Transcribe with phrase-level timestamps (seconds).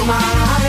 [0.00, 0.59] tomar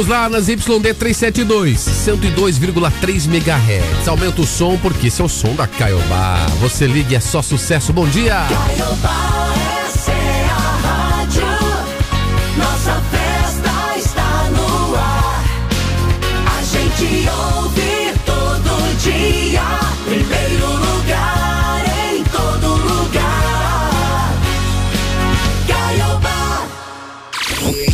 [0.00, 4.08] Vamos lá nas YD 372, 102,3 MHz.
[4.08, 6.38] Aumenta o som porque esse é o som da Caiobá.
[6.62, 7.92] Você liga, é só sucesso.
[7.92, 8.46] Bom dia.
[8.48, 9.52] Caiobá,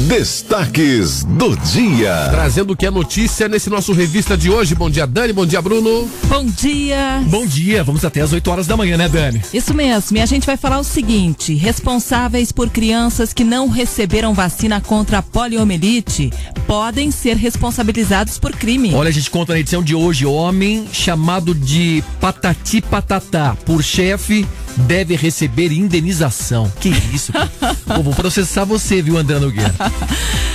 [0.07, 2.29] Destaques do dia.
[2.31, 4.73] Trazendo o que é notícia nesse nosso revista de hoje.
[4.73, 5.33] Bom dia, Dani.
[5.33, 6.09] Bom dia, Bruno.
[6.29, 7.21] Bom dia.
[7.27, 9.43] Bom dia, vamos até às 8 horas da manhã, né, Dani?
[9.53, 14.33] Isso mesmo, e a gente vai falar o seguinte: responsáveis por crianças que não receberam
[14.33, 16.31] vacina contra a poliomielite
[16.69, 18.95] podem ser responsabilizados por crime.
[18.95, 24.47] Olha, a gente conta na edição de hoje: homem chamado de Patati Patatá por chefe
[24.77, 26.71] deve receber indenização.
[26.81, 27.33] Que isso?
[27.87, 29.75] Pô, vou processar você, viu, André Nogueira?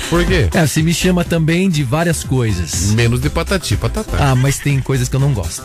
[0.10, 0.50] Por quê?
[0.54, 2.92] É, você me chama também de várias coisas.
[2.92, 4.18] Menos de patati, patatá.
[4.20, 5.64] Ah, mas tem coisas que eu não gosto.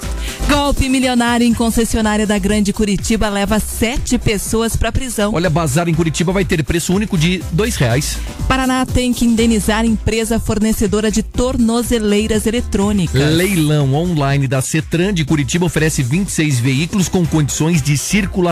[0.48, 5.34] Golpe milionário em concessionária da Grande Curitiba leva sete pessoas para prisão.
[5.34, 8.18] Olha, bazar em Curitiba vai ter preço único de dois reais.
[8.46, 13.20] Paraná tem que indenizar empresa fornecedora de tornozeleiras eletrônicas.
[13.20, 18.45] Leilão online da Cetran de Curitiba oferece 26 veículos com condições de circulação.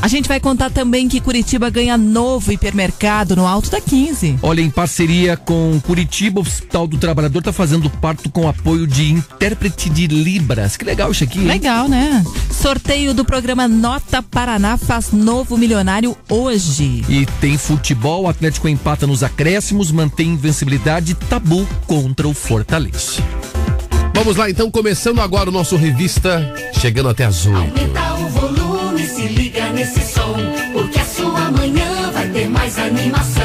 [0.00, 4.38] A gente vai contar também que Curitiba ganha novo hipermercado no Alto da 15.
[4.42, 9.10] Olha, em parceria com Curitiba, o Hospital do Trabalhador está fazendo parto com apoio de
[9.12, 10.76] intérprete de Libras.
[10.76, 11.38] Que legal isso aqui.
[11.40, 11.46] hein?
[11.46, 12.24] Legal, né?
[12.50, 17.04] Sorteio do programa Nota Paraná faz novo milionário hoje.
[17.08, 23.22] E tem futebol, o Atlético empata nos acréscimos, mantém invencibilidade tabu contra o Fortaleza.
[24.14, 27.58] Vamos lá, então, começando agora o nosso revista, chegando até as 8.
[27.58, 28.73] Aumenta o volume,
[29.74, 30.34] nesse som.
[30.72, 33.43] Porque a sua manhã vai ter mais animação.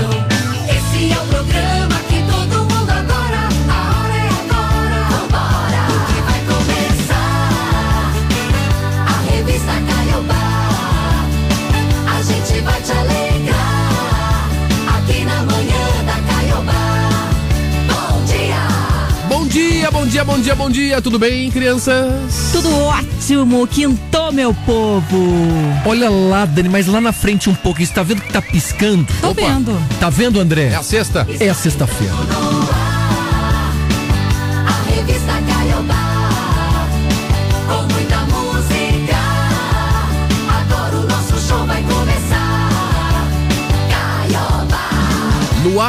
[20.19, 21.01] Dia, bom dia, bom dia.
[21.01, 22.51] Tudo bem, crianças?
[22.51, 25.33] Tudo ótimo, quintou, meu povo.
[25.85, 29.07] Olha lá, Dani, mas lá na frente um pouco, você tá vendo que tá piscando?
[29.21, 29.41] Tô Opa.
[29.41, 29.81] vendo.
[29.99, 30.67] Tá vendo, André?
[30.67, 31.25] É a sexta?
[31.39, 32.13] É a sexta-feira.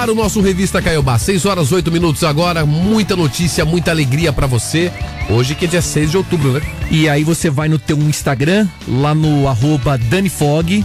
[0.01, 1.19] Ar, o nosso revista Caiobá.
[1.19, 2.65] 6 horas 8 minutos agora.
[2.65, 4.91] Muita notícia, muita alegria pra você.
[5.29, 6.63] Hoje que é dia 6 de outubro, né?
[6.91, 10.85] E aí você vai no teu Instagram, lá no arroba DaniFog,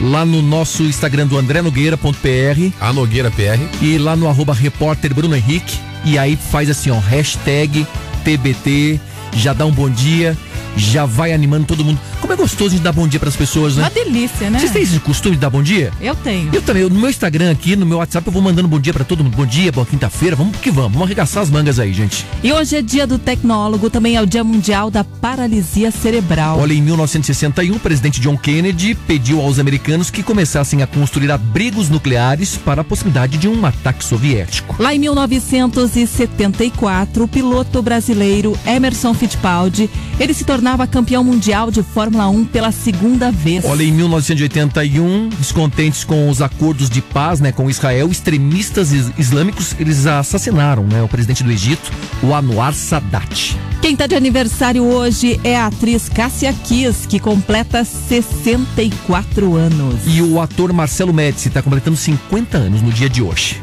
[0.00, 3.58] lá no nosso Instagram do André Nogueira.pr A Nogueira PR.
[3.80, 5.78] e lá no arroba repórter Bruno Henrique.
[6.04, 7.86] E aí faz assim, ó, hashtag
[8.22, 9.00] TBT,
[9.34, 10.36] já dá um bom dia,
[10.76, 11.98] já vai animando todo mundo.
[12.22, 13.82] Como é gostoso de dar bom dia pras pessoas, né?
[13.82, 14.60] Uma delícia, né?
[14.60, 15.90] Vocês têm esse costume de dar bom dia?
[16.00, 16.54] Eu tenho.
[16.54, 19.02] Eu também, no meu Instagram aqui, no meu WhatsApp, eu vou mandando bom dia pra
[19.02, 19.36] todo mundo.
[19.36, 22.24] Bom dia, boa quinta-feira, vamos que vamos, vamos arregaçar as mangas aí, gente.
[22.40, 26.60] E hoje é dia do tecnólogo, também é o dia mundial da paralisia cerebral.
[26.60, 31.88] Olha, em 1961, o presidente John Kennedy pediu aos americanos que começassem a construir abrigos
[31.88, 34.76] nucleares para a possibilidade de um ataque soviético.
[34.78, 39.90] Lá em 1974, o piloto brasileiro Emerson Fittipaldi,
[40.20, 43.64] ele se tornava campeão mundial de Fórmula 1 pela segunda vez.
[43.64, 49.74] Olha, em 1981, descontentes com os acordos de paz né, com Israel, extremistas is- islâmicos,
[49.78, 51.90] eles assassinaram né, o presidente do Egito,
[52.22, 53.56] o Anwar Sadat.
[53.80, 60.00] Quem está de aniversário hoje é a atriz Cássia Kiss, que completa 64 anos.
[60.06, 63.61] E o ator Marcelo Médici está completando 50 anos no dia de hoje.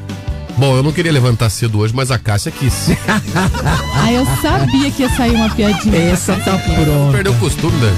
[0.60, 2.90] Bom, eu não queria levantar cedo hoje, mas a Cássia quis.
[4.02, 5.96] Ah, eu sabia que ia sair uma piadinha.
[5.98, 7.12] Essa tá pronta.
[7.12, 7.92] Perdeu o costume, né?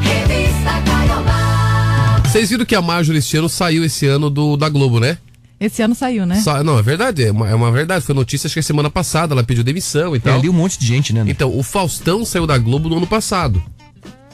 [0.00, 2.22] revista Caiobá.
[2.24, 5.18] Vocês viram que a Marjorie este ano saiu esse ano do, da Globo, né?
[5.60, 6.36] Esse ano saiu, né?
[6.36, 8.04] Sa- não, é verdade, é uma, é uma verdade.
[8.04, 10.38] Foi notícia, acho que a semana passada, ela pediu demissão e É tal.
[10.38, 11.20] ali um monte de gente, né?
[11.20, 11.32] André?
[11.32, 13.62] Então, o Faustão saiu da Globo no ano passado.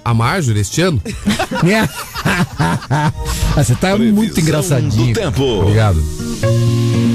[0.04, 1.02] A Marjorie, este ano?
[2.60, 3.10] Ah,
[3.56, 5.14] Você tá muito Previsão engraçadinho.
[5.14, 5.42] Do tempo.
[5.62, 6.04] Obrigado.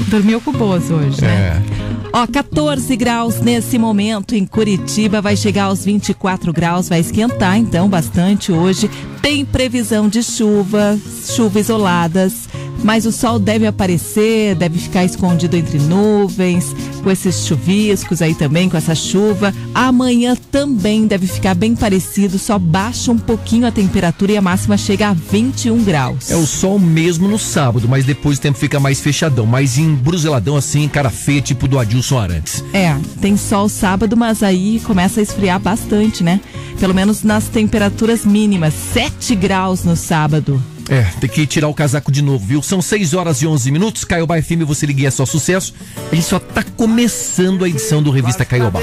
[0.08, 1.62] Dormiu com boas hoje, né?
[1.66, 1.80] É.
[2.12, 7.88] Ó, 14 graus nesse momento em Curitiba, vai chegar aos 24 graus, vai esquentar então
[7.88, 8.90] bastante hoje.
[9.22, 12.48] Tem previsão de chuva, chuva isoladas.
[12.82, 18.68] Mas o sol deve aparecer, deve ficar escondido entre nuvens, com esses chuviscos aí também,
[18.68, 19.54] com essa chuva.
[19.74, 24.76] Amanhã também deve ficar bem parecido, só baixa um pouquinho a temperatura e a máxima
[24.76, 26.30] chega a 21 graus.
[26.30, 30.56] É o sol mesmo no sábado, mas depois o tempo fica mais fechadão, mais embruseladão
[30.56, 32.64] assim, cara feia, tipo do Adilson Arantes.
[32.72, 36.40] É, tem sol sábado, mas aí começa a esfriar bastante, né?
[36.78, 40.62] Pelo menos nas temperaturas mínimas, 7 graus no sábado.
[40.90, 42.60] É, tem que tirar o casaco de novo, viu?
[42.60, 44.04] São 6 horas e 11 minutos.
[44.04, 45.72] Caiobá FM, você liga é só sucesso.
[46.12, 48.80] Gente só tá começando a edição do Revista Caiobá.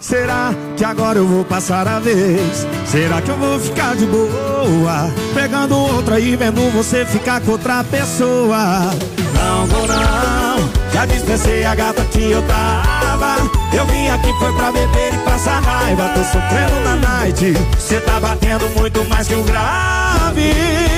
[0.00, 2.66] Será que agora eu vou passar a vez?
[2.86, 5.12] Será que eu vou ficar de boa?
[5.32, 8.90] Pegando outra e vendo você ficar com outra pessoa.
[9.34, 13.36] Não vou não, já dispensei a gata que eu tava.
[13.72, 16.08] Eu vim aqui foi pra beber e passar raiva.
[16.08, 17.54] Tô sofrendo na night.
[17.78, 20.97] Cê tá batendo muito mais que o grave.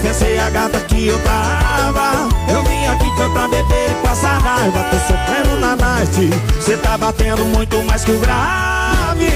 [0.00, 2.28] Dispensei a gata que eu tava.
[2.50, 4.84] Eu vim aqui foi pra beber e passar raiva.
[4.90, 6.30] Tô sofrendo na night,
[6.60, 9.30] cê tá batendo muito mais que o grave.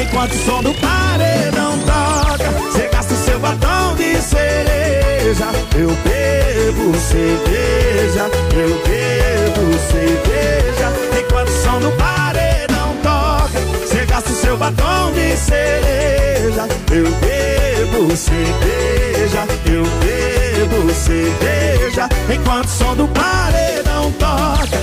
[0.00, 5.46] Enquanto o som do paredão toca, cê gasta o seu batom de cereja.
[5.74, 10.92] Eu bebo cerveja, eu bebo cerveja.
[11.18, 12.25] Enquanto o som do paredão
[14.16, 16.68] toca, cê gasta o seu batom de cereja.
[16.90, 22.08] Eu bebo cerveja, eu bebo cerveja.
[22.32, 24.78] Enquanto o som do paredão toca,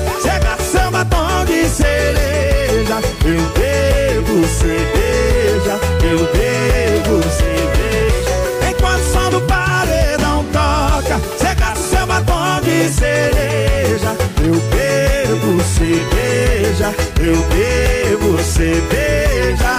[0.60, 3.02] o seu batom de cereja.
[3.26, 8.70] Eu bebo cerveja, eu bebo cerveja.
[8.70, 14.16] Enquanto o som do paredão toca, o seu batom de cereja.
[14.44, 15.23] Eu bebo
[15.84, 19.74] cerveja, eu bebo cerveja.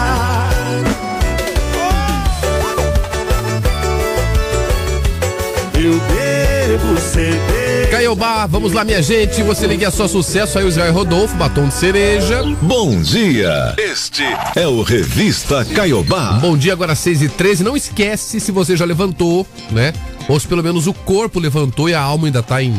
[5.75, 7.91] Eu bebo cerveja.
[7.91, 9.43] Caiobá, vamos lá, minha gente.
[9.43, 12.43] Você liga só sucesso aí, o Israel Rodolfo, batom de cereja.
[12.61, 13.75] Bom dia.
[13.79, 14.25] Este
[14.57, 16.33] é o Revista Caiobá.
[16.33, 19.95] Bom dia, agora 6 e 13 Não esquece se você já levantou, né?
[20.29, 22.75] Ou se pelo menos o corpo levantou e a alma ainda tá em,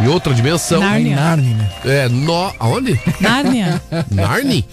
[0.00, 0.80] em outra dimensão.
[0.80, 1.16] Nárnia.
[1.16, 1.70] Narnia, né?
[1.84, 2.52] É, nó.
[2.58, 2.98] Aonde?
[3.20, 3.80] Nárnia.
[4.10, 4.64] Narni?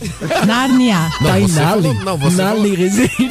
[0.45, 1.11] Nárnia.
[1.21, 3.29] Não, Tá você falou, não, você Narlin Resende.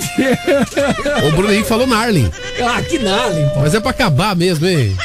[1.07, 2.31] falou, o Bruno Henrique falou Narlin.
[2.63, 3.61] ah, que Narlin, pô.
[3.61, 4.97] Mas é pra acabar mesmo, hein?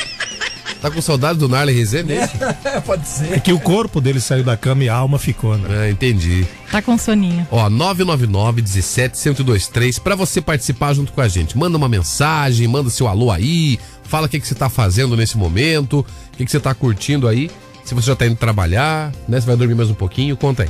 [0.82, 2.14] Tá com saudade do Narlin Rezende?
[2.86, 3.34] Pode ser.
[3.36, 5.88] É que o corpo dele saiu da cama e a alma ficou, né?
[5.88, 6.46] É, entendi.
[6.70, 7.48] Tá com soninho.
[7.50, 11.58] Ó, 999 17 1023 para você participar junto com a gente.
[11.58, 15.38] Manda uma mensagem, manda seu alô aí, fala o que, que você tá fazendo nesse
[15.38, 17.50] momento, o que, que você tá curtindo aí.
[17.84, 19.40] Se você já tá indo trabalhar, né?
[19.42, 20.70] Vai dormir mais um pouquinho, conta aí.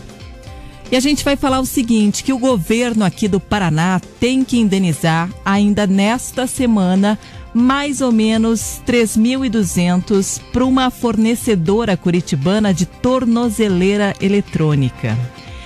[0.92, 4.58] E a gente vai falar o seguinte, que o governo aqui do Paraná tem que
[4.60, 7.18] indenizar ainda nesta semana
[7.54, 15.18] mais ou menos 3.200 para uma fornecedora curitibana de tornozeleira eletrônica.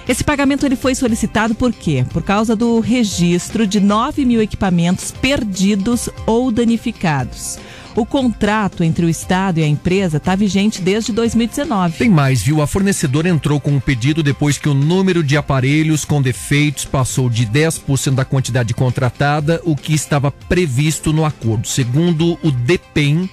[0.07, 2.05] Esse pagamento ele foi solicitado por quê?
[2.13, 7.59] Por causa do registro de 9 mil equipamentos perdidos ou danificados.
[7.93, 11.97] O contrato entre o Estado e a empresa está vigente desde 2019.
[11.97, 12.61] Tem mais, viu?
[12.61, 17.27] A fornecedora entrou com um pedido depois que o número de aparelhos com defeitos passou
[17.27, 21.67] de 10% da quantidade contratada, o que estava previsto no acordo.
[21.67, 23.27] Segundo o DEPEN,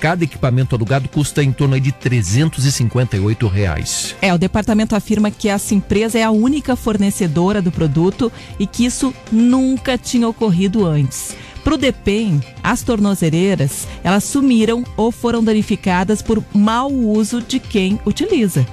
[0.00, 4.16] cada equipamento alugado custa em torno de 358 reais.
[4.22, 8.86] É, o departamento afirma que essa empresa é a única fornecedora do produto e que
[8.86, 11.36] isso nunca tinha ocorrido antes.
[11.62, 18.00] Para o DEPEN, as tornozeleiras, elas sumiram ou foram danificadas por mau uso de quem
[18.06, 18.66] utiliza.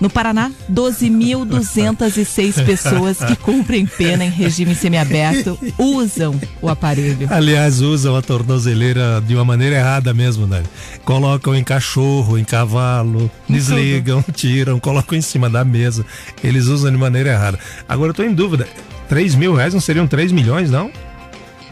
[0.00, 7.26] No Paraná, 12.206 pessoas que cumprem pena em regime semiaberto usam o aparelho.
[7.30, 10.62] Aliás, usam a tornozeleira de uma maneira errada mesmo, né?
[11.04, 16.04] Colocam em cachorro, em cavalo, desligam, tiram, colocam em cima da mesa.
[16.44, 17.58] Eles usam de maneira errada.
[17.88, 18.68] Agora eu tô em dúvida.
[19.08, 20.90] 3 mil reais não seriam 3 milhões, não?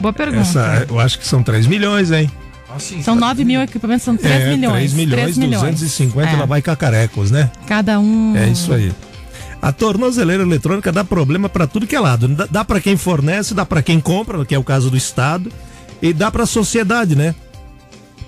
[0.00, 0.40] Boa pergunta.
[0.40, 2.31] Essa, eu acho que são 3 milhões, hein?
[3.02, 4.93] São 9 mil equipamentos, são 3 é, milhões.
[4.93, 5.75] 3 milhões, 3 milhões.
[5.75, 6.37] 250 É.
[6.37, 7.50] lá vai cacarecos, né?
[7.66, 8.37] Cada um.
[8.37, 8.93] É isso aí.
[9.62, 12.28] A tornozeleira eletrônica dá problema para tudo que é lado.
[12.28, 15.50] Dá, dá para quem fornece, dá para quem compra, que é o caso do Estado,
[16.02, 17.35] e dá para a sociedade, né?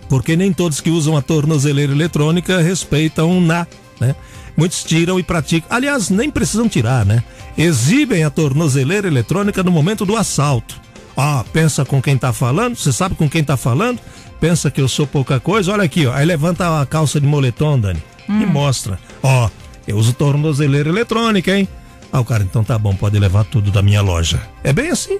[0.08, 3.66] Porque nem todos que usam a tornozeleira eletrônica respeitam na,
[4.00, 4.14] né?
[4.56, 5.68] Muitos tiram e praticam.
[5.70, 7.22] Aliás, nem precisam tirar, né?
[7.58, 10.80] Exibem a tornozeleira eletrônica no momento do assalto.
[11.16, 13.98] Ó, pensa com quem tá falando, você sabe com quem tá falando?
[14.40, 15.72] Pensa que eu sou pouca coisa?
[15.72, 16.12] Olha aqui, ó.
[16.12, 18.98] Aí levanta a calça de moletom, Dani, e mostra.
[19.22, 19.48] Ó,
[19.86, 21.66] eu uso tornozeleira eletrônica, hein?
[22.12, 24.40] Ah, o cara, então tá bom, pode levar tudo da minha loja.
[24.62, 25.18] É bem assim.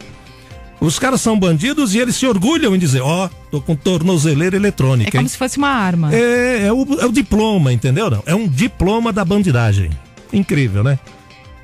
[0.79, 4.59] Os caras são bandidos e eles se orgulham em dizer, ó, tô com tornozeleira É
[4.59, 5.29] eletrônica, como hein?
[5.29, 6.15] se fosse uma arma.
[6.15, 8.11] É, é, o, é o diploma, entendeu?
[8.11, 8.23] Não?
[8.27, 9.91] É um diploma da bandidagem.
[10.33, 10.99] Incrível, né?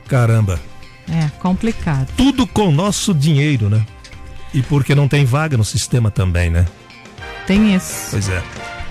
[0.09, 0.59] Caramba.
[1.11, 2.09] É, complicado.
[2.17, 3.85] Tudo com nosso dinheiro, né?
[4.55, 6.65] E porque não tem vaga no sistema também, né?
[7.47, 8.09] Tem isso.
[8.11, 8.43] Pois é.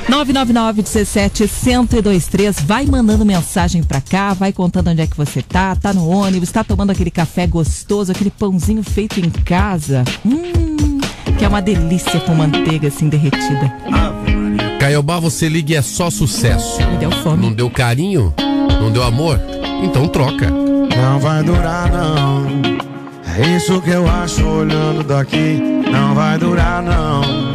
[0.10, 5.76] 999 17 1023 vai mandando mensagem pra cá, vai contando onde é que você tá,
[5.76, 10.04] tá no ônibus, tá tomando aquele café gostoso, aquele pãozinho feito em casa.
[10.26, 11.00] Hum,
[11.38, 13.72] que é uma delícia com manteiga assim derretida.
[14.80, 16.82] Caiobá, você liga e é só sucesso.
[16.88, 17.44] Me deu fome.
[17.44, 18.34] Não deu carinho?
[18.82, 19.40] Não deu amor?
[19.84, 20.50] Então troca.
[20.50, 22.48] Não vai durar, não.
[23.38, 25.60] É isso que eu acho olhando daqui.
[25.92, 27.51] Não vai durar, não.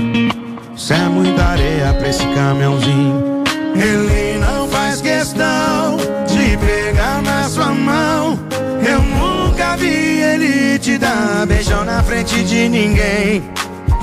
[0.77, 3.43] Isso é muita areia pra esse caminhãozinho.
[3.75, 8.39] Ele não faz questão de pegar na sua mão.
[8.87, 13.43] Eu nunca vi ele te dar beijão na frente de ninguém.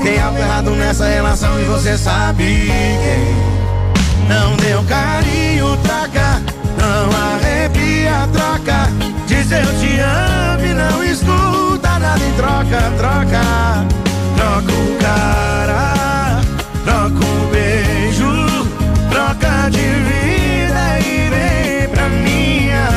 [0.01, 4.27] Tem algo errado nessa relação e você sabe quem.
[4.27, 6.41] Não deu carinho, troca.
[6.77, 8.89] Não arrepia, troca.
[9.27, 13.85] Diz eu te amo e não escuta nada em troca, troca.
[14.35, 16.22] Troca o cara,
[17.03, 18.31] troca um beijo,
[19.09, 22.87] troca de vida e vem pra minha.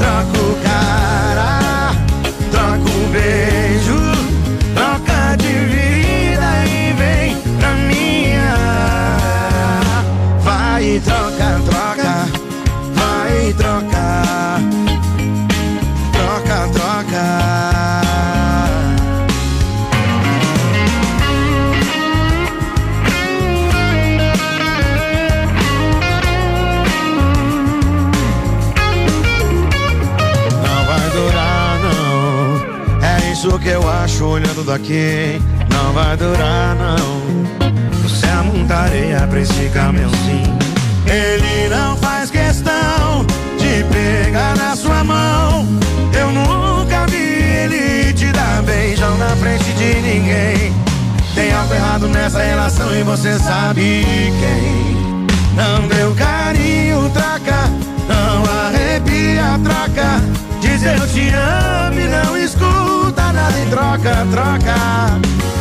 [0.00, 1.92] Troca o cara,
[2.50, 4.00] troca um beijo,
[4.74, 8.56] troca de vida e vem pra minha.
[10.42, 11.27] Vai troca, troca,
[33.60, 35.42] Que eu acho olhando daqui.
[35.70, 38.02] Não vai durar, não.
[38.02, 40.56] Você é muita areia pra esse caminhãozinho.
[41.04, 43.26] Ele não faz questão
[43.58, 45.66] de pegar na sua mão.
[46.18, 50.72] Eu nunca vi ele te dar beijão na frente de ninguém.
[51.34, 54.04] Tem algo errado nessa relação e você sabe
[54.40, 55.26] quem.
[55.54, 57.68] Não deu carinho, troca.
[58.08, 60.22] Não arrepia, troca.
[60.60, 63.07] Diz eu te amo e não escuta
[63.38, 64.76] nada em troca, troca.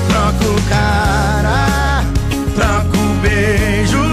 [0.07, 2.03] Troca o cara,
[2.55, 4.06] troca o beijo,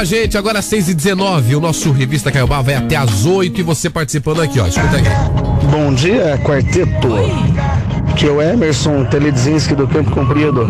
[0.00, 1.56] a gente, agora às 6h19.
[1.56, 4.66] O nosso Revista Caiobá vai até às 8 e você participando aqui, ó.
[4.66, 5.66] Escuta aqui.
[5.70, 7.08] Bom dia, quarteto.
[8.16, 10.66] Que é o Emerson Teledzinski do Campo Comprido,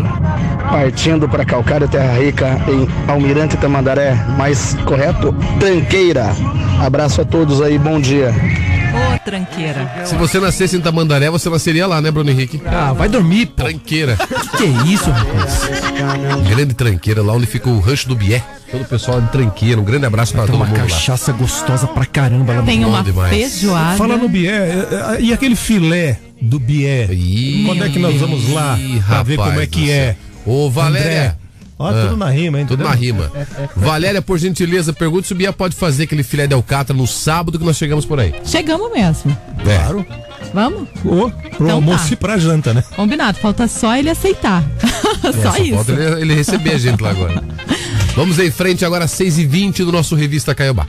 [0.69, 4.15] partindo para Calcário Terra Rica, em Almirante Tamandaré.
[4.37, 5.33] Mais correto?
[5.59, 6.35] Tranqueira.
[6.81, 8.33] Abraço a todos aí, bom dia.
[9.25, 10.03] Tranqueira.
[10.05, 12.61] Se você nascesse em Tamandaré, você nasceria lá, né, Bruno Henrique?
[12.65, 13.63] Ah, vai dormir, pô.
[13.63, 14.17] Tranqueira.
[14.57, 15.61] Que é isso, rapaz?
[16.49, 18.43] Grande tranqueira, lá onde fica o rancho do Bié.
[18.71, 19.79] Todo o pessoal de tranqueira.
[19.79, 20.83] Um grande abraço pra Tem todo uma mundo lá.
[20.83, 23.29] cachaça gostosa pra caramba lá no Tem uma demais.
[23.29, 23.97] feijoada.
[23.97, 24.51] Fala no bié.
[24.51, 27.07] é, é, E aquele filé do bié?
[27.11, 30.15] Ih, Quando é que nós vamos lá pra ver como é que do é?
[30.45, 31.07] Ô, Valéria.
[31.09, 31.35] André.
[31.81, 32.65] Ó, Ah, tudo na rima, hein?
[32.65, 33.31] Tudo na rima.
[33.75, 37.57] Valéria, por gentileza, pergunta se o Bia pode fazer aquele filé de alcatra no sábado
[37.57, 38.33] que nós chegamos por aí.
[38.45, 39.35] Chegamos mesmo.
[39.59, 39.63] É.
[39.63, 40.05] Claro.
[40.53, 40.83] Vamos?
[41.05, 41.31] Ô, pro
[41.65, 42.13] Então almoço tá.
[42.13, 42.83] e pra janta, né?
[42.95, 43.37] Combinado.
[43.39, 44.63] Falta só ele aceitar.
[45.23, 45.75] É, só isso.
[45.75, 47.43] Falta ele, ele receber a gente lá agora.
[48.15, 50.87] Vamos em frente agora às 6h20 do nosso Revista Caiobá.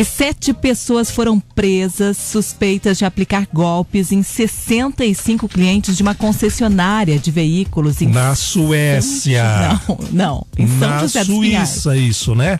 [0.00, 7.18] E sete pessoas foram presas suspeitas de aplicar golpes em 65 clientes de uma concessionária
[7.18, 9.44] de veículos em Na Suécia.
[9.86, 10.46] Não, não.
[10.56, 11.68] Em São Na José dos Pinhais.
[11.68, 12.58] Suíça, isso, né?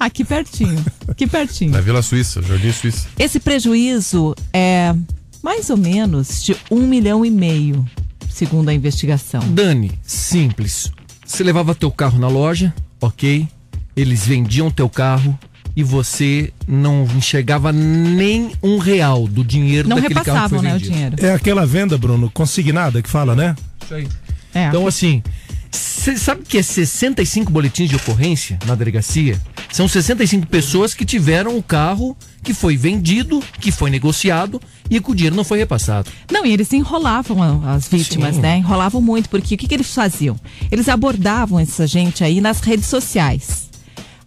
[0.00, 0.82] Aqui pertinho.
[1.06, 1.72] Aqui pertinho.
[1.72, 3.06] Na Vila Suíça, Jardim Suíça.
[3.18, 4.94] Esse prejuízo é
[5.42, 7.84] mais ou menos de um milhão e meio,
[8.30, 9.40] segundo a investigação.
[9.50, 10.90] Dani, simples.
[11.22, 13.46] Você levava teu carro na loja, ok?
[13.94, 15.38] Eles vendiam teu carro
[15.78, 20.68] e você não enxergava nem um real do dinheiro Não daquele carro que repassavam, foi
[20.68, 20.92] né, o vendido.
[20.92, 21.16] dinheiro.
[21.24, 23.54] É aquela venda, Bruno, consignada que fala, né?
[23.84, 24.08] Isso aí.
[24.52, 24.66] É.
[24.66, 25.22] Então, assim,
[25.70, 29.40] você sabe que é 65 boletins de ocorrência na delegacia?
[29.70, 35.10] São 65 pessoas que tiveram o carro que foi vendido, que foi negociado e que
[35.12, 36.10] o dinheiro não foi repassado.
[36.28, 38.40] Não, e eles enrolavam as vítimas, Sim.
[38.40, 38.58] né?
[38.58, 40.34] Enrolavam muito, porque o que, que eles faziam?
[40.72, 43.67] Eles abordavam essa gente aí nas redes sociais.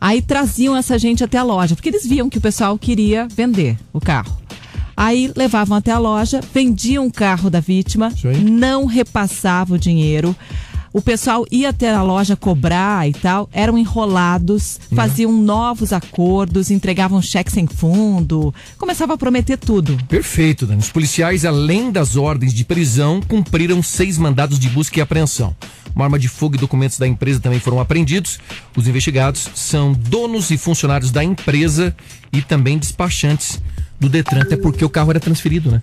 [0.02, 3.78] Aí traziam essa gente até a loja, porque eles viam que o pessoal queria vender
[3.94, 4.36] o carro.
[4.98, 8.12] Aí levavam até a loja, vendiam o carro da vítima,
[8.44, 10.36] não repassavam o dinheiro.
[10.94, 17.22] O pessoal ia até a loja cobrar e tal, eram enrolados, faziam novos acordos, entregavam
[17.22, 19.98] cheque sem fundo, começava a prometer tudo.
[20.10, 20.82] Perfeito, Dani.
[20.82, 25.56] Os policiais, além das ordens de prisão, cumpriram seis mandados de busca e apreensão.
[25.96, 28.40] Uma arma de fogo e documentos da empresa também foram apreendidos.
[28.76, 31.96] Os investigados são donos e funcionários da empresa
[32.32, 33.62] e também despachantes
[34.00, 35.82] do Detran, até porque o carro era transferido, né?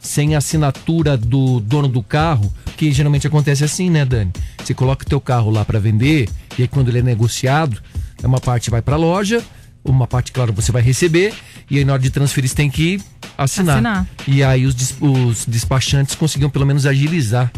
[0.00, 4.32] Sem a assinatura do dono do carro, que geralmente acontece assim, né, Dani?
[4.58, 7.80] Você coloca o teu carro lá para vender e aí quando ele é negociado,
[8.22, 9.42] uma parte vai para a loja,
[9.84, 11.34] uma parte, claro, você vai receber
[11.70, 13.00] e aí na hora de transferir você tem que
[13.36, 13.76] assinar.
[13.76, 14.08] Assinar.
[14.26, 17.50] E aí os, os despachantes conseguiam pelo menos agilizar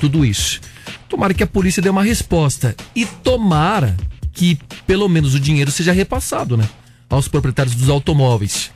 [0.00, 0.60] tudo isso.
[1.08, 3.96] Tomara que a polícia dê uma resposta e tomara
[4.32, 6.68] que pelo menos o dinheiro seja repassado, né?
[7.08, 8.70] Aos proprietários dos automóveis.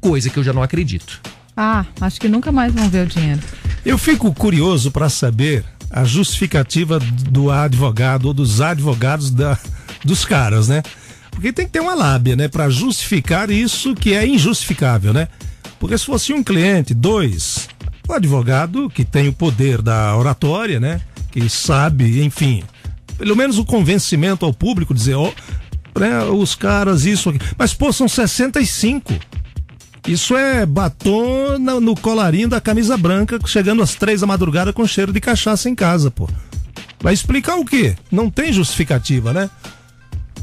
[0.00, 1.20] Coisa que eu já não acredito.
[1.56, 3.40] Ah, acho que nunca mais vão ver o dinheiro.
[3.84, 9.58] Eu fico curioso para saber a justificativa do advogado ou dos advogados da,
[10.04, 10.82] dos caras, né?
[11.30, 15.28] Porque tem que ter uma lábia, né, para justificar isso que é injustificável, né?
[15.78, 17.68] Porque se fosse um cliente, dois,
[18.08, 21.00] o advogado que tem o poder da oratória, né,
[21.40, 22.62] que sabe, enfim,
[23.16, 25.30] pelo menos o convencimento ao público dizer, ó,
[25.98, 27.38] né, os caras isso aqui.
[27.56, 29.14] Mas pô, são 65.
[30.06, 34.86] Isso é batom na- no colarinho da camisa branca, chegando às três da madrugada com
[34.86, 36.28] cheiro de cachaça em casa, pô.
[37.00, 37.94] Vai explicar o quê?
[38.10, 39.50] Não tem justificativa, né?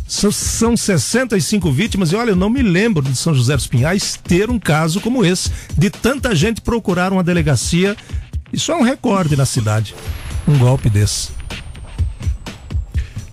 [0.08, 4.19] São, são 65 vítimas e olha, eu não me lembro de São José dos Pinhais
[4.23, 7.95] ter um caso como esse, de tanta gente procurar uma delegacia.
[8.53, 9.95] Isso é um recorde na cidade.
[10.47, 11.29] Um golpe desse.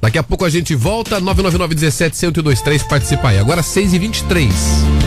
[0.01, 3.39] Daqui a pouco a gente volta, 999 17 1023 participa aí.
[3.39, 5.02] Agora 6h23.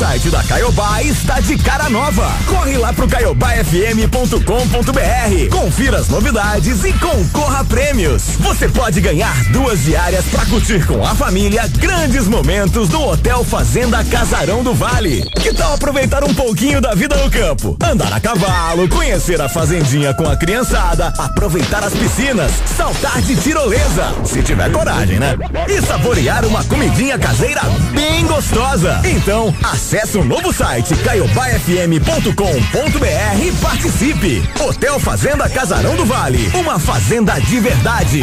[0.00, 2.32] Site da Caiobá está de cara nova.
[2.46, 5.50] Corre lá pro caiobafm.com.br.
[5.50, 8.22] Confira as novidades e concorra a prêmios.
[8.38, 14.02] Você pode ganhar duas diárias para curtir com a família grandes momentos no Hotel Fazenda
[14.04, 15.20] Casarão do Vale.
[15.42, 17.76] Que tal aproveitar um pouquinho da vida no campo?
[17.84, 24.14] Andar a cavalo, conhecer a fazendinha com a criançada, aproveitar as piscinas, saltar de tirolesa,
[24.24, 25.36] se tiver coragem, né?
[25.68, 27.60] E saborear uma comidinha caseira
[27.92, 29.02] bem gostosa.
[29.04, 29.54] Então,
[29.90, 34.48] acesse o novo site caiobafm.com.br e participe.
[34.60, 38.20] Hotel Fazenda Casarão do Vale, uma fazenda de verdade.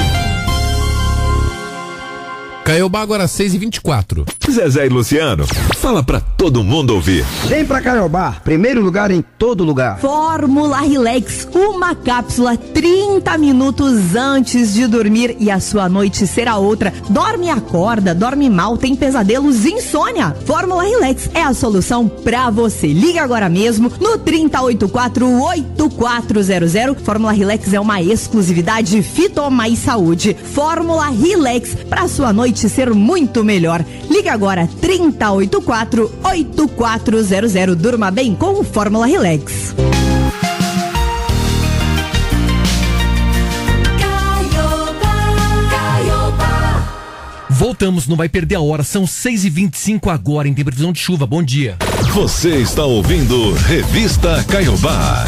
[2.68, 4.28] Caiobá agora 6h24.
[4.52, 5.46] Zezé e Luciano,
[5.78, 7.26] fala pra todo mundo ouvir.
[7.48, 10.00] Vem pra Caiobá, primeiro lugar em todo lugar.
[10.00, 16.94] Fórmula Relax, uma cápsula 30 minutos antes de dormir e a sua noite será outra.
[17.10, 20.36] Dorme e acorda, dorme mal, tem pesadelos, insônia.
[20.46, 22.88] Fórmula Relax é a solução pra você.
[22.88, 26.98] Liga agora mesmo no 3084-8400.
[27.00, 30.36] Fórmula Relax é uma exclusividade Fito Mais Saúde.
[30.54, 33.86] Fórmula Relax pra sua noite ser muito melhor.
[34.10, 37.76] Liga agora 3084-8400.
[37.76, 39.76] Durma bem com Fórmula Relax.
[47.50, 48.84] Voltamos, não vai perder a hora.
[48.84, 51.26] São 6h25 agora, em tem previsão de chuva.
[51.26, 51.76] Bom dia.
[52.14, 55.26] Você está ouvindo Revista Caiobá.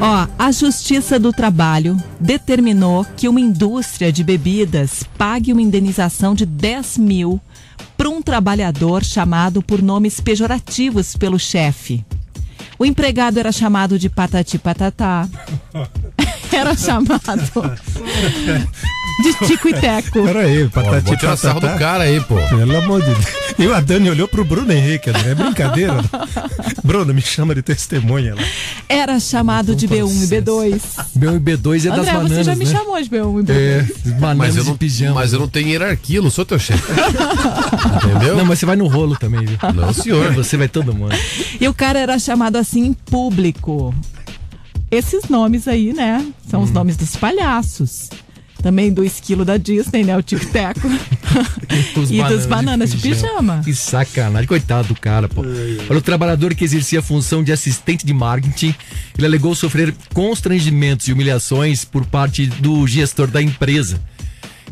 [0.00, 6.44] Ó, a Justiça do Trabalho determinou que uma indústria de bebidas pague uma indenização de
[6.44, 7.40] 10 mil
[7.96, 12.04] para um trabalhador chamado por nomes pejorativos pelo chefe.
[12.78, 15.26] O empregado era chamado de patati patatá.
[16.52, 17.20] Era chamado
[19.22, 20.24] de Tico e Teco.
[20.24, 22.36] Peraí, patati Vou tirar sarro do cara aí, pô.
[22.48, 23.26] Pelo amor de Deus.
[23.58, 25.08] E a Dani olhou pro Bruno Henrique.
[25.10, 25.96] É brincadeira.
[26.84, 28.42] Bruno, me chama de testemunha lá.
[28.88, 30.80] Era chamado de B1 e B2.
[31.18, 32.70] B1 e B2 é das André, bananas, você já me né?
[32.70, 33.50] chamou de B1 e B2.
[33.50, 33.86] É,
[34.20, 35.14] bananas Mas eu, de não, pijama.
[35.14, 36.92] mas eu não tenho hierarquia, eu não sou teu chefe.
[36.92, 38.36] Entendeu?
[38.36, 39.58] Não, mas você vai no rolo também, viu?
[39.74, 40.32] Não, senhor.
[40.34, 41.14] Você vai todo mundo.
[41.60, 43.94] E o cara era chamado assim em público.
[44.90, 46.24] Esses nomes aí, né?
[46.48, 46.64] São Hum.
[46.64, 48.08] os nomes dos palhaços.
[48.66, 50.16] Também do esquilo da Disney, né?
[50.16, 50.90] O Tic Teco.
[52.10, 53.60] E dos bananas de pijama.
[53.62, 55.42] Que sacanagem, coitado do cara, pô.
[55.42, 58.74] Olha, o trabalhador que exercia a função de assistente de marketing,
[59.16, 64.00] ele alegou sofrer constrangimentos e humilhações por parte do gestor da empresa.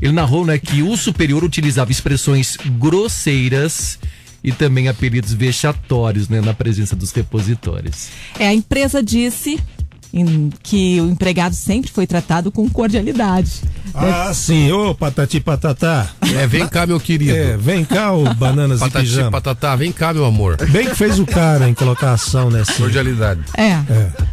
[0.00, 3.98] Ele narrou, né, que o superior utilizava expressões grosseiras
[4.42, 8.08] e também apelidos vexatórios, né, na presença dos repositores.
[8.38, 9.60] É, a empresa disse
[10.20, 13.62] em- que o empregado sempre foi tratado com cordialidade.
[13.94, 14.72] Ah, sim.
[14.72, 16.08] Ô, patati patatá.
[16.40, 17.32] É, vem cá, meu querido.
[17.36, 19.30] É, vem cá, ô bananas de Patati, pijama.
[19.30, 20.56] patatá, vem cá, meu amor.
[20.70, 22.72] Bem que fez o cara em colocar ação nessa.
[22.74, 23.40] Cordialidade.
[23.56, 23.78] É.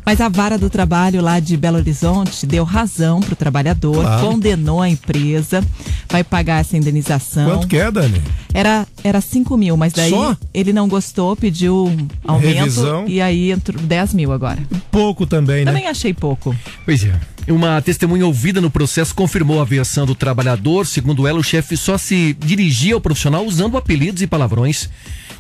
[0.06, 4.28] Mas a vara do trabalho lá de Belo Horizonte deu razão pro trabalhador, Claro.
[4.28, 5.64] condenou a empresa,
[6.10, 7.46] vai pagar essa indenização.
[7.50, 8.22] Quanto que é, Dani?
[8.54, 10.36] Era, era 5 mil, mas daí Só?
[10.54, 13.06] ele não gostou, pediu um aumento Revisão.
[13.08, 14.60] e aí entrou 10 mil agora.
[14.92, 15.71] Pouco também, né?
[15.74, 16.56] Também achei pouco.
[16.86, 17.14] Pois é.
[17.48, 20.86] Uma testemunha ouvida no processo confirmou a versão do trabalhador.
[20.86, 24.90] Segundo ela, o chefe só se dirigia ao profissional usando apelidos e palavrões.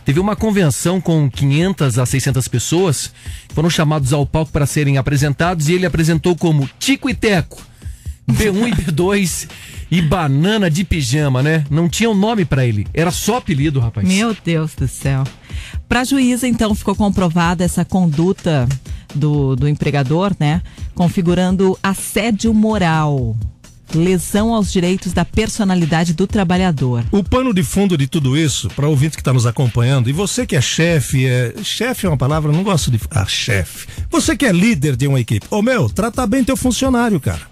[0.03, 3.11] Teve uma convenção com 500 a 600 pessoas
[3.53, 7.61] foram chamados ao palco para serem apresentados e ele apresentou como Tico e Teco,
[8.29, 9.49] B1 e B2
[9.89, 11.65] e Banana de Pijama, né?
[11.69, 14.07] Não tinha um nome para ele, era só apelido, rapaz.
[14.07, 15.23] Meu Deus do céu.
[15.87, 18.67] Para a juíza, então, ficou comprovada essa conduta
[19.13, 20.61] do, do empregador, né?
[20.95, 23.35] Configurando assédio moral,
[23.93, 27.03] lesão aos direitos da personalidade do trabalhador.
[27.11, 30.13] O pano de fundo de tudo isso, para o ouvinte que está nos acompanhando, e
[30.13, 31.53] você que é chefe, é...
[31.63, 32.99] chefe é uma palavra, eu não gosto de.
[33.09, 33.87] Ah, chefe.
[34.09, 35.45] Você que é líder de uma equipe.
[35.49, 37.50] Ô meu, trata bem teu funcionário, cara.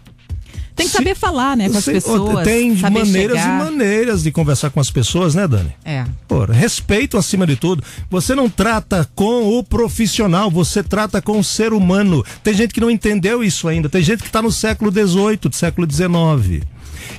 [0.80, 2.44] Tem que saber falar, né, com as pessoas.
[2.44, 3.62] Tem saber maneiras chegar.
[3.62, 5.74] e maneiras de conversar com as pessoas, né, Dani?
[5.84, 6.06] É.
[6.28, 7.84] Pô, respeito acima de tudo.
[8.10, 12.24] Você não trata com o profissional, você trata com o ser humano.
[12.44, 13.90] Tem gente que não entendeu isso ainda.
[13.90, 16.64] Tem gente que está no século XVIII, século XIX.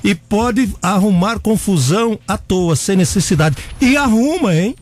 [0.03, 3.55] E pode arrumar confusão à toa, sem necessidade.
[3.79, 4.75] E arruma, hein?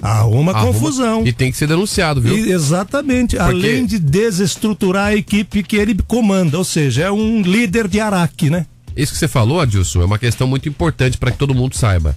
[0.00, 0.72] Arruma, Arruma.
[0.72, 1.26] confusão.
[1.26, 2.36] E tem que ser denunciado, viu?
[2.36, 3.38] E- exatamente.
[3.38, 6.56] Além de desestruturar a equipe que ele comanda.
[6.58, 8.66] Ou seja, é um líder de Araque, né?
[8.96, 12.16] Isso que você falou, Adilson, é uma questão muito importante para que todo mundo saiba.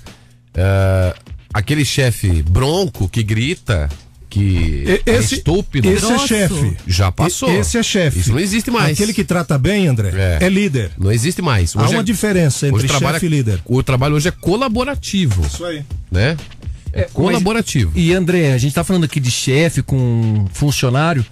[0.53, 1.15] É,
[1.53, 3.87] aquele chefe bronco que grita,
[4.29, 5.89] que é esse- estúpido.
[5.89, 6.77] esse é chefe.
[6.87, 7.51] Já passou.
[7.51, 8.19] Esse é chefe.
[8.21, 8.93] Isso não existe mais.
[8.97, 10.11] Aquele que trata bem, André,
[10.41, 10.91] é, líder.
[10.97, 11.75] Não existe mais.
[11.75, 13.61] Há Hoje uma é- diferença entre hoje chefe e líder.
[13.65, 15.45] O trabalho hoje é colaborativo.
[15.45, 15.83] Isso aí.
[16.09, 16.35] Né?
[16.93, 17.91] É, colaborativo.
[17.95, 21.25] E André, a gente tá falando aqui de chefe com funcionário,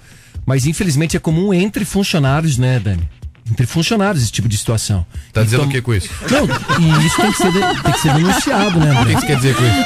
[0.45, 3.07] mas infelizmente é comum entre funcionários, né, Dani?
[3.51, 5.05] Entre funcionários esse tipo de situação.
[5.33, 6.09] Tá dizendo Então- o que com isso?
[6.29, 6.45] Não,
[6.79, 9.13] e isso tem que ser, de- tem que ser denunciado, né, O André?
[9.15, 9.85] que você quer dizer com isso?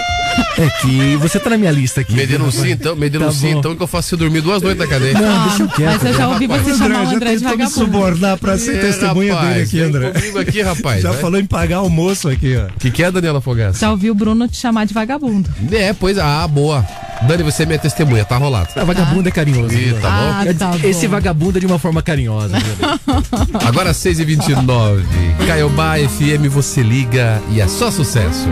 [0.58, 2.14] É que você tá na minha lista aqui.
[2.14, 3.60] Me denuncia então, me denuncia bom.
[3.60, 5.14] então que eu faço você dormir duas noites na cadeia.
[5.14, 5.92] Não, deixa eu quieto.
[6.02, 7.70] Mas eu já ouvi você André, chamar o André de vagabundo.
[7.70, 10.10] subornar pra ser É, testemunha rapaz, dele aqui, vem André.
[10.20, 11.22] comigo aqui, rapaz, Já vai.
[11.22, 12.66] falou em pagar almoço aqui, ó.
[12.66, 13.78] O que, que é, Daniela Fogaça?
[13.80, 15.50] Já ouvi o Bruno te chamar de vagabundo.
[15.72, 16.84] É, pois, ah, boa.
[17.28, 18.70] Dani, você é minha testemunha, tá rolado.
[18.76, 19.70] A vagabundo é carinhoso.
[20.02, 20.30] Tá bom?
[20.32, 20.80] Ah, tá bom.
[20.88, 22.58] Esse vagabundo é de uma forma carinhosa.
[23.54, 25.04] Agora 6h29.
[25.48, 28.48] Caiobá FM, você liga e é só sucesso.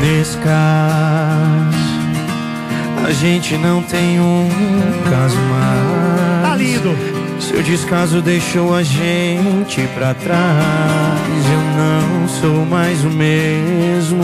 [0.00, 1.78] Nesse caso,
[3.04, 4.48] a gente não tem um
[5.10, 6.42] caso mais.
[6.42, 7.18] Tá lindo!
[7.40, 11.18] Seu descaso deixou a gente pra trás.
[11.50, 14.22] Eu não sou mais o mesmo.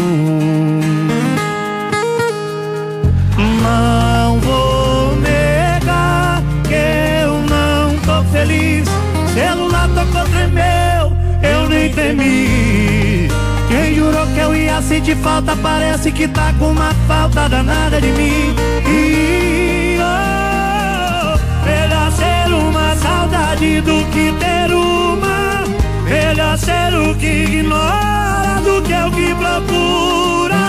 [14.85, 18.55] Sentir falta, parece que tá com uma falta danada de mim.
[18.87, 25.64] E, oh, melhor ser uma saudade do que ter uma.
[26.05, 30.64] Melhor ser o que ignora do que o que procura.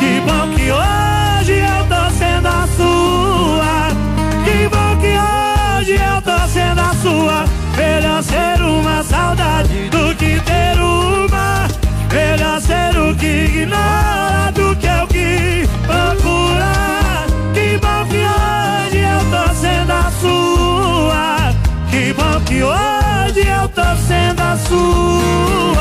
[0.00, 3.88] Que bom que hoje eu tô sendo a sua.
[4.44, 7.44] Que bom que hoje eu tô sendo a sua.
[7.76, 10.11] Melhor ser uma saudade do
[22.64, 25.71] hoje eu tô sendo azul.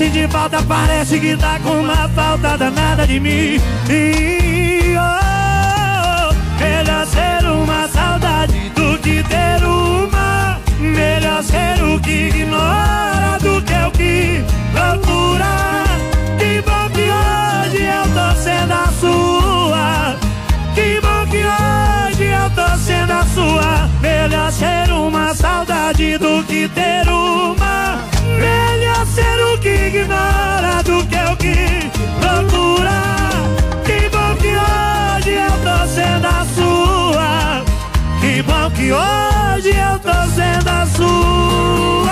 [0.00, 3.60] Ia sentir falta parece que tá com uma falta danada de mim.
[3.90, 10.58] E, oh, melhor ser uma saudade do que ter uma.
[10.78, 15.84] Melhor ser o que ignora do que o que procura.
[16.38, 20.16] Que bom que hoje eu tô sendo a sua.
[20.74, 23.88] Que bom que hoje eu tô sendo a sua.
[24.00, 28.09] Melhor ser uma saudade do que ter uma.
[38.92, 42.10] Hoje eu tô sendo a sua.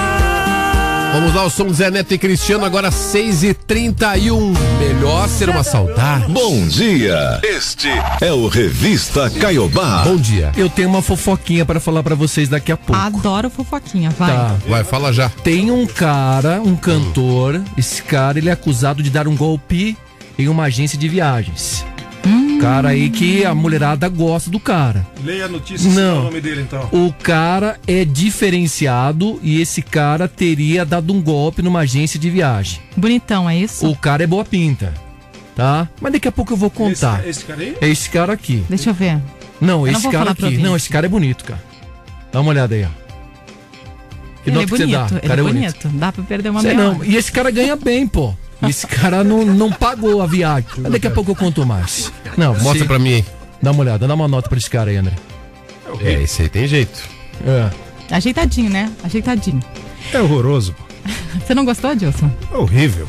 [1.12, 4.56] Vamos lá, o som Zé Neto e Cristiano, agora 6h31.
[4.78, 6.32] Melhor ser uma saudade.
[6.32, 7.40] Bom dia.
[7.42, 7.88] Este
[8.20, 10.04] é o Revista Caiobá.
[10.04, 10.52] Bom dia.
[10.56, 13.00] Eu tenho uma fofoquinha para falar para vocês daqui a pouco.
[13.00, 14.30] Adoro fofoquinha, vai.
[14.30, 14.56] Tá.
[14.68, 15.28] Vai, fala já.
[15.28, 19.96] Tem um cara, um cantor, esse cara ele é acusado de dar um golpe
[20.38, 21.84] em uma agência de viagens.
[22.60, 25.06] Cara aí que a mulherada gosta do cara.
[25.24, 26.16] Leia a notícia, Não.
[26.16, 26.88] é o nome dele então.
[26.92, 32.80] O cara é diferenciado e esse cara teria dado um golpe numa agência de viagem.
[32.96, 33.88] Bonitão, é isso?
[33.88, 34.92] O cara é boa pinta,
[35.54, 35.88] tá?
[36.00, 37.20] Mas daqui a pouco eu vou contar.
[37.20, 37.76] Esse, esse cara aí?
[37.80, 38.64] É esse cara aqui.
[38.68, 39.20] Deixa eu ver.
[39.60, 40.58] Não, Eu não esse vou cara aqui.
[40.58, 41.62] Não, esse cara é bonito, cara.
[42.32, 42.88] Dá uma olhada aí, ó.
[44.42, 45.18] Que ele é nota que você bonito, dá?
[45.18, 45.88] ele cara é bonito.
[45.88, 47.04] Dá pra perder uma meia não.
[47.04, 48.34] E esse cara ganha bem, pô.
[48.62, 50.68] E Esse cara não, não pagou a viagem.
[50.90, 52.12] Daqui a pouco eu conto mais.
[52.36, 53.24] Não, Mostra se- pra mim aí.
[53.62, 55.14] Dá uma olhada, dá uma nota pra esse cara aí, André.
[56.00, 57.00] É, esse aí tem jeito.
[57.46, 57.70] É.
[58.14, 58.90] Ajeitadinho, né?
[59.02, 59.60] Ajeitadinho.
[60.12, 60.72] É horroroso.
[60.74, 60.82] pô.
[61.44, 62.30] Você não gostou, Dilson?
[62.52, 63.08] É horrível.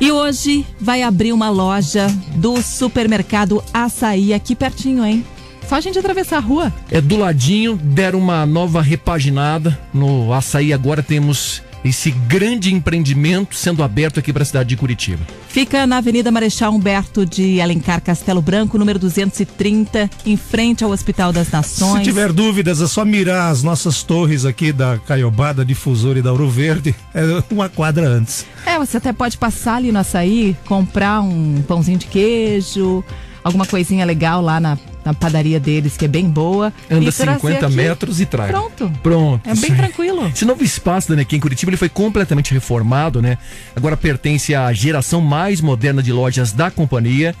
[0.00, 5.24] E hoje vai abrir uma loja do supermercado Açaí aqui pertinho, hein?
[5.68, 6.72] Só a gente atravessar a rua.
[6.90, 9.76] É do ladinho, deram uma nova repaginada.
[9.92, 15.24] No açaí agora temos esse grande empreendimento sendo aberto aqui para a cidade de Curitiba.
[15.48, 21.32] Fica na Avenida Marechal Humberto de Alencar Castelo Branco, número 230, em frente ao Hospital
[21.32, 21.98] das Nações.
[21.98, 26.22] Se tiver dúvidas, é só mirar as nossas torres aqui da Caiobá, da Difusora e
[26.22, 26.94] da Ouro Verde.
[27.14, 28.44] É uma quadra antes.
[28.64, 33.02] É, você até pode passar ali no açaí, comprar um pãozinho de queijo,
[33.42, 36.72] alguma coisinha legal lá na, na padaria deles, que é bem boa.
[36.90, 37.76] Anda e trazer 50 aqui.
[37.76, 38.50] metros e traz.
[38.50, 38.92] Pronto.
[39.02, 39.48] Pronto.
[39.48, 40.26] É bem tranquilo.
[40.26, 43.38] Esse novo espaço né, aqui em Curitiba ele foi completamente reformado, né?
[43.74, 47.36] Agora pertence à geração mais moderna de lojas da companhia,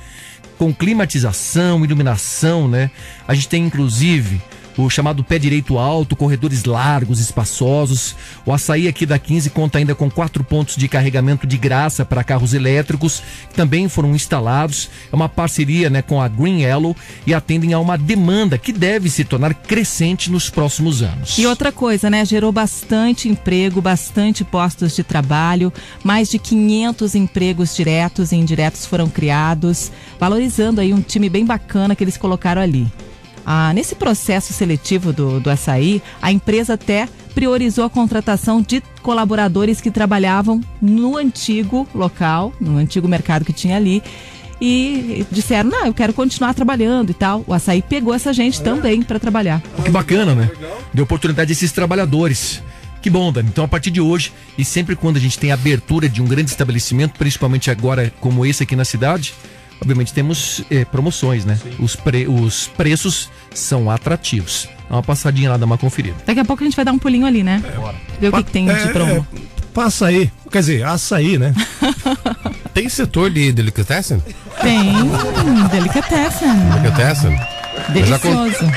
[0.56, 2.88] com climatização, iluminação, né?
[3.26, 4.40] A gente tem inclusive
[4.76, 8.14] o chamado pé direito alto, corredores largos, espaçosos.
[8.44, 12.24] O açaí aqui da 15 conta ainda com quatro pontos de carregamento de graça para
[12.24, 14.90] carros elétricos, que também foram instalados.
[15.10, 16.94] É uma parceria né, com a Green Yellow
[17.26, 21.38] e atendem a uma demanda que deve se tornar crescente nos próximos anos.
[21.38, 22.24] E outra coisa, né?
[22.24, 25.72] Gerou bastante emprego, bastante postos de trabalho,
[26.04, 31.94] mais de 500 empregos diretos e indiretos foram criados, valorizando aí um time bem bacana
[31.94, 32.86] que eles colocaram ali.
[33.48, 39.80] Ah, nesse processo seletivo do, do açaí, a empresa até priorizou a contratação de colaboradores
[39.80, 44.02] que trabalhavam no antigo local, no antigo mercado que tinha ali.
[44.60, 47.44] E disseram, não, eu quero continuar trabalhando e tal.
[47.46, 49.62] O açaí pegou essa gente também para trabalhar.
[49.84, 50.50] Que bacana, né?
[50.92, 52.62] Deu oportunidade a esses trabalhadores.
[53.02, 53.48] Que bom, Dani.
[53.48, 56.50] Então, a partir de hoje, e sempre quando a gente tem abertura de um grande
[56.50, 59.34] estabelecimento, principalmente agora como esse aqui na cidade,
[59.80, 61.58] obviamente temos eh, promoções, né?
[61.78, 64.68] Os, pre- os preços são atrativos.
[64.88, 66.16] Dá uma passadinha lá, dá uma conferida.
[66.26, 67.62] Daqui a pouco a gente vai dar um pulinho ali, né?
[68.20, 69.26] Ver o que, que tem de É, promo.
[69.34, 69.38] é,
[69.74, 70.30] passa aí.
[70.50, 71.52] Quer dizer, açaí, né?
[72.72, 74.22] Tem setor de delicatessen?
[74.60, 74.92] Tem
[75.70, 76.48] delicatessen.
[76.72, 77.32] Delicatessen?
[77.94, 78.72] Eu já, Delicioso.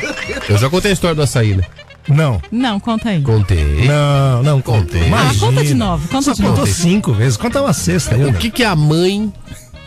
[0.50, 1.64] eu já contei a história do açaí, né?
[2.08, 2.42] Não.
[2.52, 3.22] Não, conta aí.
[3.22, 3.86] Contei.
[3.86, 5.12] Não, não contei.
[5.14, 6.54] Ah, conta de novo, conta Só de novo.
[6.58, 7.38] contou cinco vezes.
[7.38, 9.32] Conta uma sexta O que que a mãe,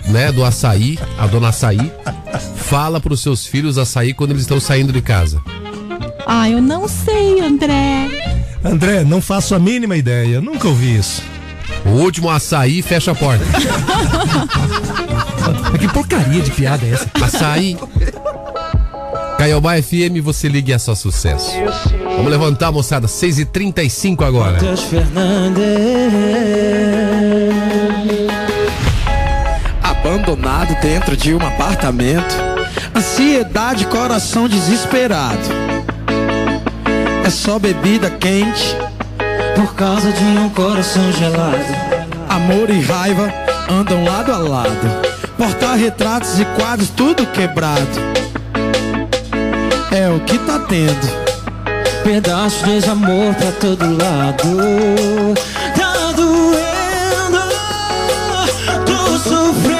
[0.06, 1.92] né, do açaí, a dona açaí,
[2.56, 5.40] fala pros seus filhos açaí quando eles estão saindo de casa?
[6.26, 8.08] Ah, eu não sei, André.
[8.64, 10.40] André, não faço a mínima ideia.
[10.40, 11.22] Nunca ouvi isso.
[11.84, 13.44] O último açaí fecha a porta.
[15.70, 17.10] Mas que porcaria de piada é essa?
[17.20, 17.76] Açaí.
[19.36, 21.50] Caiobá FM, você liga e é só sucesso.
[22.16, 23.08] Vamos levantar, moçada.
[23.08, 24.58] 6h35 agora.
[30.04, 32.34] Abandonado dentro de um apartamento.
[32.94, 35.38] Ansiedade, coração desesperado.
[37.24, 38.76] É só bebida quente.
[39.54, 41.64] Por causa de um coração gelado.
[42.28, 43.32] Amor e raiva
[43.70, 45.12] andam lado a lado.
[45.38, 47.86] Porta-retratos e quadros, tudo quebrado.
[49.92, 51.22] É o que tá tendo.
[52.02, 55.34] Pedaço de amor pra todo lado.
[55.76, 57.38] Tá doendo,
[58.84, 59.71] tô sofrendo.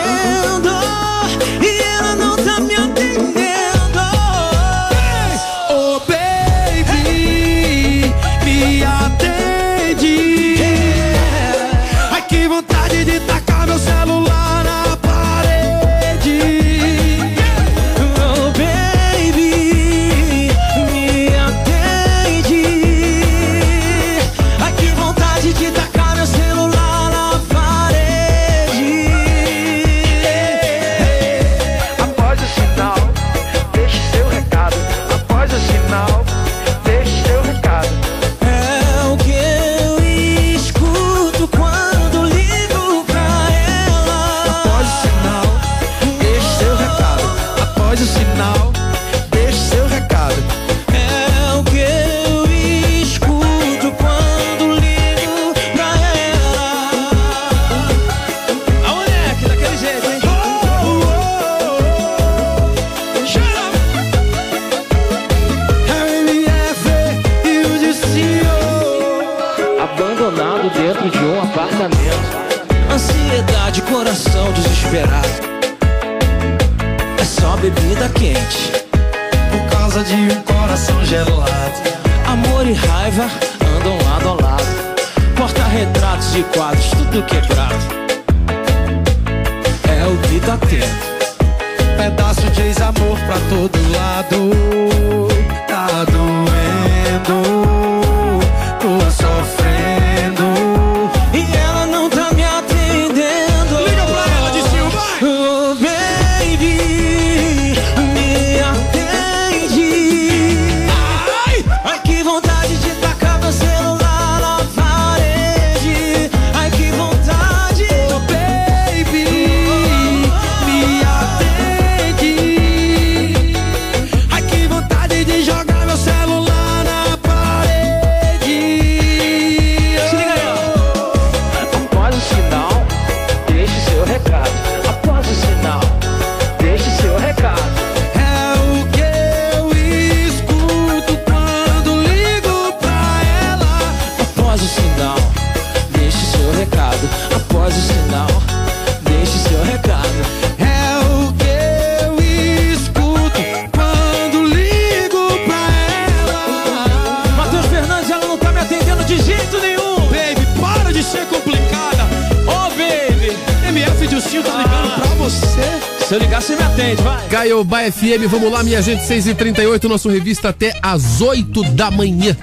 [168.13, 172.37] FM, vamos lá, minha gente, 6h38, nosso revista até às 8 da manhã.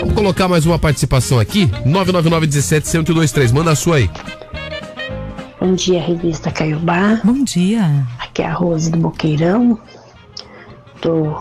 [0.00, 4.10] Vamos colocar mais uma participação aqui, 999 17 1023, manda a sua aí.
[5.58, 7.20] Bom dia, revista Caiobá.
[7.24, 8.06] Bom dia.
[8.18, 9.78] Aqui é a Rose do Boqueirão.
[11.00, 11.34] Tô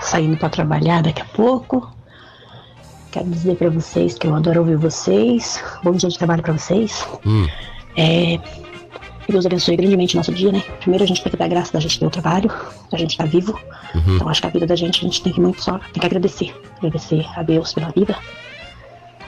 [0.00, 1.92] saindo para trabalhar daqui a pouco.
[3.10, 5.62] Quero dizer para vocês que eu adoro ouvir vocês.
[5.84, 7.06] Bom dia de trabalho para vocês.
[7.26, 7.46] Hum.
[7.98, 8.38] É,
[9.24, 10.62] que Deus abençoe grandemente o nosso dia, né?
[10.80, 12.50] Primeiro a gente tem que dar graça da gente ter o trabalho,
[12.90, 13.58] da gente estar vivo.
[13.94, 14.16] Uhum.
[14.16, 16.06] Então acho que a vida da gente, a gente tem que muito só, tem que
[16.06, 16.54] agradecer.
[16.78, 18.16] Agradecer a Deus pela vida,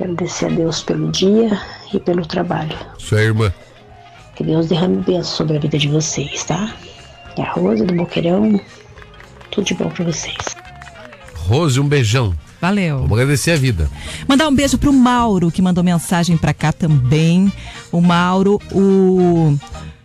[0.01, 1.61] agradecer a Deus pelo dia
[1.93, 2.77] e pelo trabalho.
[2.99, 3.53] Sua irmã.
[4.35, 6.75] Que Deus derrame bênçãos sobre a vida de vocês, tá?
[7.37, 8.61] É a Rosa do Boqueirão.
[9.51, 10.57] Tudo de bom pra vocês.
[11.37, 12.35] Rose, um beijão.
[12.61, 13.01] Valeu.
[13.01, 13.91] Vamos agradecer a vida.
[14.27, 17.53] Mandar um beijo pro Mauro, que mandou mensagem pra cá também.
[17.93, 19.55] O Mauro, o.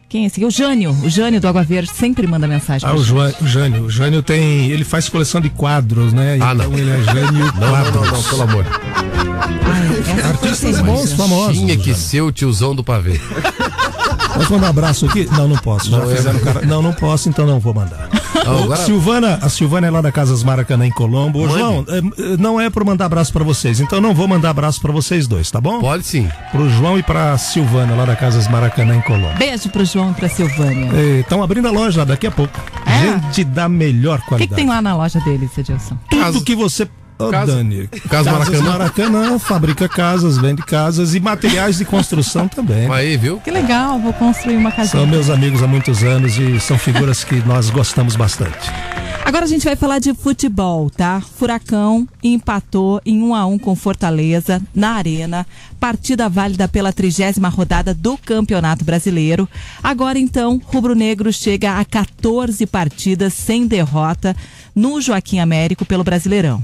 [0.10, 0.45] Quem é esse aqui?
[0.45, 0.91] O Jânio.
[1.03, 2.88] O Jânio do Água Verde sempre manda mensagem.
[2.88, 3.03] Ah, pra o.
[3.03, 3.84] Joa- o Jânio.
[3.86, 4.72] O Jânio tem.
[4.72, 6.39] Ele faz coleção de quadros, né?
[6.41, 6.78] Ah, então não.
[6.78, 7.93] ele é Jânio Não, não, Quadros.
[7.95, 8.66] não, não, pelo amor.
[10.28, 11.57] Artistas bons, famosos.
[11.57, 13.20] Tinha que ser o tiozão do pavê.
[14.34, 15.28] Posso mandar um abraço aqui?
[15.32, 15.89] Não, não posso.
[15.91, 16.66] Já Não, é- fizeram cara.
[16.66, 18.10] Não, não posso, então não vou mandar.
[18.45, 21.39] Agora- Silvana, a Silvana é lá da Casas Maracanã em Colombo.
[21.39, 21.49] Ô.
[21.49, 21.97] João, é,
[22.33, 25.27] é, não é por mandar abraço pra vocês, então não vou mandar abraço pra vocês
[25.27, 25.79] dois, tá bom?
[25.79, 26.27] Pode sim.
[26.51, 29.37] Pro João e pra Silvana lá da Casas Maracanã em Colombo.
[29.37, 30.91] Beijo pro João e pra Silvânia.
[31.19, 32.59] Estão abrindo a loja daqui a pouco.
[32.85, 33.19] É?
[33.33, 34.49] Gente da melhor O que, qualidade.
[34.49, 35.97] que tem lá na loja deles, Edilson?
[36.09, 36.87] Tudo que você.
[37.20, 37.88] Ô, Casa- Dani.
[38.09, 38.61] Casa Maracanã.
[38.63, 42.89] Maracanã fabrica casas, vende casas e materiais de construção também.
[42.89, 43.39] Aí, viu?
[43.41, 44.88] Que legal, vou construir uma casinha.
[45.01, 48.72] São meus amigos há muitos anos e são figuras que nós gostamos bastante.
[49.26, 51.22] Agora a gente vai falar de futebol, tá?
[51.22, 55.45] Furacão empatou em 1 a 1 com Fortaleza na Arena,
[55.80, 59.47] partida válida pela trigésima rodada do Campeonato Brasileiro.
[59.84, 64.36] Agora então, Rubro Negro chega a 14 partidas sem derrota
[64.74, 66.63] no Joaquim Américo pelo Brasileirão.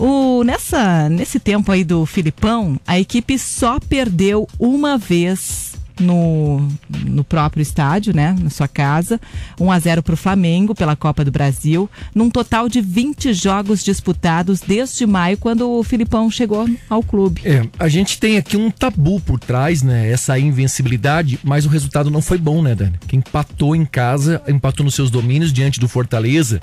[0.00, 6.66] O, nessa, nesse tempo aí do Filipão, a equipe só perdeu uma vez no,
[7.04, 8.34] no próprio estádio, né?
[8.40, 9.20] Na sua casa.
[9.60, 13.84] 1 a 0 para o Flamengo pela Copa do Brasil, num total de 20 jogos
[13.84, 17.42] disputados desde maio, quando o Filipão chegou ao clube.
[17.44, 20.10] É, a gente tem aqui um tabu por trás, né?
[20.10, 22.94] Essa invencibilidade, mas o resultado não foi bom, né, Dani?
[23.06, 26.58] Quem empatou em casa, empatou nos seus domínios diante do Fortaleza.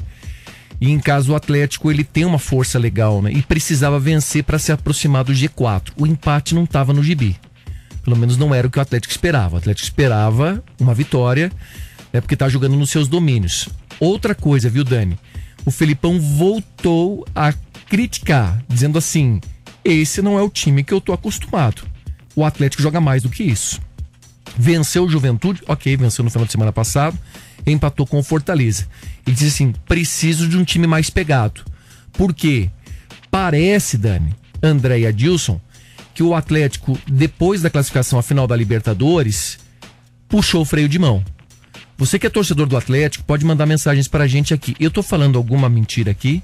[0.80, 3.32] E em casa o Atlético ele tem uma força legal, né?
[3.32, 5.91] E precisava vencer para se aproximar do G4.
[5.97, 7.36] O empate não estava no gibi.
[8.03, 9.55] Pelo menos não era o que o Atlético esperava.
[9.55, 11.51] O Atlético esperava uma vitória,
[12.13, 13.67] né, porque tá jogando nos seus domínios.
[13.99, 15.17] Outra coisa, viu, Dani?
[15.65, 17.53] O Felipão voltou a
[17.89, 19.41] criticar, dizendo assim:
[19.84, 21.82] esse não é o time que eu tô acostumado.
[22.36, 23.82] O Atlético joga mais do que isso.
[24.57, 27.17] Venceu o Juventude, ok, venceu no final de semana passado,
[27.72, 28.88] empatou com o Fortaleza.
[29.26, 31.63] Ele disse assim: preciso de um time mais pegado.
[32.13, 32.70] Por quê?
[33.30, 35.59] Parece, Dani, André e Adilson,
[36.13, 39.59] que o Atlético, depois da classificação à final da Libertadores,
[40.28, 41.24] puxou o freio de mão.
[41.97, 44.76] Você que é torcedor do Atlético, pode mandar mensagens pra gente aqui.
[44.80, 46.43] Eu tô falando alguma mentira aqui?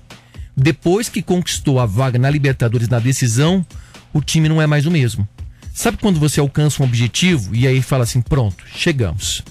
[0.55, 3.65] Depois que conquistou a vaga na Libertadores na decisão,
[4.11, 5.27] o time não é mais o mesmo.
[5.73, 9.43] Sabe quando você alcança um objetivo e aí fala assim: pronto, chegamos.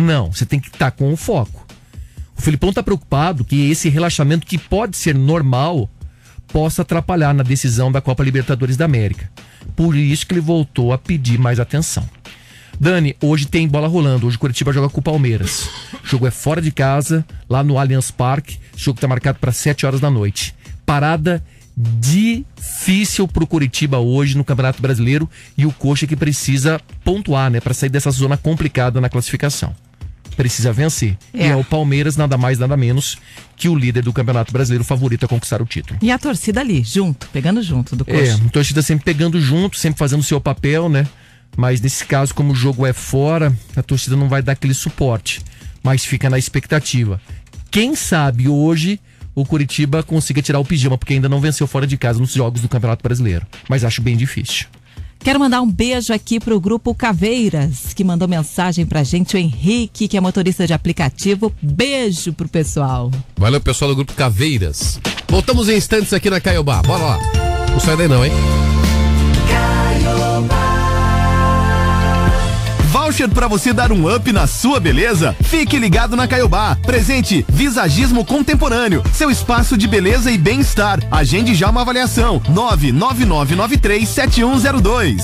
[0.00, 1.66] Não, você tem que estar com o foco.
[2.36, 5.90] O Filipão está preocupado que esse relaxamento, que pode ser normal,
[6.48, 9.30] possa atrapalhar na decisão da Copa Libertadores da América.
[9.76, 12.08] Por isso que ele voltou a pedir mais atenção.
[12.78, 14.26] Dani, hoje tem bola rolando.
[14.26, 15.68] Hoje o Curitiba joga com o Palmeiras.
[16.02, 18.58] O jogo é fora de casa, lá no Allianz Parque.
[18.74, 20.54] O jogo está marcado para 7 horas da noite.
[20.86, 21.44] Parada
[21.76, 27.74] difícil pro Curitiba hoje no Campeonato Brasileiro e o Coxa que precisa pontuar, né, para
[27.74, 29.74] sair dessa zona complicada na classificação.
[30.40, 31.18] Precisa vencer.
[31.34, 31.48] É.
[31.48, 33.18] E é o Palmeiras nada mais nada menos
[33.56, 35.98] que o líder do Campeonato Brasileiro favorito a conquistar o título.
[36.00, 38.42] E a torcida ali, junto, pegando junto do É, coxa.
[38.46, 41.06] a torcida sempre pegando junto, sempre fazendo o seu papel, né?
[41.54, 45.42] Mas nesse caso, como o jogo é fora, a torcida não vai dar aquele suporte.
[45.82, 47.20] Mas fica na expectativa.
[47.70, 48.98] Quem sabe hoje
[49.34, 52.62] o Curitiba consiga tirar o pijama, porque ainda não venceu fora de casa nos jogos
[52.62, 53.46] do Campeonato Brasileiro.
[53.68, 54.66] Mas acho bem difícil.
[55.22, 60.08] Quero mandar um beijo aqui pro grupo Caveiras, que mandou mensagem pra gente, o Henrique,
[60.08, 61.52] que é motorista de aplicativo.
[61.60, 63.10] Beijo pro pessoal.
[63.36, 64.98] Valeu, pessoal do grupo Caveiras.
[65.28, 66.80] Voltamos em instantes aqui na Caiobá.
[66.82, 67.18] Bora lá.
[67.70, 68.32] Não sai daí não, hein?
[72.90, 75.36] Voucher para você dar um up na sua beleza?
[75.44, 76.76] Fique ligado na Caiobá.
[76.82, 79.00] Presente Visagismo Contemporâneo.
[79.14, 80.98] Seu espaço de beleza e bem-estar.
[81.08, 82.40] Agende já uma avaliação.
[82.50, 85.22] 999937102.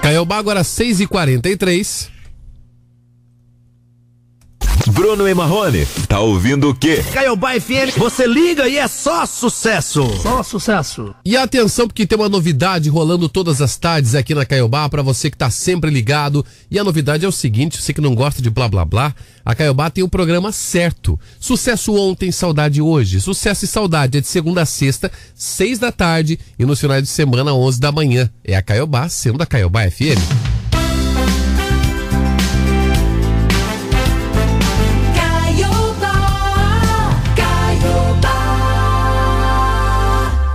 [0.00, 2.19] Caiobá agora 6h43.
[5.00, 7.02] Bruno e Marrone, tá ouvindo o quê?
[7.10, 10.06] Caiobá FM, você liga e é só sucesso.
[10.22, 11.14] Só sucesso.
[11.24, 15.30] E atenção, porque tem uma novidade rolando todas as tardes aqui na Caiobá para você
[15.30, 16.44] que tá sempre ligado.
[16.70, 19.54] E a novidade é o seguinte: você que não gosta de blá blá blá, a
[19.54, 21.18] Caiobá tem o programa certo.
[21.40, 23.22] Sucesso ontem, saudade hoje.
[23.22, 27.08] Sucesso e saudade é de segunda a sexta, seis da tarde e nos finais de
[27.08, 28.28] semana, 11 da manhã.
[28.44, 30.49] É a Caiobá sendo a Caiobá FM.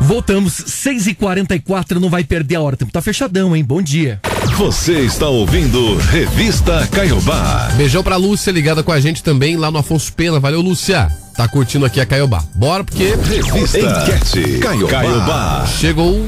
[0.06, 2.76] Voltamos, 6h44, não vai perder a hora.
[2.76, 3.64] O tempo tá fechadão, hein?
[3.64, 4.20] Bom dia.
[4.56, 7.70] Você está ouvindo Revista Caiobá.
[7.76, 10.39] Beijão pra Lúcia ligada com a gente também lá no Afonso Pena.
[10.39, 11.08] Valeu, Lúcia.
[11.36, 12.43] Tá curtindo aqui a Caiobá.
[12.53, 13.16] Bora, porque.
[13.16, 14.91] Revista Enquete Caiobá.
[14.91, 15.66] Caiobá.
[15.68, 16.26] Chegou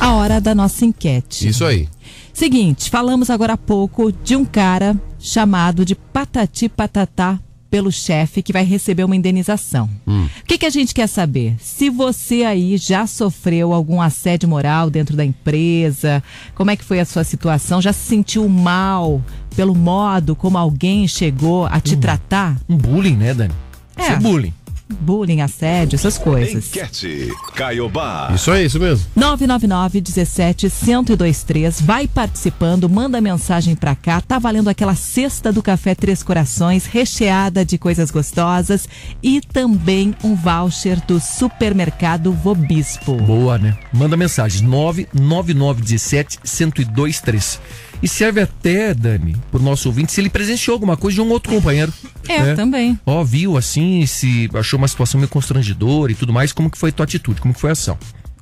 [0.00, 1.46] A hora da nossa enquete.
[1.46, 1.86] isso aí.
[2.32, 7.38] Seguinte, falamos agora há pouco de um cara chamado de Patati Patatá
[7.74, 9.90] pelo chefe que vai receber uma indenização.
[10.06, 10.26] Hum.
[10.26, 11.56] O que, que a gente quer saber?
[11.58, 16.22] Se você aí já sofreu algum assédio moral dentro da empresa,
[16.54, 17.82] como é que foi a sua situação?
[17.82, 19.20] Já se sentiu mal
[19.56, 22.56] pelo modo como alguém chegou a te tratar?
[22.68, 23.54] Um bullying, né, Dani?
[23.96, 24.02] É.
[24.02, 24.54] Isso é bullying.
[24.88, 26.68] Bullying, assédio, essas coisas.
[26.68, 28.32] Enquete Caiobá.
[28.34, 29.06] Isso aí, isso mesmo.
[29.16, 34.20] 999 17 1023 vai participando, manda mensagem pra cá.
[34.20, 38.88] Tá valendo aquela cesta do café Três Corações, recheada de coisas gostosas
[39.22, 43.16] e também um voucher do supermercado Vobispo.
[43.16, 43.76] Boa, né?
[43.92, 47.60] Manda mensagens 99917 1023.
[48.04, 51.50] E serve até, Dani, pro nosso ouvinte, se ele presenciou alguma coisa de um outro
[51.50, 51.90] companheiro.
[52.28, 52.54] É, né?
[52.54, 53.00] também.
[53.06, 56.90] Ó, viu assim, se achou uma situação meio constrangedora e tudo mais, como que foi
[56.90, 57.96] a tua atitude, como que foi a ação?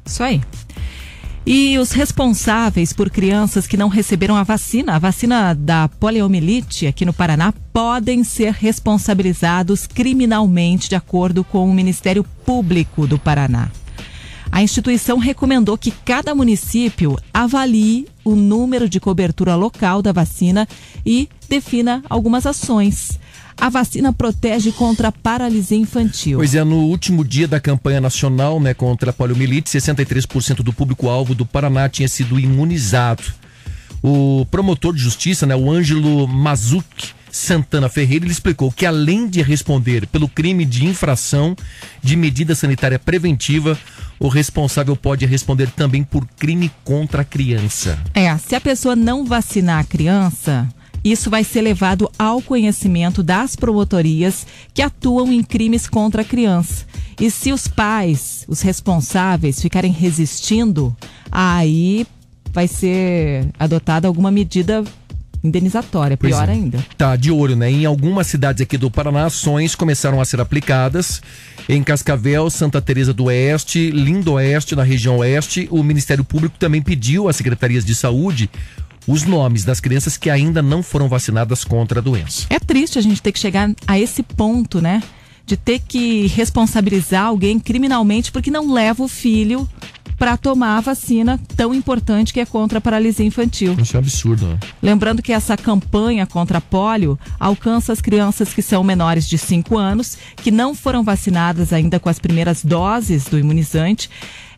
[0.04, 0.40] Isso aí.
[1.46, 7.04] E os responsáveis por crianças que não receberam a vacina, a vacina da poliomielite aqui
[7.04, 13.70] no Paraná, podem ser responsabilizados criminalmente, de acordo com o Ministério Público do Paraná.
[14.52, 20.68] A instituição recomendou que cada município avalie o número de cobertura local da vacina
[21.06, 23.18] e defina algumas ações.
[23.56, 26.38] A vacina protege contra a paralisia infantil.
[26.38, 31.34] Pois é, no último dia da campanha nacional né, contra a poliomielite, 63% do público-alvo
[31.34, 33.22] do Paraná tinha sido imunizado.
[34.02, 39.40] O promotor de justiça, né, o Ângelo Mazucchi Santana Ferreira, ele explicou que além de
[39.40, 41.56] responder pelo crime de infração
[42.02, 43.78] de medida sanitária preventiva,
[44.22, 47.98] o responsável pode responder também por crime contra a criança.
[48.14, 50.68] É, se a pessoa não vacinar a criança,
[51.04, 56.86] isso vai ser levado ao conhecimento das promotorias que atuam em crimes contra a criança.
[57.20, 60.96] E se os pais, os responsáveis, ficarem resistindo,
[61.30, 62.06] aí
[62.52, 64.84] vai ser adotada alguma medida
[65.42, 66.52] indenizatória, pior é.
[66.52, 66.84] ainda.
[66.96, 67.70] Tá de olho, né?
[67.70, 71.20] Em algumas cidades aqui do Paraná, ações começaram a ser aplicadas.
[71.68, 77.28] Em Cascavel, Santa Teresa do Oeste, Lindoeste, na região oeste, o Ministério Público também pediu
[77.28, 78.50] às secretarias de saúde
[79.06, 82.46] os nomes das crianças que ainda não foram vacinadas contra a doença.
[82.48, 85.02] É triste a gente ter que chegar a esse ponto, né?
[85.44, 89.68] De ter que responsabilizar alguém criminalmente porque não leva o filho
[90.22, 93.74] para tomar a vacina tão importante que é contra a paralisia infantil.
[93.82, 94.56] Isso é um absurdo, né?
[94.80, 99.76] Lembrando que essa campanha contra a polio alcança as crianças que são menores de 5
[99.76, 104.08] anos, que não foram vacinadas ainda com as primeiras doses do imunizante.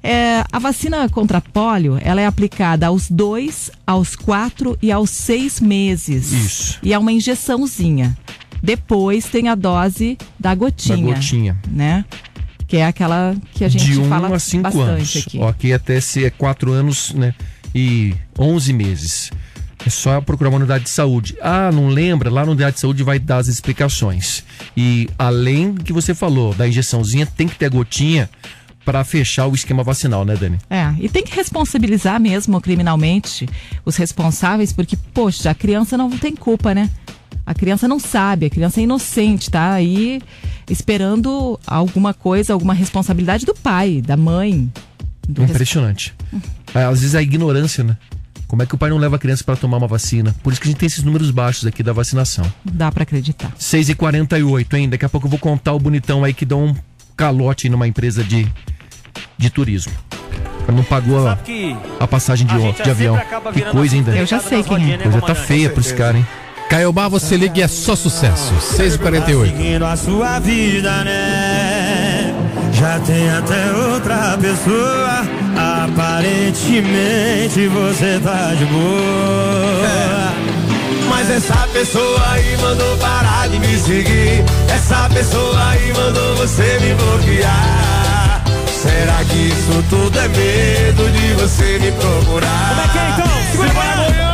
[0.03, 5.09] É, a vacina contra a polio, ela é aplicada aos 2, aos 4 e aos
[5.09, 6.31] 6 meses.
[6.31, 6.79] Isso.
[6.83, 8.15] E é uma injeçãozinha.
[8.63, 10.99] Depois tem a dose da gotinha.
[10.99, 11.59] Da gotinha.
[11.71, 12.05] Né?
[12.75, 15.17] Que é aquela que a gente de 1 fala a 5 bastante anos.
[15.17, 15.39] aqui.
[15.39, 17.33] Ok, até ser 4 anos né,
[17.73, 19.31] e 11 meses.
[19.87, 21.37] É só procurar uma unidade de saúde.
[21.41, 22.29] Ah, não lembra?
[22.29, 24.43] Lá na unidade de saúde vai dar as explicações.
[24.77, 28.29] E além do que você falou, da injeçãozinha, tem que ter gotinha
[28.85, 30.59] para fechar o esquema vacinal, né, Dani?
[30.69, 33.49] É, e tem que responsabilizar mesmo criminalmente
[33.85, 36.91] os responsáveis, porque, poxa, a criança não tem culpa, né?
[37.47, 40.21] A criança não sabe, a criança é inocente, tá aí
[40.69, 44.71] esperando alguma coisa, alguma responsabilidade do pai, da mãe.
[45.29, 46.15] do res- Impressionante.
[46.75, 47.97] É, Às vezes a ignorância, né?
[48.47, 50.35] Como é que o pai não leva a criança para tomar uma vacina?
[50.43, 52.45] Por isso que a gente tem esses números baixos aqui da vacinação.
[52.65, 53.51] Dá pra acreditar.
[53.59, 54.89] 6 e 48 hein?
[54.89, 56.75] Daqui a pouco eu vou contar o bonitão aí que deu um
[57.17, 58.47] calote numa empresa de,
[59.39, 59.93] de turismo.
[60.73, 61.39] Não pagou a,
[62.01, 63.17] a passagem de, de avião.
[63.53, 64.19] Que coisa, hein, Dani?
[64.19, 64.99] Eu já sei quem é.
[64.99, 66.27] Coisa tá feia pra esse cara, hein?
[66.75, 68.53] Caiobá, você liga e é só sucesso.
[68.61, 72.35] 6 e 48 Seguindo a sua vida, né?
[72.73, 75.23] Já tem até outra pessoa.
[75.85, 80.33] Aparentemente você tá de boa.
[81.09, 84.45] Mas essa pessoa aí mandou parar de me seguir.
[84.69, 88.43] Essa pessoa aí mandou você me bloquear.
[88.83, 92.69] Será que isso tudo é medo de você me procurar?
[92.71, 93.31] Como é que é então?
[93.53, 94.34] Segura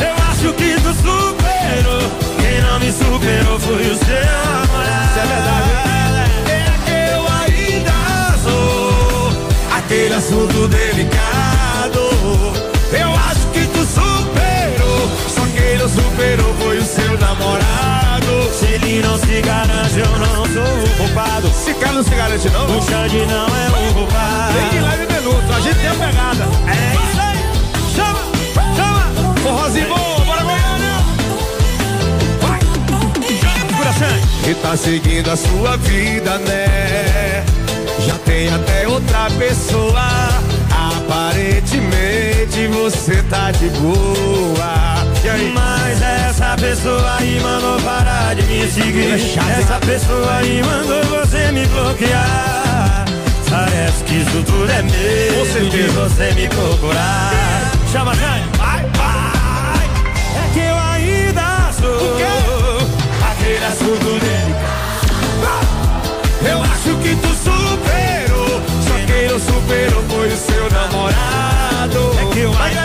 [0.00, 2.02] Eu acho que tu superou.
[2.40, 5.06] Quem não me superou foi o seu namorado.
[5.06, 5.70] Isso é verdade.
[6.50, 6.52] É
[6.84, 7.98] que eu ainda
[8.42, 9.30] sou
[9.76, 12.00] aquele assunto delicado.
[12.92, 15.08] Eu acho que tu superou.
[15.28, 18.52] Só quem não superou foi o seu namorado.
[18.52, 21.48] Se ele não se garante, eu não sou o culpado.
[21.52, 22.78] Se cara não se garante, não.
[22.78, 24.54] O Xande não é o culpado.
[24.54, 26.48] Tem de leve minuto, a gente tem a pegada.
[26.66, 27.21] É isso.
[27.94, 28.20] Chama,
[28.76, 29.34] chama.
[29.42, 30.96] Forrozinho bom, bora Goiânia.
[32.40, 32.60] Vai.
[33.26, 34.50] Segura.
[34.50, 37.44] E tá seguindo a sua vida, né?
[38.06, 40.02] Já tem até outra pessoa.
[40.98, 45.02] Aparentemente você tá de boa.
[45.54, 49.14] Mas essa pessoa aí mandou parar de me seguir.
[49.58, 53.04] Essa pessoa aí mandou você me bloquear.
[53.48, 57.71] Parece que isso tudo é medo de você me procurar.
[57.92, 58.46] Chama Jane.
[58.56, 59.84] Vai, vai.
[60.34, 62.16] É que eu ainda sou
[63.30, 64.54] aquele assunto dele.
[65.44, 65.60] Ah!
[66.48, 68.62] Eu acho que tu superou.
[68.88, 72.16] Só quem eu superou foi o seu namorado.
[72.18, 72.80] É que eu ainda,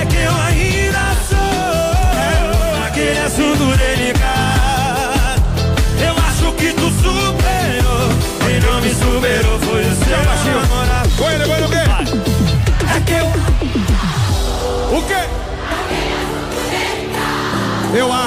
[0.00, 1.36] é que eu ainda sou
[2.16, 5.42] é, aquele assunto delicado.
[6.00, 8.08] Eu acho que tu superou.
[8.46, 11.10] Quem não me superou foi o seu namorado.
[11.10, 11.84] Foi ele, foi o quê?
[12.96, 13.47] É que eu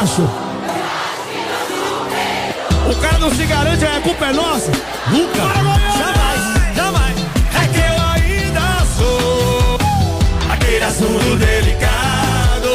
[0.02, 0.22] acho.
[2.90, 4.72] O cara não se garante, a culpa é nossa?
[5.10, 5.40] Nunca.
[5.40, 7.16] Jamais, jamais.
[7.54, 9.78] É que eu ainda sou
[10.52, 12.72] aquele assunto delicado.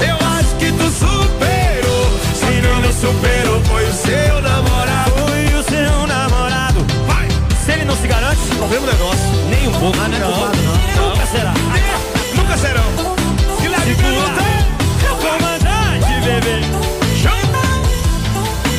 [0.00, 2.06] Eu acho que tu superou.
[2.34, 5.10] Se não me superou, foi o seu namorado.
[5.10, 6.86] Foi o seu namorado.
[7.06, 7.28] Vai.
[7.64, 9.22] Se ele não se garante, o problema não é nosso.
[9.48, 9.98] Nem um pouco.
[9.98, 10.75] Ah, não, é culpado, não.
[12.66, 12.90] Serão.
[13.60, 16.66] Se lá de o comandante, bebê.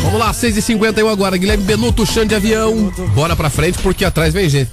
[0.03, 1.37] Vamos lá, 6h51 agora.
[1.37, 2.91] Guilherme Benuto, chão de avião.
[3.13, 4.71] Bora pra frente porque atrás vem gente.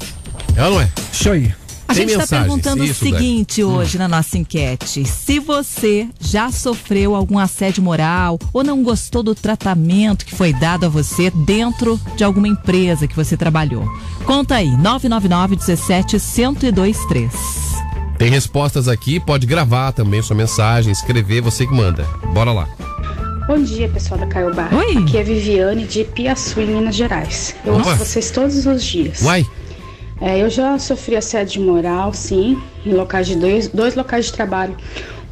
[0.57, 0.89] É ou não é?
[1.13, 1.53] Isso aí.
[1.87, 3.75] A Tem gente está perguntando isso, o seguinte Dani.
[3.75, 9.35] hoje na nossa enquete: se você já sofreu algum assédio moral ou não gostou do
[9.35, 13.87] tratamento que foi dado a você dentro de alguma empresa que você trabalhou.
[14.25, 17.74] Conta aí, 999 17 1023.
[18.19, 22.05] Tem respostas aqui, pode gravar também sua mensagem, escrever, você que manda.
[22.33, 22.69] Bora lá.
[23.47, 24.69] Bom dia, pessoal da Caiobá.
[24.73, 24.97] Oi.
[24.99, 27.55] Aqui é Viviane de Piaçu, em Minas Gerais.
[27.65, 27.91] Eu Opa.
[27.91, 29.21] ouço vocês todos os dias.
[29.23, 29.45] Uai,
[30.21, 32.57] É, eu já sofri assédio moral, sim,
[32.87, 34.75] em locais de dois, dois locais de trabalho.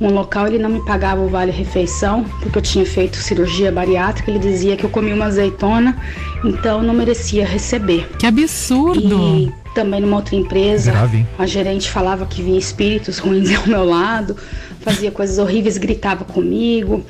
[0.01, 4.29] Um local ele não me pagava o vale refeição, porque eu tinha feito cirurgia bariátrica,
[4.31, 5.97] ele dizia que eu comi uma azeitona,
[6.45, 8.09] então não merecia receber.
[8.19, 8.99] Que absurdo!
[9.39, 13.85] E também numa outra empresa, Grave, a gerente falava que vinha espíritos ruins ao meu
[13.85, 14.37] lado,
[14.81, 17.05] fazia coisas horríveis, gritava comigo,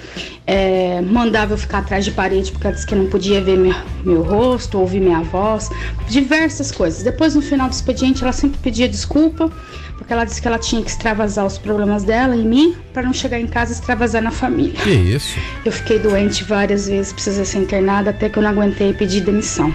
[0.47, 3.75] é, mandava eu ficar atrás de parede porque ela disse que não podia ver meu,
[4.05, 5.71] meu rosto, ouvir minha voz,
[6.09, 7.03] diversas coisas.
[7.03, 9.51] Depois, no final do expediente, ela sempre pedia desculpa,
[9.97, 13.13] porque ela disse que ela tinha que extravasar os problemas dela em mim, para não
[13.13, 14.79] chegar em casa e extravasar na família.
[14.83, 15.39] que isso?
[15.65, 19.21] Eu fiquei doente várias vezes, precisei ser internada até que eu não aguentei e pedi
[19.21, 19.73] demissão.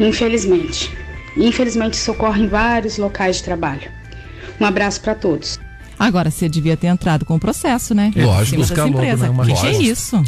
[0.00, 0.90] Infelizmente.
[1.36, 3.90] Infelizmente isso ocorre em vários locais de trabalho.
[4.60, 5.58] Um abraço para todos.
[5.98, 8.12] Agora você devia ter entrado com o processo, né?
[8.14, 10.22] Lógico, Em cima buscar logo, né, uma que, é isso?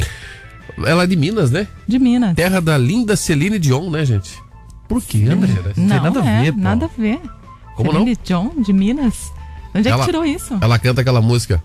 [0.85, 1.67] Ela é de Minas, né?
[1.87, 2.35] De Minas.
[2.35, 4.31] Terra da linda Celine Dion, né, gente?
[4.87, 5.53] Por quê, André?
[5.53, 6.59] Não tem Não, nada a é, ver, pô.
[6.59, 7.19] nada a ver.
[7.75, 9.31] Como Celine John, de Minas.
[9.73, 10.57] Onde é Ela- que tirou isso?
[10.59, 11.63] Ela canta aquela música.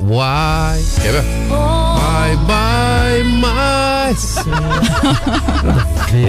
[0.00, 0.80] Why?
[1.02, 1.24] Quer ver?
[1.50, 3.40] Why by
[4.08, 4.48] myself?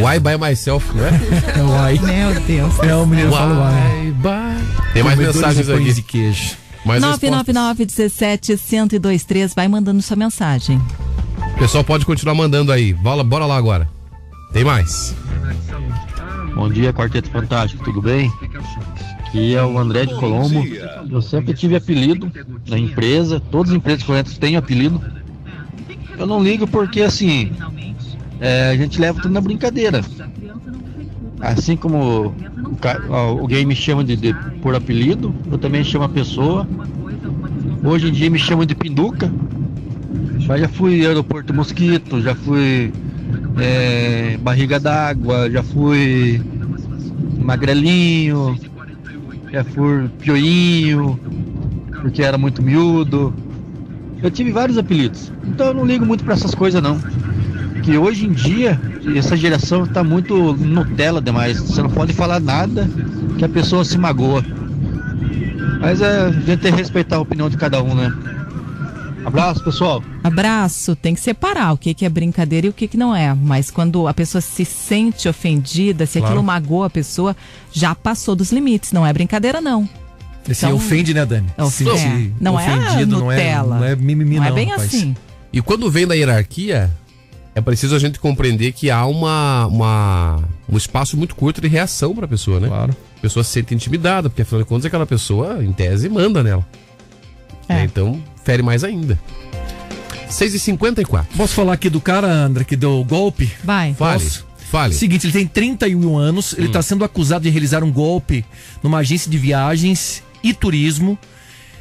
[0.03, 1.11] Why by myself, não é?
[1.57, 1.99] É o ai.
[1.99, 2.79] Meu Deus.
[2.79, 4.07] É o menino fala ai.
[4.07, 4.93] Why by...
[4.93, 5.93] Tem mais mensagens aqui.
[5.93, 6.57] de queijo.
[6.85, 7.29] Mais respostas.
[7.29, 10.81] 999 17 1023 vai mandando sua mensagem.
[11.55, 12.93] O pessoal pode continuar mandando aí.
[12.93, 13.89] Bora, bora lá agora.
[14.53, 15.15] Tem mais.
[16.55, 18.31] Bom dia, Quarteto Fantástico, tudo bem?
[19.19, 20.63] Aqui é o André de Colombo.
[21.09, 22.31] Eu sempre tive apelido
[22.67, 25.01] na empresa, todas as empresas que eu entro têm apelido.
[26.19, 27.49] Eu não ligo porque assim,
[28.41, 30.01] é, a gente leva tudo na brincadeira.
[31.39, 36.67] Assim como o alguém me chama de, de- por apelido, eu também chamo a pessoa.
[37.83, 39.31] Hoje em dia me chamam de Pinduca.
[40.45, 42.91] Mas já fui aeroporto mosquito, já fui
[43.57, 46.41] é, barriga d'água, já fui
[47.39, 48.59] magrelinho,
[49.51, 51.17] já fui pioinho,
[52.01, 53.33] porque era muito miúdo.
[54.21, 56.99] Eu tive vários apelidos, então eu não ligo muito pra essas coisas não.
[57.83, 58.79] Que hoje em dia,
[59.15, 61.57] essa geração tá muito Nutella demais.
[61.59, 62.89] Você não pode falar nada
[63.37, 64.43] que a pessoa se magoa.
[65.79, 68.13] Mas é, a gente tem que respeitar a opinião de cada um, né?
[69.25, 70.03] Abraço, pessoal.
[70.23, 73.33] Abraço, tem que separar o que, que é brincadeira e o que, que não é.
[73.33, 76.33] Mas quando a pessoa se sente ofendida, se Claro.
[76.33, 77.35] aquilo magoa a pessoa,
[77.71, 78.91] já passou dos limites.
[78.91, 79.87] Não é brincadeira, não.
[80.47, 81.47] Esse Então- ofende, né, Dani?
[81.57, 82.29] É, Se é.
[82.39, 83.77] Não é a ofendido, não é, Nutella.
[83.77, 84.49] não é mimimi, Não não.
[84.49, 84.87] é bem rapaz.
[84.87, 85.15] assim.
[85.51, 86.89] E quando vem da hierarquia,
[87.53, 92.15] é preciso a gente compreender que há uma, uma um espaço muito curto de reação
[92.15, 92.67] para a pessoa, né?
[92.67, 92.95] Claro.
[93.17, 96.65] A pessoa se sente intimidada, porque afinal de contas aquela pessoa, em tese, manda nela.
[97.67, 97.73] É.
[97.75, 97.83] Né?
[97.85, 99.19] Então, fere mais ainda.
[100.29, 101.25] 6h54.
[101.35, 103.51] Posso falar aqui do cara, André, que deu o golpe?
[103.63, 103.93] Vai.
[103.93, 104.19] Fale.
[104.23, 104.45] Posso?
[104.71, 104.93] Fale.
[104.93, 108.45] Seguinte, ele tem 31 anos, ele está sendo acusado de realizar um golpe
[108.83, 111.17] numa agência de viagens e turismo,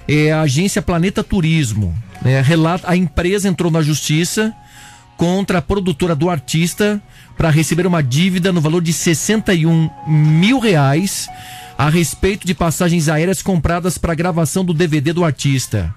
[0.06, 1.94] é a agência Planeta Turismo.
[2.22, 2.40] né?
[2.40, 4.54] relata, a empresa entrou na justiça
[5.16, 7.02] contra a produtora do artista
[7.36, 11.28] para receber uma dívida no valor de 61 mil reais
[11.76, 15.94] a respeito de passagens aéreas compradas para a gravação do DVD do artista.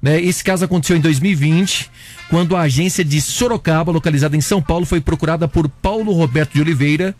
[0.00, 1.88] Né, Esse caso aconteceu em 2020,
[2.28, 6.60] quando a agência de Sorocaba, localizada em São Paulo, foi procurada por Paulo Roberto de
[6.60, 7.14] Oliveira,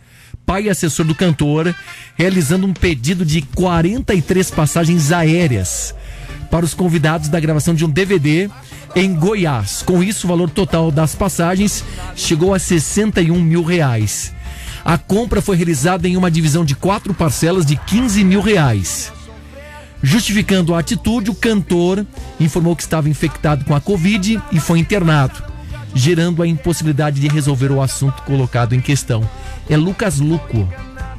[0.45, 1.75] pai e assessor do cantor,
[2.17, 5.95] realizando um pedido de 43 passagens aéreas
[6.51, 8.51] para os convidados da gravação de um DVD
[8.95, 9.83] em Goiás.
[9.83, 11.83] Com isso, o valor total das passagens
[12.15, 14.33] chegou a 61 mil reais.
[14.85, 19.13] A compra foi realizada em uma divisão de quatro parcelas de 15 mil reais.
[20.03, 22.05] Justificando a atitude, o cantor
[22.41, 25.43] informou que estava infectado com a Covid e foi internado,
[25.95, 29.23] gerando a impossibilidade de resolver o assunto colocado em questão.
[29.69, 30.67] É Lucas Luco.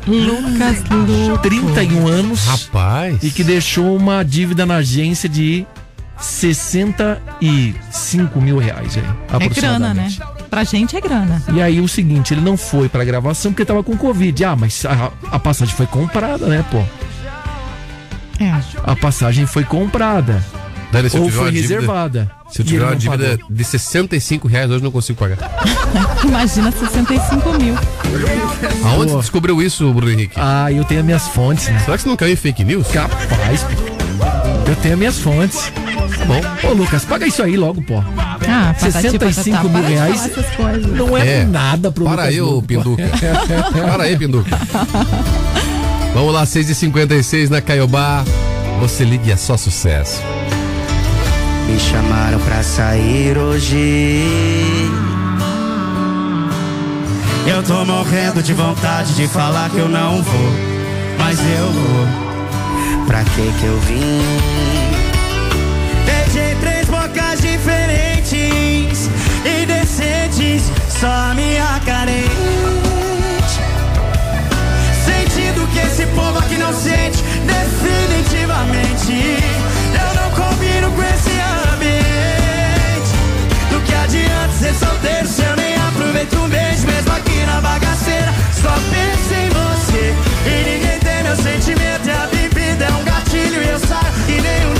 [0.05, 1.38] Lucas Luco.
[1.41, 2.45] 31 anos.
[2.45, 3.24] Rapaz.
[3.24, 5.65] E que deixou uma dívida na agência de
[6.19, 8.97] 65 mil reais.
[8.97, 9.03] Aí,
[9.45, 10.11] É grana, né?
[10.49, 11.43] Pra gente é grana.
[11.51, 14.45] E aí o seguinte, ele não foi pra gravação porque tava com Covid.
[14.45, 16.84] Ah, mas a, a passagem foi comprada, né, pô?
[18.43, 18.51] É.
[18.84, 20.43] A passagem foi comprada.
[20.94, 22.32] Dani, ou foi reservada.
[22.52, 23.48] Se eu E tiver uma dívida pagou.
[23.50, 25.38] de 65 reais, hoje eu não consigo pagar.
[26.24, 27.76] Imagina 65 mil.
[28.86, 30.36] Aonde você descobriu isso, Bruno Henrique?
[30.38, 31.80] Ah, eu tenho as minhas fontes, né?
[31.84, 32.88] Será que você não caiu em fake news?
[32.88, 34.70] Capaz, pô.
[34.70, 35.72] Eu tenho as minhas fontes.
[36.18, 36.41] Tá bom.
[36.70, 37.98] Ô, Lucas, paga isso aí logo, pô.
[38.18, 40.32] Ah, patati, 65 patatá, mil para de reais
[40.96, 41.44] não é, É.
[41.46, 42.62] nada pro Para Lucas aí, ô.
[42.62, 43.04] Pinduca.
[43.91, 44.58] Para aí, Pinduca.
[46.14, 48.24] Vamos lá, 6h56 na Caiobá.
[48.80, 50.22] Você ligue, é só sucesso.
[51.74, 54.24] Me chamaram pra sair hoje.
[57.47, 60.51] Eu tô morrendo de vontade de falar que eu não vou,
[61.17, 62.07] mas eu vou.
[63.07, 64.21] Pra que que eu vim?
[66.05, 69.09] Beijei três bocas diferentes
[69.43, 72.30] e decentes, só minha carente.
[75.03, 79.39] Sentindo que esse povo aqui não sente, definitivamente.
[79.91, 81.33] Eu não combino com esse
[84.64, 88.34] ser solteiro se eu nem aproveito um beijo, mesmo aqui na bagaceira.
[88.53, 92.07] Só penso em você e ninguém tem meu sentimento.
[92.07, 94.74] E a bebida é um gatilho e eu saio e nem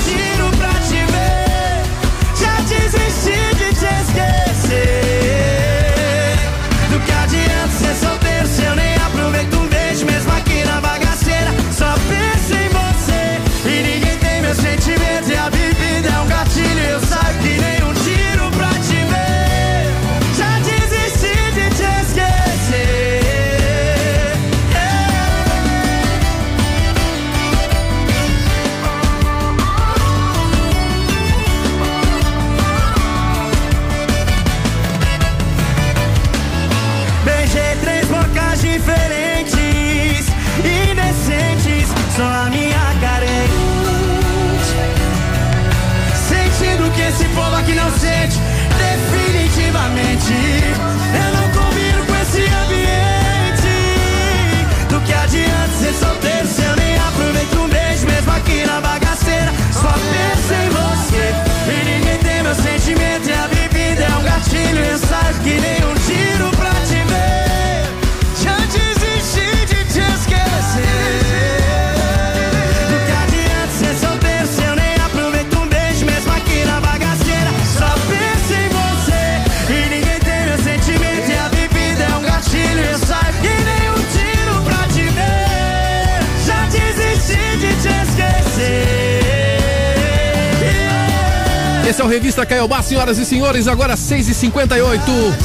[93.04, 95.00] senhoras e senhores, agora 6h58.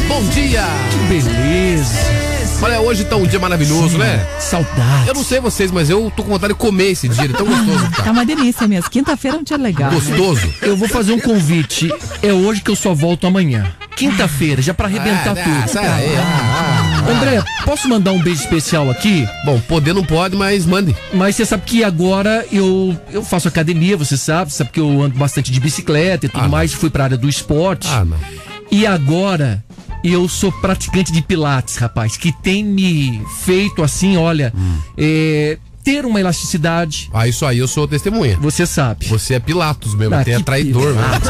[0.07, 0.63] Bom dia!
[0.93, 1.93] Que beleza!
[2.63, 4.25] Olha, hoje tá um dia maravilhoso, Sim, né?
[4.39, 5.09] Saudade.
[5.09, 7.37] Eu não sei vocês, mas eu tô com vontade de comer esse dia, ele é
[7.37, 8.11] tão gostoso que Tá tá.
[8.13, 8.89] uma delícia mesmo.
[8.91, 9.91] Quinta-feira é um dia legal.
[9.91, 10.49] Gostoso.
[10.63, 11.93] Eu vou fazer um convite.
[12.23, 13.67] É hoje que eu só volto amanhã.
[13.97, 15.69] Quinta-feira, já pra arrebentar Ah, tudo.
[15.73, 16.68] sai aí, ah, ah,
[17.07, 19.27] André, posso mandar um beijo especial aqui?
[19.45, 20.95] Bom, poder não pode, mas mande.
[21.13, 25.17] Mas você sabe que agora eu, eu faço academia, você sabe, sabe que eu ando
[25.19, 27.89] bastante de bicicleta e tudo Ah, mais, fui pra área do esporte.
[27.91, 28.17] Ah, não.
[28.71, 29.63] E agora
[30.05, 34.79] eu sou praticante de pilates, rapaz, que tem me feito assim, olha, Hum.
[34.97, 37.09] é, ter uma elasticidade.
[37.15, 38.37] Ah, isso aí eu sou testemunha.
[38.41, 39.07] Você sabe.
[39.07, 41.23] Você é Pilatos mesmo, Ah, tem é traidor, rapaz.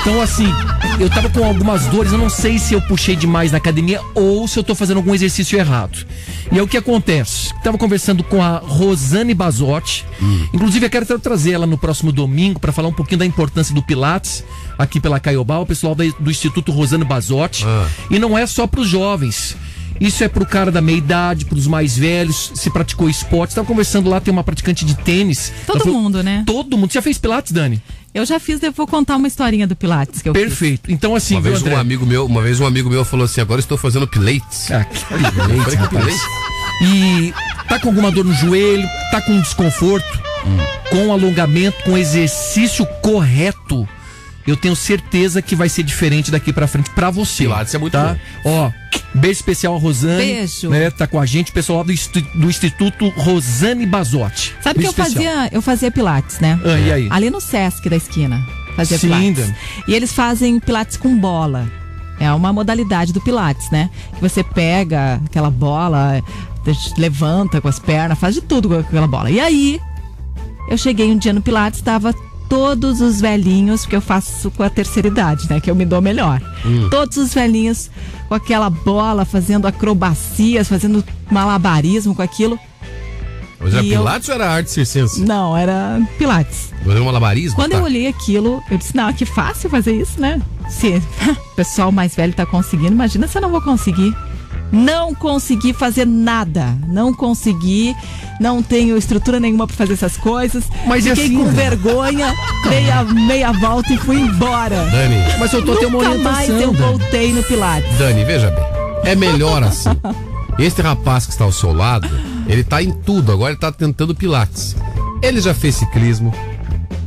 [0.00, 0.52] Então, assim,
[0.98, 4.48] eu tava com algumas dores, eu não sei se eu puxei demais na academia ou
[4.48, 6.04] se eu tô fazendo algum exercício errado.
[6.50, 7.52] E aí o que acontece?
[7.62, 10.04] Tava conversando com a Rosane Bazotti.
[10.52, 13.74] Inclusive, eu quero tra- trazer ela no próximo domingo para falar um pouquinho da importância
[13.74, 14.42] do Pilates
[14.76, 17.64] aqui pela Caiobá, o pessoal do Instituto Rosane Bazotti.
[18.10, 19.56] E não é só para os jovens.
[20.00, 23.54] Isso é pro cara da meia idade, pros mais velhos, se praticou esporte.
[23.54, 25.52] Tava conversando lá, tem uma praticante de tênis.
[25.66, 26.44] Todo falou- mundo, né?
[26.46, 26.90] Todo mundo.
[26.92, 27.82] Você já fez Pilates, Dani?
[28.18, 30.42] Eu já fiz, eu vou contar uma historinha do Pilates que eu fiz.
[30.44, 30.90] Perfeito.
[30.90, 31.76] Então, assim, Uma vez um André?
[31.76, 34.70] amigo meu, uma vez um amigo meu falou assim: agora estou fazendo pilates.
[34.72, 34.96] Ah, que
[35.76, 35.88] rapaz.
[35.88, 36.20] pilates?
[36.82, 37.32] E
[37.68, 40.06] tá com alguma dor no joelho, tá com desconforto,
[40.46, 40.56] Hum.
[40.90, 43.88] com alongamento, com exercício correto.
[44.50, 47.44] Eu tenho certeza que vai ser diferente daqui pra frente pra você.
[47.44, 48.16] Pilates é muito tá?
[48.44, 48.70] Ó,
[49.14, 50.16] beijo especial a Rosane.
[50.16, 50.70] Beijo.
[50.70, 51.92] Né, tá com a gente, o pessoal do,
[52.34, 54.54] do Instituto Rosane Basotti.
[54.62, 55.34] Sabe que Beijo eu especial.
[55.34, 56.58] fazia, eu fazia pilates, né?
[56.64, 57.08] Ah, e aí?
[57.10, 58.44] Ali no Sesc da esquina.
[58.74, 59.36] Fazia Sim, pilates.
[59.36, 59.54] Dani.
[59.86, 61.70] E eles fazem pilates com bola.
[62.20, 63.90] É uma modalidade do pilates, né?
[64.14, 66.22] Que você pega aquela bola,
[66.96, 69.30] levanta com as pernas, faz de tudo com aquela bola.
[69.30, 69.80] E aí,
[70.68, 72.14] eu cheguei um dia no pilates, tava
[72.48, 75.60] todos os velhinhos, porque eu faço com a terceira idade, né?
[75.60, 76.40] Que eu me dou melhor.
[76.64, 76.88] Hum.
[76.90, 77.90] Todos os velhinhos
[78.28, 82.58] com aquela bola, fazendo acrobacias, fazendo malabarismo com aquilo.
[83.60, 85.20] Mas era E eu- Pilates ou era arte circense?
[85.22, 86.70] Não, era pilates.
[86.84, 87.56] Fazer um malabarismo?
[87.56, 87.78] Quando Tá.
[87.78, 90.40] eu olhei aquilo, eu disse, não, que fácil fazer isso, né?
[90.70, 91.02] Se
[91.52, 94.14] o pessoal mais velho tá conseguindo, imagina se eu não vou conseguir.
[94.70, 96.76] Não consegui fazer nada.
[96.88, 97.94] Não consegui.
[98.40, 100.64] Não tenho estrutura nenhuma pra fazer essas coisas.
[100.86, 101.56] Mas Fiquei assim, com Dani?
[101.56, 102.34] vergonha,
[102.68, 104.76] dei a meia volta e fui embora.
[104.90, 105.16] Dani.
[105.38, 106.98] Mas eu tô tendo uma Nunca mais orientação, eu Dani.
[106.98, 107.98] voltei no Pilates.
[107.98, 108.64] Dani, veja bem.
[109.10, 109.88] É melhor assim.
[110.58, 112.08] Este rapaz que está ao seu lado,
[112.46, 113.32] ele tá em tudo.
[113.32, 114.76] Agora ele tá tentando Pilates.
[115.22, 116.32] Ele já fez ciclismo.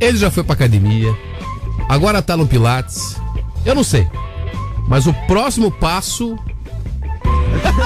[0.00, 1.14] Ele já foi pra academia.
[1.88, 3.16] Agora tá no Pilates.
[3.64, 4.06] Eu não sei.
[4.88, 6.36] Mas o próximo passo.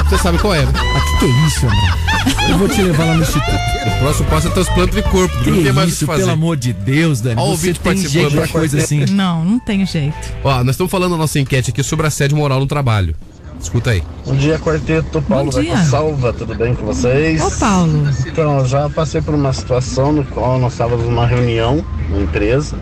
[0.05, 0.73] Você sabe qual é, né?
[0.77, 2.51] Ah, que que é isso, André?
[2.51, 3.51] Eu vou te levar lá no Instituto.
[3.87, 6.07] O próximo passo é transplante de corpo, porque Que não tem mais o que isso,
[6.07, 6.21] fazer.
[6.23, 7.37] pelo amor de Deus, Dani.
[7.41, 8.13] Ó, o você tem participando.
[8.31, 9.05] jeito pra coisa assim.
[9.11, 10.17] Não, não tenho jeito.
[10.45, 13.15] Ó, nós estamos falando na nossa enquete aqui sobre assédio moral no trabalho.
[13.61, 14.03] Escuta aí.
[14.25, 15.21] Bom dia, quarteto.
[15.23, 15.75] Paulo Bom dia.
[15.75, 17.41] da Salva, tudo bem com vocês?
[17.43, 18.09] Ô, Paulo.
[18.27, 22.79] Então, eu já passei por uma situação no qual nós estávamos numa reunião na empresa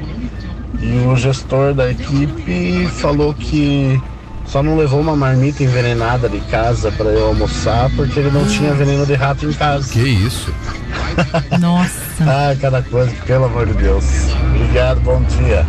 [0.83, 4.01] e o gestor da equipe falou que
[4.47, 8.73] só não levou uma marmita envenenada de casa para eu almoçar porque ele não tinha
[8.75, 9.93] veneno de rato em casa.
[9.93, 10.55] Que isso?
[11.61, 11.93] Nossa.
[12.21, 14.05] ah, cada coisa, pelo amor de Deus.
[14.55, 15.67] Obrigado, bom dia.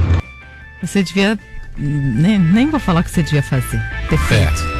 [0.81, 1.37] Você devia.
[1.77, 3.81] Nem, nem vou falar o que você devia fazer.
[4.09, 4.75] Ter feito.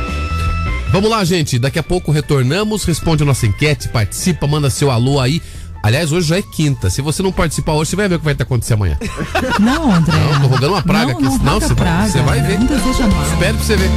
[0.91, 1.59] Vamos lá, gente.
[1.59, 5.41] Daqui a pouco retornamos, responde a nossa enquete, participa, manda seu alô aí.
[5.85, 6.89] Aliás, hoje já é quinta.
[6.89, 8.97] Se você não participar hoje, você vai ver o que vai acontecer amanhã.
[9.61, 10.17] Não, André.
[10.17, 11.23] Não, tô rogando uma praga Não, aqui.
[11.23, 12.09] não roga você vai, praga.
[12.09, 12.57] você vai ver.
[12.59, 13.23] Não deseja mal.
[13.23, 13.89] Espero pra você ver.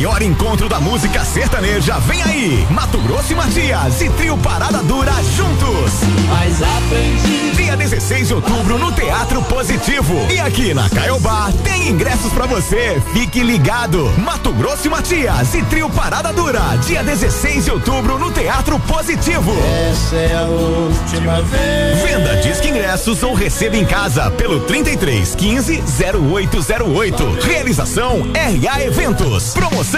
[0.00, 2.66] Maior encontro da música sertaneja vem aí.
[2.70, 5.92] Mato Grosso e Matias e Trio Parada Dura juntos.
[6.26, 7.50] Mas aprendi.
[7.54, 10.14] Dia 16 de outubro no Teatro Positivo.
[10.30, 12.98] E aqui na Caiobá tem ingressos pra você.
[13.12, 14.10] Fique ligado.
[14.16, 16.62] Mato Grosso e Matias e Trio Parada Dura.
[16.86, 19.52] Dia 16 de outubro no Teatro Positivo.
[19.90, 22.02] Essa é a última vez.
[22.02, 25.84] Venda disque ingressos ou receba em casa pelo 33 15
[26.32, 27.38] 0808.
[27.42, 29.52] Realização RA Eventos.
[29.52, 29.89] Promoção.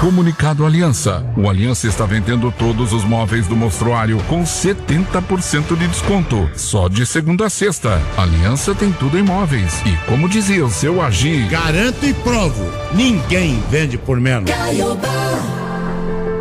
[0.00, 1.24] Comunicado Aliança.
[1.36, 6.50] O Aliança está vendendo todos os móveis do mostruário com 70% de desconto.
[6.54, 8.00] Só de segunda a sexta.
[8.16, 9.80] Aliança tem tudo em móveis.
[9.86, 11.48] E como dizia o seu Agir.
[11.48, 12.64] Garanto e provo.
[12.94, 14.50] Ninguém vende por menos.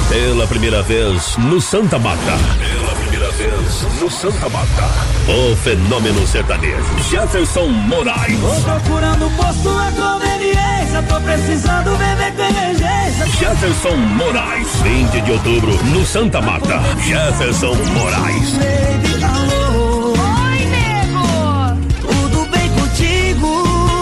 [0.09, 2.19] Pela primeira vez no Santa Mata.
[2.19, 4.89] Pela primeira vez no Santa Mata.
[5.27, 6.97] O fenômeno sertanejo.
[7.09, 8.39] Jefferson Moraes.
[8.39, 13.25] Tô procurando posto na conveniência, tô precisando beber com emergência.
[13.37, 14.67] Jefferson Moraes.
[14.83, 16.81] 20 de outubro no Santa Mata.
[17.05, 18.53] Jefferson Moraes.
[18.53, 20.13] Baby, alô.
[20.13, 21.77] Oi, nego!
[22.01, 23.49] Tudo bem contigo?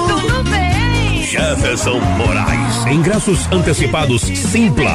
[0.07, 1.24] Tudo bem!
[1.24, 2.86] Jefferson Moraes.
[2.86, 4.88] Ingressos antecipados simpla.com.br.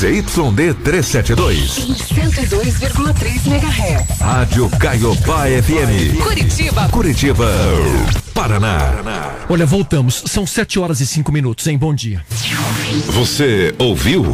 [0.00, 1.76] ZYD 372.
[2.08, 4.18] 102,3 MHz.
[4.18, 6.16] Rádio Caiobá FM.
[6.22, 6.88] Curitiba.
[6.88, 7.46] Curitiba,
[8.32, 8.94] Paraná.
[9.46, 10.22] Olha, voltamos.
[10.26, 11.76] São 7 horas e 5 minutos, hein?
[11.76, 12.24] Bom dia.
[13.08, 14.32] Você ouviu?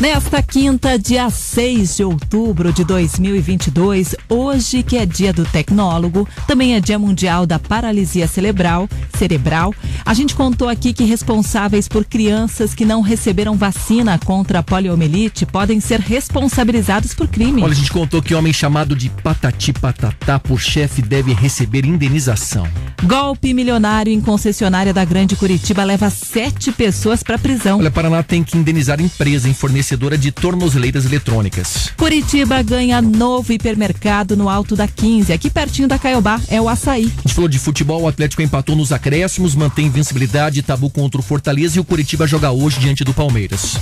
[0.00, 6.74] Nesta quinta, dia 6 de outubro de 2022, hoje que é dia do tecnólogo, também
[6.74, 8.88] é dia mundial da paralisia cerebral,
[9.18, 9.74] cerebral.
[10.06, 15.44] A gente contou aqui que responsáveis por crianças que não receberam vacina contra a poliomielite
[15.44, 17.62] podem ser responsabilizados por crime.
[17.62, 22.66] Olha, a gente contou que homem chamado de Patati Patatá por chefe deve receber indenização.
[23.02, 27.78] Golpe milionário em concessionária da Grande Curitiba leva sete pessoas para prisão.
[27.80, 29.52] Olha, Paraná tem que indenizar empresa em
[29.90, 31.90] fornecedora de tornozeleiras eletrônicas.
[31.96, 37.12] Curitiba ganha novo hipermercado no Alto da 15, aqui pertinho da Caiobá, é o Açaí.
[37.18, 41.24] A gente falou de futebol, o Atlético empatou nos acréscimos, mantém invencibilidade, tabu contra o
[41.24, 43.76] Fortaleza e o Curitiba joga hoje diante do Palmeiras.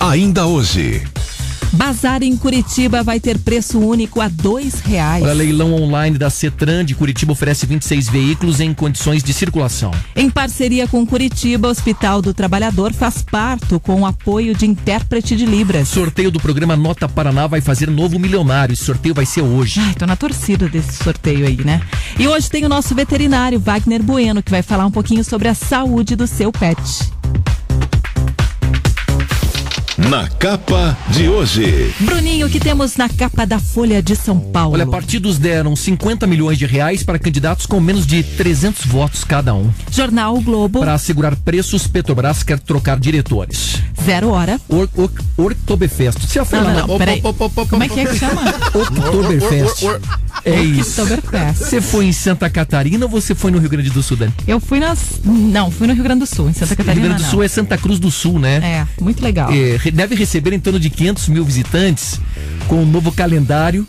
[0.00, 1.02] Ainda hoje.
[1.72, 5.22] Bazar em Curitiba vai ter preço único a dois reais.
[5.22, 9.90] Olha, leilão online da Cetran de Curitiba oferece 26 veículos em condições de circulação.
[10.14, 15.44] Em parceria com Curitiba, Hospital do Trabalhador faz parto com o apoio de intérprete de
[15.44, 15.88] Libras.
[15.88, 18.72] Sorteio do programa Nota Paraná vai fazer novo milionário.
[18.72, 19.80] Esse sorteio vai ser hoje.
[19.80, 21.80] Ai, tô na torcida desse sorteio aí, né?
[22.18, 25.54] E hoje tem o nosso veterinário, Wagner Bueno, que vai falar um pouquinho sobre a
[25.54, 26.80] saúde do seu pet.
[29.98, 31.90] Na capa de hoje.
[32.00, 34.74] Bruninho, o que temos na capa da Folha de São Paulo?
[34.74, 39.54] Olha, partidos deram 50 milhões de reais para candidatos com menos de 300 votos cada
[39.54, 39.70] um.
[39.90, 40.80] Jornal o Globo.
[40.80, 43.76] Para assegurar preços, Petrobras quer trocar diretores.
[44.04, 44.60] Zero hora.
[44.68, 46.20] Or, or, Oktoberfest.
[46.20, 47.22] Você já foi Não, lá não, na- não, peraí.
[47.70, 48.42] Como é que é que chama?
[48.74, 49.82] Oktoberfest.
[50.44, 51.02] É isso.
[51.58, 54.32] Você foi em Santa Catarina ou você foi no Rio Grande do Sul, Dani?
[54.46, 54.98] Eu fui nas.
[55.24, 57.00] Não, fui no Rio Grande do Sul, em Santa Catarina.
[57.00, 57.30] Rio Grande do não.
[57.30, 58.56] Sul é Santa Cruz do Sul, né?
[58.58, 59.50] É, muito legal.
[59.50, 62.20] É, deve receber em torno de 500 mil visitantes
[62.68, 63.86] com o novo calendário.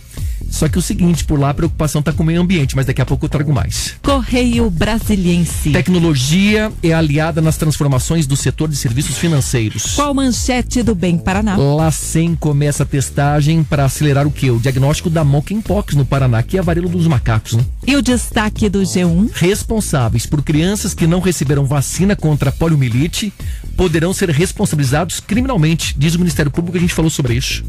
[0.49, 3.01] Só que o seguinte, por lá a preocupação tá com o meio ambiente, mas daqui
[3.01, 3.95] a pouco eu trago mais.
[4.01, 5.71] Correio Brasiliense.
[5.71, 9.95] Tecnologia é aliada nas transformações do setor de serviços financeiros.
[9.95, 11.55] Qual manchete do Bem Paraná?
[11.55, 14.49] LACEN começa a testagem para acelerar o que?
[14.49, 17.65] O diagnóstico da monkeypox no Paraná, que é a varíola dos macacos, né?
[17.85, 19.31] E o destaque do G1?
[19.33, 23.33] Responsáveis por crianças que não receberam vacina contra a poliomielite
[23.75, 27.63] poderão ser responsabilizados criminalmente, diz o Ministério Público, a gente falou sobre isso.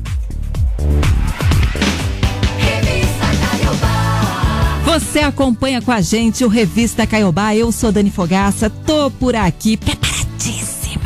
[4.89, 7.55] Você acompanha com a gente o Revista Caiobá.
[7.55, 11.05] Eu sou Dani Fogaça, tô por aqui preparadíssima.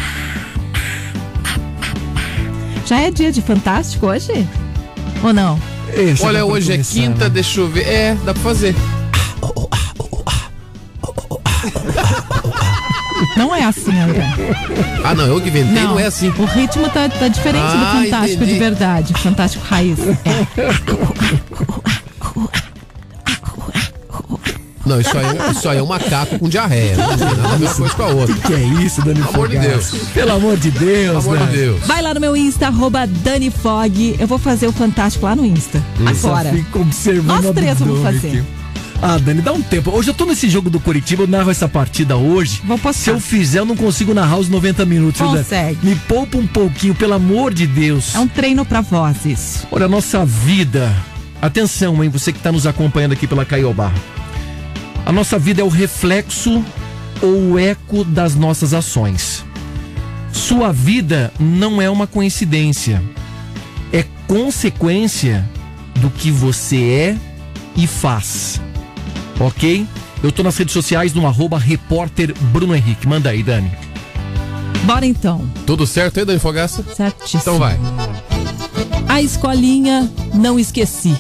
[2.87, 4.49] Já é dia de Fantástico hoje?
[5.25, 5.61] Ou não?
[6.21, 6.85] Olha, hoje é né?
[6.89, 7.89] quinta, deixa eu ver.
[7.89, 8.73] É, dá pra fazer.
[13.37, 14.25] Não é assim, André.
[15.03, 16.29] Ah, não, eu que inventei, não, é assim.
[16.29, 18.53] O ritmo tá, tá diferente do Ah, Fantástico entendi.
[18.53, 19.15] de verdade.
[19.15, 19.99] Fantástico Raiz.
[19.99, 20.13] É.
[24.85, 26.97] Não, isso aí, isso aí é um macaco com diarreia.
[26.97, 28.35] Não tem nada a ver uma coisa com a outra.
[28.35, 29.59] Que é isso, Dani Pelo amor de?
[29.59, 29.91] Deus.
[30.13, 31.53] Pelo amor de Deus, Pelo amor de né?
[31.53, 31.81] Deus.
[31.87, 34.17] Vai lá no meu Insta, arroba Dani Fog.
[34.19, 35.81] Eu vou fazer o Fantástico lá no Insta.
[36.01, 36.51] Agora.
[36.51, 38.29] Só fica observando Nós três vamos fazer.
[38.29, 38.43] aqui.
[39.01, 39.91] Ah, Dani, dá um tempo.
[39.91, 42.61] Hoje eu tô nesse jogo do Curitiba, eu narro essa partida hoje.
[42.65, 43.03] Vou postar.
[43.05, 45.21] Se eu fizer, eu não consigo narrar os 90 minutos.
[45.21, 45.79] Consegue.
[45.85, 48.15] Me poupa um pouquinho, pelo amor de Deus.
[48.15, 49.67] É um treino pra voz isso.
[49.71, 50.93] Olha, a nossa vida.
[51.43, 53.91] Atenção, hein, você que está nos acompanhando aqui pela Caiobá.
[55.05, 56.65] A nossa vida é o reflexo
[57.21, 59.45] ou o eco das nossas ações.
[60.33, 63.03] Sua vida não é uma coincidência.
[63.93, 65.45] É consequência
[65.97, 67.17] do que você é
[67.77, 68.61] e faz.
[69.41, 69.85] Ok?
[70.23, 73.09] Eu tô nas redes sociais no arroba repórter Bruno Henrique.
[73.09, 73.73] Manda aí, Dani.
[74.85, 75.45] Bora então.
[75.67, 76.85] Tudo certo aí, Dani Fogaça?
[76.95, 77.41] Certíssimo.
[77.41, 77.77] Então vai.
[79.09, 81.15] A escolinha, não esqueci.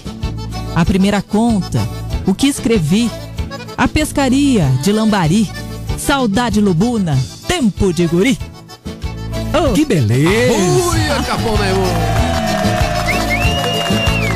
[0.74, 1.80] A primeira conta,
[2.26, 3.10] o que escrevi.
[3.76, 5.50] A pescaria de Lambari.
[5.98, 7.16] Saudade Lubuna,
[7.46, 8.38] tempo de guri.
[9.54, 10.52] Oh, Que beleza!
[10.54, 11.84] Ui, acabou, né, irmão?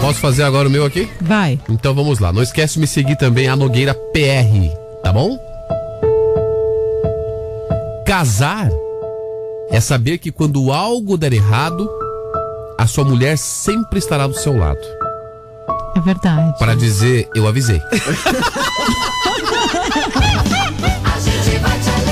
[0.01, 1.09] Posso fazer agora o meu aqui?
[1.21, 1.59] vai.
[1.69, 2.33] Então vamos lá.
[2.33, 4.71] Não esquece de me seguir também, a Nogueira PR,
[5.03, 5.37] tá bom?
[8.07, 8.71] Casar
[9.71, 11.91] é saber que quando algo der errado,
[12.79, 14.79] a sua mulher sempre estará do seu lado.
[15.97, 16.59] É verdade.
[16.59, 17.81] Para dizer, eu avisei.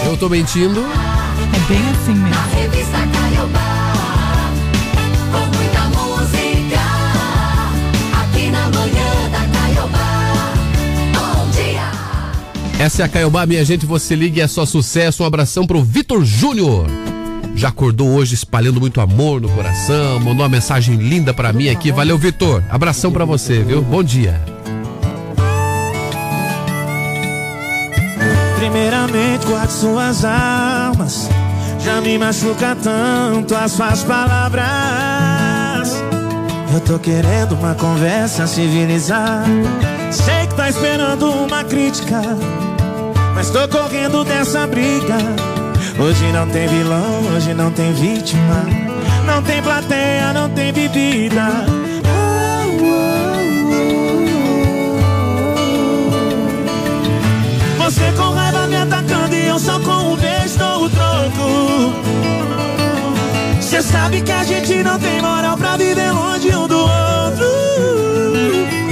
[0.07, 0.81] Eu tô mentindo.
[0.81, 2.43] É bem assim mesmo.
[2.55, 4.53] Revista Caiobá,
[5.33, 6.81] com muita música,
[8.23, 10.55] aqui na manhã da Caiobá.
[11.15, 11.91] Bom dia!
[12.79, 13.85] Essa é a Caiobá, minha gente.
[13.87, 15.23] Você liga e é só sucesso.
[15.23, 16.87] Um abração pro Vitor Júnior.
[17.55, 20.19] Já acordou hoje espalhando muito amor no coração.
[20.19, 21.93] Mandou uma mensagem linda pra mim aqui.
[21.93, 22.63] Valeu, Vitor.
[22.69, 23.81] Abração pra você, viu?
[23.83, 24.41] Bom dia.
[28.59, 31.29] Primeiramente guarde suas almas
[31.85, 34.65] Já me machuca tanto as suas palavras.
[36.73, 39.45] Eu tô querendo uma conversa civilizada.
[40.11, 42.21] Sei que tá esperando uma crítica,
[43.35, 45.54] mas tô correndo dessa briga.
[45.99, 48.67] Hoje não tem vilão, hoje não tem vítima.
[49.25, 51.65] Não tem plateia, não tem bebida.
[57.79, 61.95] Você com raiva me atacando e eu só com um beijo dou o troco.
[63.61, 67.47] Você sabe que a gente não tem moral pra viver longe um do outro.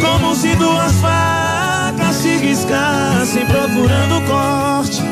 [0.00, 5.11] Como se duas facas se riscassem procurando corte.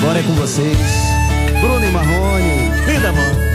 [0.00, 0.78] Agora é com vocês,
[1.60, 2.70] Bruno e Marrone.
[2.86, 3.50] Linda, amor.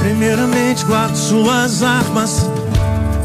[0.00, 2.48] Primeiramente guardo suas armas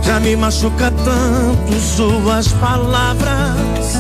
[0.04, 3.96] Já me machuca tanto suas palavras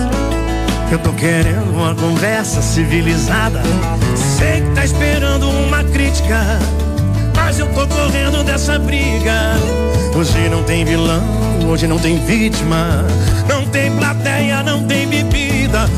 [0.92, 3.62] Eu tô querendo uma conversa civilizada
[4.16, 6.60] Sei que tá esperando uma crítica
[7.36, 9.56] Mas eu tô correndo dessa briga
[10.14, 11.24] Hoje não tem vilão,
[11.66, 13.06] hoje não tem vítima
[13.48, 15.90] Não tem plateia, não tem bebida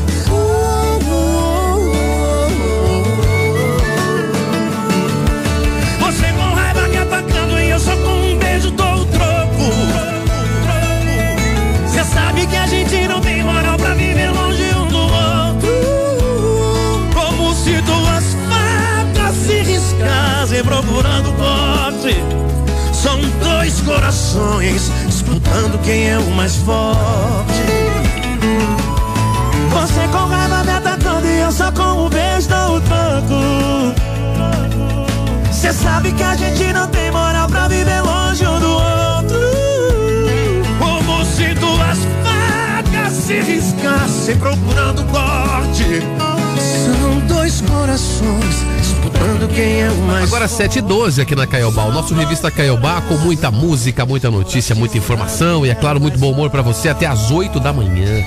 [50.14, 51.84] quem é o mais Agora 7 e 12 aqui na Caiobá.
[51.84, 56.18] O nosso revista Caiobá com muita música, muita notícia, muita informação e, é claro, muito
[56.18, 58.22] bom humor pra você até às 8 da manhã.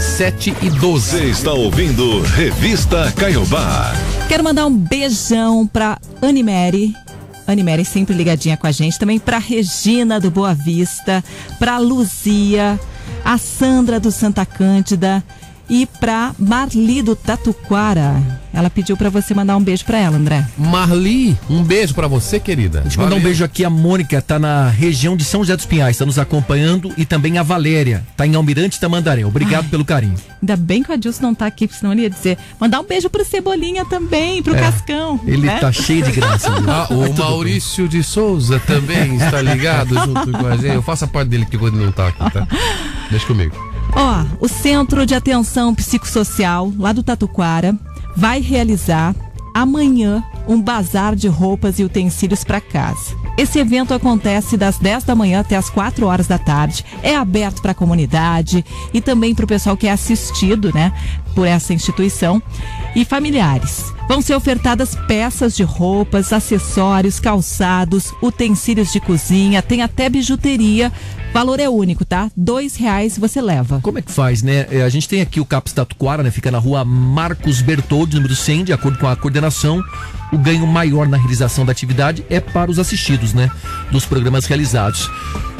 [0.00, 1.10] 7 e 12.
[1.10, 3.92] Você está ouvindo Revista Caiobá.
[4.28, 6.94] Quero mandar um beijão pra Animere.
[7.46, 8.98] Animere sempre ligadinha com a gente.
[8.98, 11.22] Também pra Regina do Boa Vista,
[11.58, 12.78] pra Luzia,
[13.24, 15.22] a Sandra do Santa Cândida
[15.68, 18.14] e pra Marli do Tatuquara.
[18.52, 20.46] Ela pediu pra você mandar um beijo pra ela, André.
[20.56, 22.80] Marli, um beijo pra você, querida.
[22.80, 25.66] Deixa eu mandar um beijo aqui a Mônica, tá na região de São José dos
[25.66, 29.26] Pinhais, tá nos acompanhando e também a Valéria, tá em Almirante Tamandaré.
[29.26, 30.14] Obrigado pelo carinho.
[30.40, 32.38] Ainda bem que o Adilson não tá aqui, porque senão ele ia dizer.
[32.58, 35.20] Mandar um beijo pro Cebolinha também, pro É, Cascão.
[35.26, 35.58] ele né?
[35.58, 36.46] tá cheio de graça.
[36.66, 40.74] Ah, o Maurício de Souza também está ligado junto com a gente.
[40.74, 42.46] Eu faço a parte dele que quando não tá aqui, tá?
[43.10, 43.65] Deixa comigo.
[43.96, 47.74] Ó, o Centro de Atenção Psicossocial, lá do Tatuquara,
[48.14, 49.14] vai realizar
[49.54, 53.16] amanhã um bazar de roupas e utensílios para casa.
[53.38, 56.84] Esse evento acontece das 10 da manhã até as 4 horas da tarde.
[57.02, 58.62] É aberto para a comunidade
[58.92, 60.92] e também para o pessoal que é assistido, né,
[61.34, 62.42] por essa instituição
[62.96, 63.92] e familiares.
[64.08, 70.90] Vão ser ofertadas peças de roupas, acessórios, calçados, utensílios de cozinha, tem até bijuteria.
[71.34, 72.30] Valor é único, tá?
[72.34, 73.80] Dois reais você leva.
[73.82, 74.66] Como é que faz, né?
[74.70, 76.30] É, A gente tem aqui o CAPS Tatuquara, né?
[76.30, 79.84] Fica na rua Marcos Bertoldi, número 100, de acordo com a coordenação.
[80.32, 83.50] O ganho maior na realização da atividade é para os assistidos, né?
[83.90, 85.08] Dos programas realizados.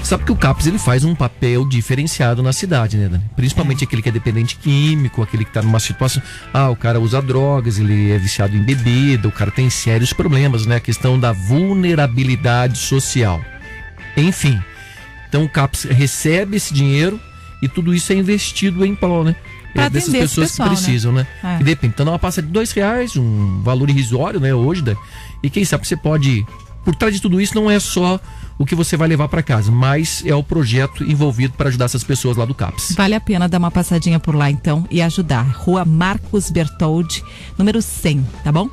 [0.02, 3.24] Sabe que o CAPS ele faz um papel diferenciado na cidade, né, Dani?
[3.34, 6.22] Principalmente aquele que é dependente químico, aquele que está numa situação.
[6.52, 10.64] Ah, o cara usa drogas, ele é viciado em bebida, o cara tem sérios problemas,
[10.66, 10.76] né?
[10.76, 13.40] A questão da vulnerabilidade social.
[14.16, 14.60] Enfim.
[15.28, 17.20] Então o CAPS recebe esse dinheiro
[17.60, 19.34] e tudo isso é investido em prol, né?
[19.76, 21.26] Pra É, dessas pessoas pessoal, que precisam, né?
[21.42, 21.56] né?
[21.56, 21.60] É.
[21.60, 21.94] E depende.
[21.94, 24.54] Então, uma passa de dois reais, um valor irrisório, né?
[24.54, 24.96] Hoje, né?
[25.42, 26.44] E quem sabe você pode.
[26.84, 28.20] Por trás de tudo isso, não é só
[28.58, 32.04] o que você vai levar para casa, mas é o projeto envolvido para ajudar essas
[32.04, 32.94] pessoas lá do CAPS.
[32.96, 35.42] Vale a pena dar uma passadinha por lá então e ajudar.
[35.42, 37.22] Rua Marcos Bertoldi,
[37.58, 38.70] número 100, tá bom?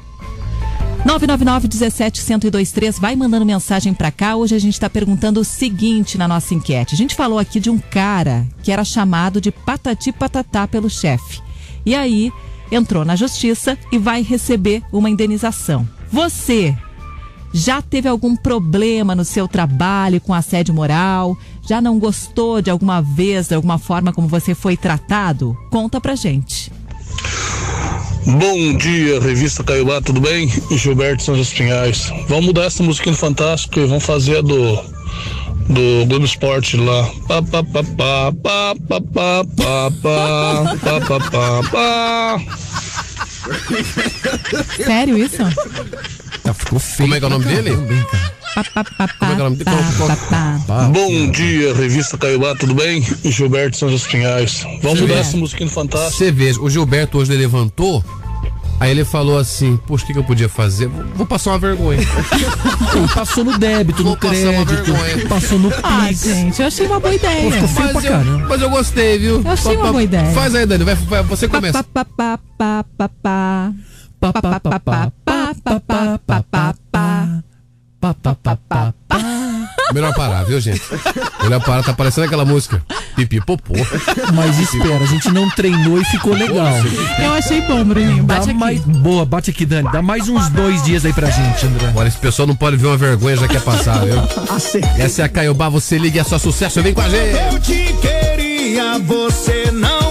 [1.05, 4.35] 999-17-1023, vai mandando mensagem pra cá.
[4.37, 6.95] Hoje a gente tá perguntando o seguinte na nossa enquete.
[6.95, 11.41] A gente falou aqui de um cara que era chamado de patati patatá pelo chefe.
[11.85, 12.31] E aí
[12.71, 15.87] entrou na justiça e vai receber uma indenização.
[16.09, 16.75] Você
[17.53, 21.37] já teve algum problema no seu trabalho com assédio moral?
[21.67, 25.55] Já não gostou de alguma vez, de alguma forma como você foi tratado?
[25.69, 26.71] Conta pra gente.
[28.25, 30.51] Bom dia, revista Caiobá, tudo bem?
[30.71, 32.11] Gilberto dos Pinhais.
[32.27, 34.93] Vamos mudar essa musiquinha do Fantástico e vamos fazer a do
[35.69, 37.09] do Globo Esporte lá.
[37.27, 42.41] Pá, pá, pá, pá, pá, pá, pá, pá, pá, pá, pá, pá, pá.
[44.77, 45.43] Sério isso?
[46.53, 46.97] ficou feio.
[47.09, 47.71] Como é que é o nome dele?
[48.53, 49.69] Como é que é o nome dele?
[50.91, 53.01] Bom dia, revista Caiobá, tudo bem?
[53.23, 54.65] Gilberto São José Pinhais.
[54.81, 56.11] Vamos mudar essa musiquinha do Fantástico.
[56.17, 58.03] Você vê, o Gilberto hoje levantou,
[58.79, 60.87] aí ele falou assim, poxa, o que, que eu podia fazer?
[60.87, 61.99] Vou, vou passar uma vergonha.
[63.15, 65.27] Passou no débito, Vou no crédito, vergonha.
[65.27, 66.23] passou no Ah, Pix.
[66.23, 67.51] gente, eu achei uma boa ideia.
[67.51, 69.41] Pô, pra Mas eu, mas eu gostei, viu?
[69.43, 70.31] Eu achei uma Pa- pa- boa ideia.
[70.31, 71.83] Faz aí, Dani, vai, vai, você começa.
[71.83, 73.71] Pá, pá, pá, pá, pá, pá.
[74.19, 77.42] Pá, pá, pá, pá, pá, pá, pá, pá, pá, pá, pá.
[78.03, 79.17] Pá, pá, pá, pá, pá.
[79.93, 80.81] Melhor parar, viu, gente?
[81.41, 82.83] Melhor parar, tá parecendo aquela música.
[83.15, 83.75] Pipi popô.
[84.33, 86.67] Mas espera, a gente não treinou e ficou legal.
[87.17, 88.25] Eu achei bom, Bruninho.
[88.25, 88.59] Dá Bate aqui.
[88.59, 89.89] mais, boa, bate aqui, Dani.
[89.89, 91.87] Dá mais uns dois dias aí pra gente, André.
[91.87, 94.21] Agora esse pessoal não pode ver uma vergonha, já quer passar, viu?
[94.97, 97.53] Essa é a Caiobá, você liga, é só sucesso, vem com a gente.
[97.53, 100.02] Eu te queria, você não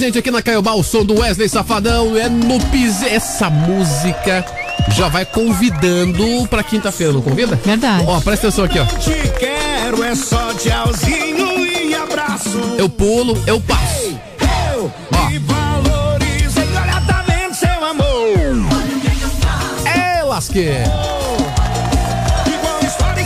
[0.00, 3.06] gente, aqui na Caiobá, o som do Wesley Safadão é no Pise.
[3.06, 4.42] Essa música
[4.92, 7.54] já vai convidando pra quinta-feira, não convida?
[7.56, 8.04] Verdade.
[8.06, 8.86] Ó, presta atenção aqui, ó.
[8.86, 12.58] Te quero, é só tchauzinho e abraço.
[12.78, 14.18] Eu pulo, eu passo.
[14.74, 14.90] Eu
[15.28, 18.56] me valorizei, olha, tá vendo seu amor?
[19.84, 21.09] É, lasqueira.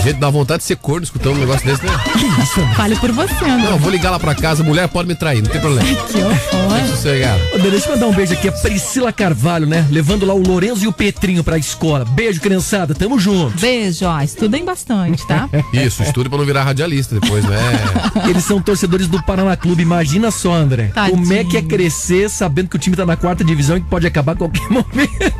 [0.04, 1.92] Gente, dá vontade de ser corno escutando um negócio desse, né?
[2.12, 2.60] Que isso?
[2.76, 3.70] Fale por você, Não, André.
[3.72, 5.86] eu vou ligar lá pra casa, mulher pode me trair, não tem problema.
[5.88, 6.34] Que horror.
[7.04, 8.48] Dani, deixa eu mandar um beijo aqui.
[8.48, 9.86] A Priscila Carvalho, né?
[9.90, 12.04] Levando lá o Lourenço e o Petrinho pra escola.
[12.04, 12.94] Beijo, criançada.
[12.94, 13.58] Tamo junto.
[13.60, 14.20] Beijo, ó.
[14.22, 15.48] Estudem bastante, tá?
[15.72, 17.58] Isso, estude pra não virar radialista depois, né?
[18.28, 19.82] Eles são torcedores do Paraná Clube.
[19.82, 20.90] Imagina só, André.
[20.94, 21.18] Tadinho.
[21.18, 23.88] Como é que é crescer sabendo que o time tá na quarta divisão e que
[23.88, 25.34] pode acabar a qualquer momento?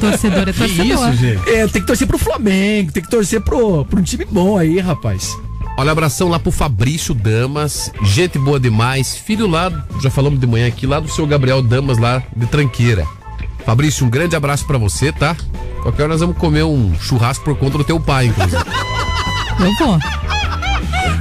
[0.00, 1.12] Torcedor é torcedor.
[1.14, 1.48] gente?
[1.50, 4.80] É, tem que torcer pro Flamengo, tem que torcer pro, pro um time bom aí,
[4.80, 5.38] rapaz.
[5.78, 9.16] Olha, abração lá pro Fabrício Damas, gente boa demais.
[9.16, 9.70] Filho lá,
[10.00, 13.06] já falamos de manhã aqui, lá do seu Gabriel Damas, lá de Tranqueira.
[13.64, 15.36] Fabrício, um grande abraço pra você, tá?
[15.82, 18.56] Qualquer hora nós vamos comer um churrasco por conta do teu pai, inclusive.
[19.60, 20.41] Eu vou.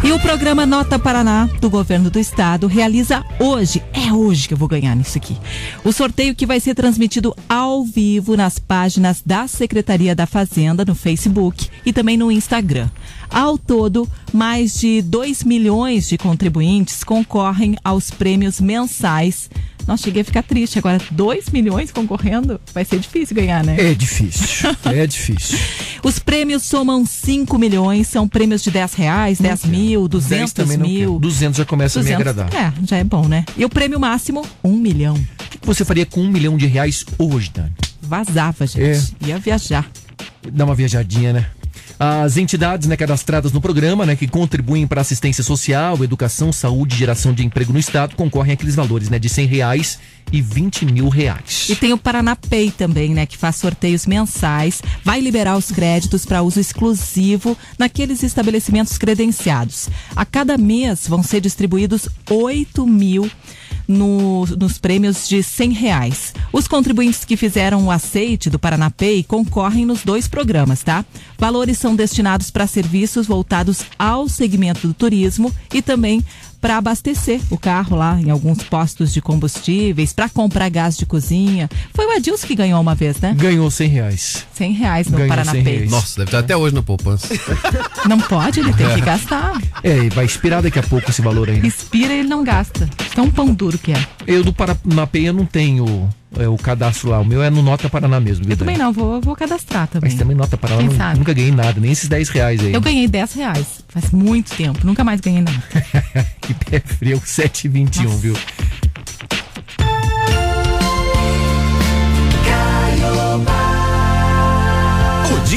[0.03, 4.58] E o programa Nota Paraná, do governo do estado, realiza hoje, é hoje que eu
[4.58, 5.38] vou ganhar nisso aqui,
[5.84, 10.95] o sorteio que vai ser transmitido ao vivo nas páginas da Secretaria da Fazenda, no
[10.95, 12.90] Facebook e também no Instagram.
[13.32, 19.49] Ao todo, mais de 2 milhões de contribuintes concorrem aos prêmios mensais.
[19.88, 20.78] Nossa, cheguei a ficar triste.
[20.78, 22.60] Agora, 2 milhões concorrendo?
[22.74, 23.78] Vai ser difícil ganhar, né?
[23.80, 24.70] É difícil.
[24.86, 25.58] é difícil.
[26.03, 30.78] Os prêmios somam 5 milhões, são prêmios de 10 reais, 10 mil, 10 200 também
[30.78, 30.99] não mil.
[30.99, 31.20] quero.
[31.20, 32.53] 200 já começa a me agradar.
[32.53, 33.45] É, já é bom, né?
[33.58, 35.16] E o prêmio máximo, 1 milhão.
[35.16, 37.72] O que você faria com um milhão de reais hoje, Dani?
[38.02, 39.16] Vazava, gente.
[39.26, 39.90] Ia viajar.
[40.52, 41.45] Dá uma viajadinha, né?
[42.03, 46.98] As entidades né, cadastradas no programa, né, que contribuem para assistência social, educação, saúde e
[46.98, 49.99] geração de emprego no Estado, concorrem àqueles valores né, de 100 reais
[50.32, 51.68] e 20 mil reais.
[51.69, 53.28] E tem o Paraná Pay também, né?
[53.28, 59.88] Que faz sorteios mensais, vai liberar os créditos para uso exclusivo naqueles estabelecimentos credenciados.
[60.15, 63.30] A cada mês vão ser distribuídos 8 mil
[63.88, 66.34] no- nos prêmios de 100 reais.
[66.53, 71.03] Os contribuintes que fizeram o aceite do Paraná Pay concorrem nos dois programas, tá?
[71.38, 76.24] Valores são destinados para serviços voltados ao segmento do turismo e também
[76.61, 81.67] para abastecer o carro lá em alguns postos de combustíveis, para comprar gás de cozinha.
[81.93, 83.33] Foi o Adilson que ganhou uma vez, né?
[83.35, 84.45] Ganhou 100 reais.
[84.53, 85.75] 100 reais no Ganhou Paraná 100 Pay.
[85.77, 85.91] reais.
[85.91, 87.27] Nossa, deve estar até hoje na poupança.
[88.07, 89.59] Não pode, ele tem que gastar.
[89.83, 91.65] É, e vai expirar daqui a pouco esse valor ainda.
[91.65, 92.89] Expira e ele não gasta.
[93.15, 94.07] Tão pão duro que é.
[94.27, 94.53] Eu do
[95.13, 97.20] eu não tenho é, o cadastro lá.
[97.20, 100.10] O meu é no Nota Paraná mesmo, viu, Eu também não, vou, vou cadastrar também.
[100.12, 102.74] Mas também Nota Paraná, não- nunca ganhei nada, nem esses 10 reais aí.
[102.74, 103.84] Eu ganhei 10 reais.
[103.88, 104.80] Faz muito tempo.
[104.86, 105.62] Nunca mais ganhei nada.
[106.41, 108.34] Que pé frio, 7,21, viu?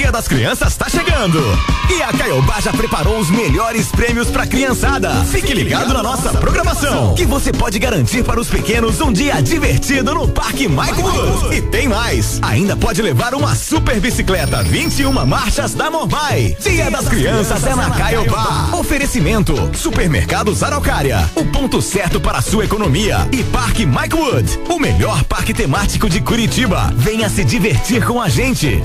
[0.04, 1.40] Dia das Crianças está chegando.
[1.88, 5.24] E a Caiobá já preparou os melhores prêmios pra criançada.
[5.24, 10.14] Fique ligado na nossa programação, que você pode garantir para os pequenos um dia divertido
[10.14, 11.56] no Parque Mike Woods.
[11.56, 16.54] E tem mais, ainda pode levar uma super bicicleta 21 marchas da Morbai.
[16.60, 18.68] Dia das Crianças é na Caiobá.
[18.74, 23.26] Oferecimento, Supermercados Araucária, o ponto certo para a sua economia.
[23.32, 26.92] E Parque Mike Wood, o melhor parque temático de Curitiba.
[26.94, 28.82] Venha se divertir com a gente.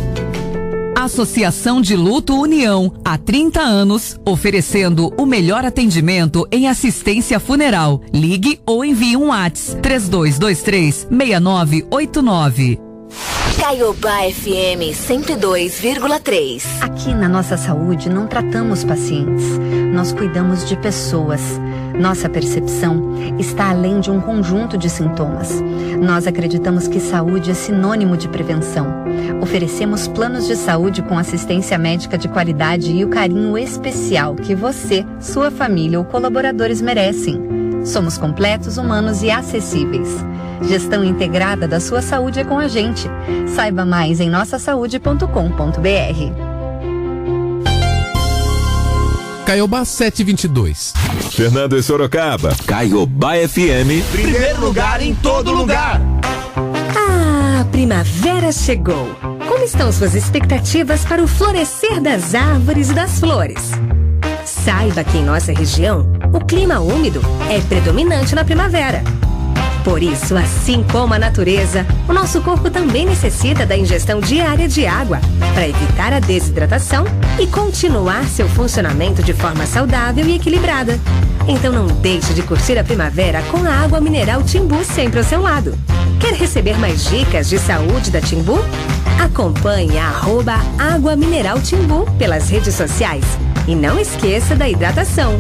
[1.04, 8.02] Associação de Luto União, há 30 anos, oferecendo o melhor atendimento em assistência funeral.
[8.14, 12.80] Ligue ou envie um WhatsApp 3223 6989.
[13.60, 16.64] Caiobá FM 102,3.
[16.82, 19.44] Aqui na nossa saúde não tratamos pacientes,
[19.94, 21.42] nós cuidamos de pessoas.
[22.00, 25.62] Nossa percepção está além de um conjunto de sintomas.
[26.02, 28.88] Nós acreditamos que saúde é sinônimo de prevenção.
[29.42, 35.06] Oferecemos planos de saúde com assistência médica de qualidade e o carinho especial que você,
[35.20, 37.84] sua família ou colaboradores merecem.
[37.84, 40.24] Somos completos, humanos e acessíveis.
[40.62, 43.10] Gestão integrada da sua saúde é com a gente.
[43.48, 46.49] Saiba mais em nossasaude.com.br.
[49.50, 50.94] Caiobá 722.
[51.32, 52.56] Fernando e Sorocaba.
[52.68, 54.06] Caiobá FM.
[54.12, 56.00] Primeiro lugar em todo lugar.
[56.96, 59.08] Ah, a primavera chegou.
[59.48, 63.72] Como estão suas expectativas para o florescer das árvores e das flores?
[64.46, 67.20] Saiba que em nossa região, o clima úmido
[67.50, 69.02] é predominante na primavera.
[69.84, 74.86] Por isso, assim como a natureza, o nosso corpo também necessita da ingestão diária de
[74.86, 75.20] água
[75.54, 77.06] para evitar a desidratação
[77.40, 81.00] e continuar seu funcionamento de forma saudável e equilibrada.
[81.48, 85.42] Então não deixe de curtir a primavera com a água mineral Timbu sempre ao seu
[85.42, 85.78] lado.
[86.20, 88.60] Quer receber mais dicas de saúde da Timbu?
[89.24, 93.24] Acompanhe a arroba Água Mineral Timbu pelas redes sociais.
[93.68, 95.38] E não esqueça da hidratação.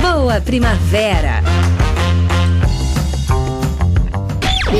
[0.00, 1.42] Boa primavera!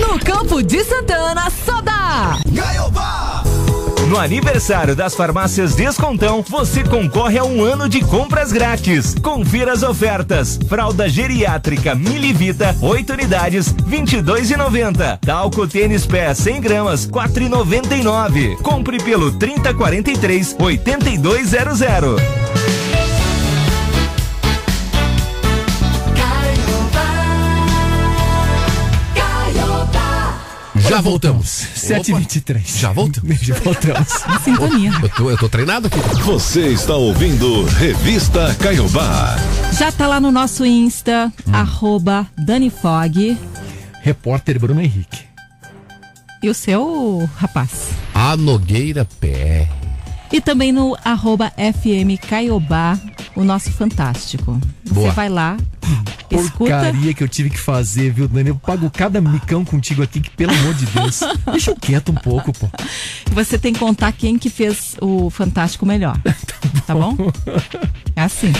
[0.01, 2.39] No Campo de Santana, só dá!
[4.09, 9.15] No aniversário das farmácias Descontão, você concorre a um ano de compras grátis.
[9.21, 10.59] Confira as ofertas.
[10.69, 15.19] Fralda geriátrica Milivita, 8 unidades, 22,90.
[15.21, 18.57] Talco tênis pé 100 gramas, 4,99.
[18.63, 22.36] Compre pelo 3043 8200.
[30.89, 31.67] Já voltamos.
[31.77, 32.61] 7h23.
[32.81, 33.39] Já voltamos?
[33.41, 34.09] Já voltamos.
[34.45, 34.93] Sintonia.
[35.03, 35.99] Eu tô, eu tô treinado aqui.
[36.25, 39.37] Você está ouvindo Revista Caiobá.
[39.77, 41.55] Já tá lá no nosso Insta, Hum.
[41.55, 43.37] arroba Dani Fog.
[44.03, 45.25] Repórter Bruno Henrique.
[46.43, 47.89] E o seu, rapaz?
[48.15, 49.69] A Nogueira Pé.
[50.33, 52.99] E também no arroba FM Caiobá,
[53.35, 54.61] o nosso fantástico.
[54.85, 55.13] Você Boa.
[55.13, 55.57] vai lá,
[56.35, 56.71] escuta.
[56.71, 58.51] Porcaria que eu tive que fazer, viu, Dani?
[58.51, 61.21] Eu pago cada micão contigo aqui, que pelo amor de Deus.
[61.51, 62.69] Deixa eu quieto um pouco, pô.
[63.33, 66.21] Você tem que contar quem que fez o Fantástico melhor.
[66.87, 67.17] Tá bom?
[68.15, 68.53] É assim.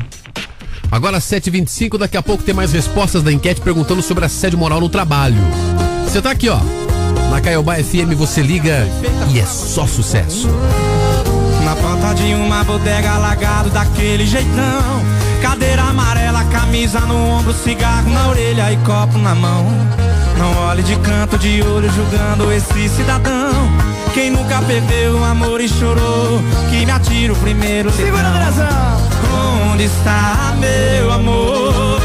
[0.91, 4.89] Agora 7h25, daqui a pouco tem mais respostas da enquete perguntando sobre assédio moral no
[4.89, 5.37] trabalho.
[6.05, 6.59] Você tá aqui, ó.
[7.31, 8.87] Na Caiobá FM você liga
[9.29, 10.49] e é só sucesso.
[11.65, 15.03] Na porta de uma bodega alagado daquele jeitão.
[15.43, 19.67] Cadeira amarela, camisa no ombro, cigarro na orelha e copo na mão.
[20.39, 23.53] Não olhe de canto de olho julgando esse cidadão.
[24.15, 26.41] Quem nunca perdeu o amor e chorou
[26.71, 32.01] Que me atira o primeiro Segura, litrão Onde está meu amor?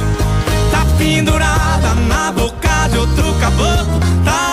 [0.69, 3.99] Tá pendurada na boca de outro caboclo.
[4.23, 4.52] Tá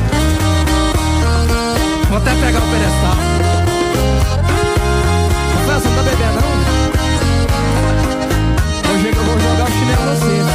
[2.11, 3.15] Vou até pegar o pedestal
[5.79, 6.51] você não tá bebendo não?
[8.91, 10.45] Hoje eu vou jogar o chinelo no filho.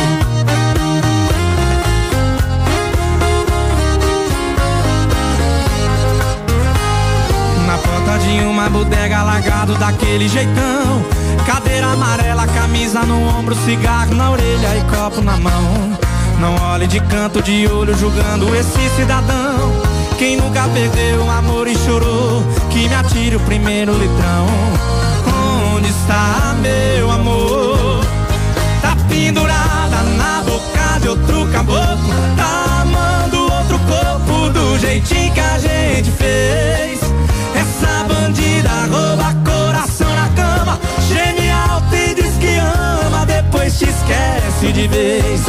[7.67, 11.03] Na porta de uma bodega alagado daquele jeitão
[11.47, 15.99] Cadeira amarela, camisa no ombro, cigarro na orelha e copo na mão
[16.39, 19.66] Não olhe de canto de olho julgando esse cidadão
[20.19, 22.43] Quem nunca perdeu amor e chorou?
[22.71, 24.47] Que me atire o primeiro litrão.
[25.75, 28.01] Onde está meu amor?
[28.81, 32.15] Tá pendurada na boca de outro caboclo.
[32.35, 37.01] Tá amando outro corpo do jeitinho que a gente fez.
[37.55, 40.81] Essa bandida rouba coração na cama.
[41.09, 45.43] Geme alto e diz que ama Depois te esquece de vez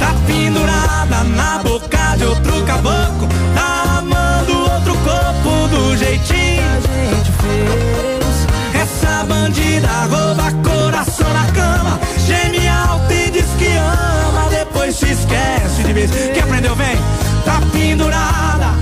[0.00, 6.80] Tá pendurada na boca de outro caboclo Tá amando outro corpo do jeitinho.
[6.82, 8.82] Que a gente fez.
[8.82, 15.84] Essa bandida rouba coração na cama Geme alto e diz que ama Depois te esquece
[15.84, 16.96] de vez Quem aprendeu vem?
[17.44, 18.74] Tá pendurada.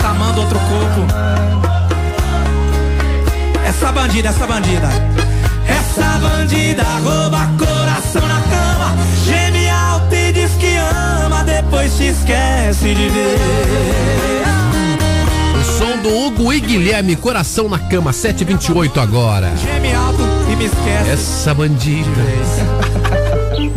[0.00, 1.06] Tá amando outro corpo.
[3.66, 4.88] Essa bandida, essa bandida.
[5.66, 8.28] Essa bandida rouba coração
[11.72, 13.38] Depois te esquece de ver
[15.58, 19.56] O som do Hugo e Guilherme, coração na cama, 7h28 agora.
[19.56, 20.20] Geme alto
[20.52, 23.21] e me esquece Essa bandida.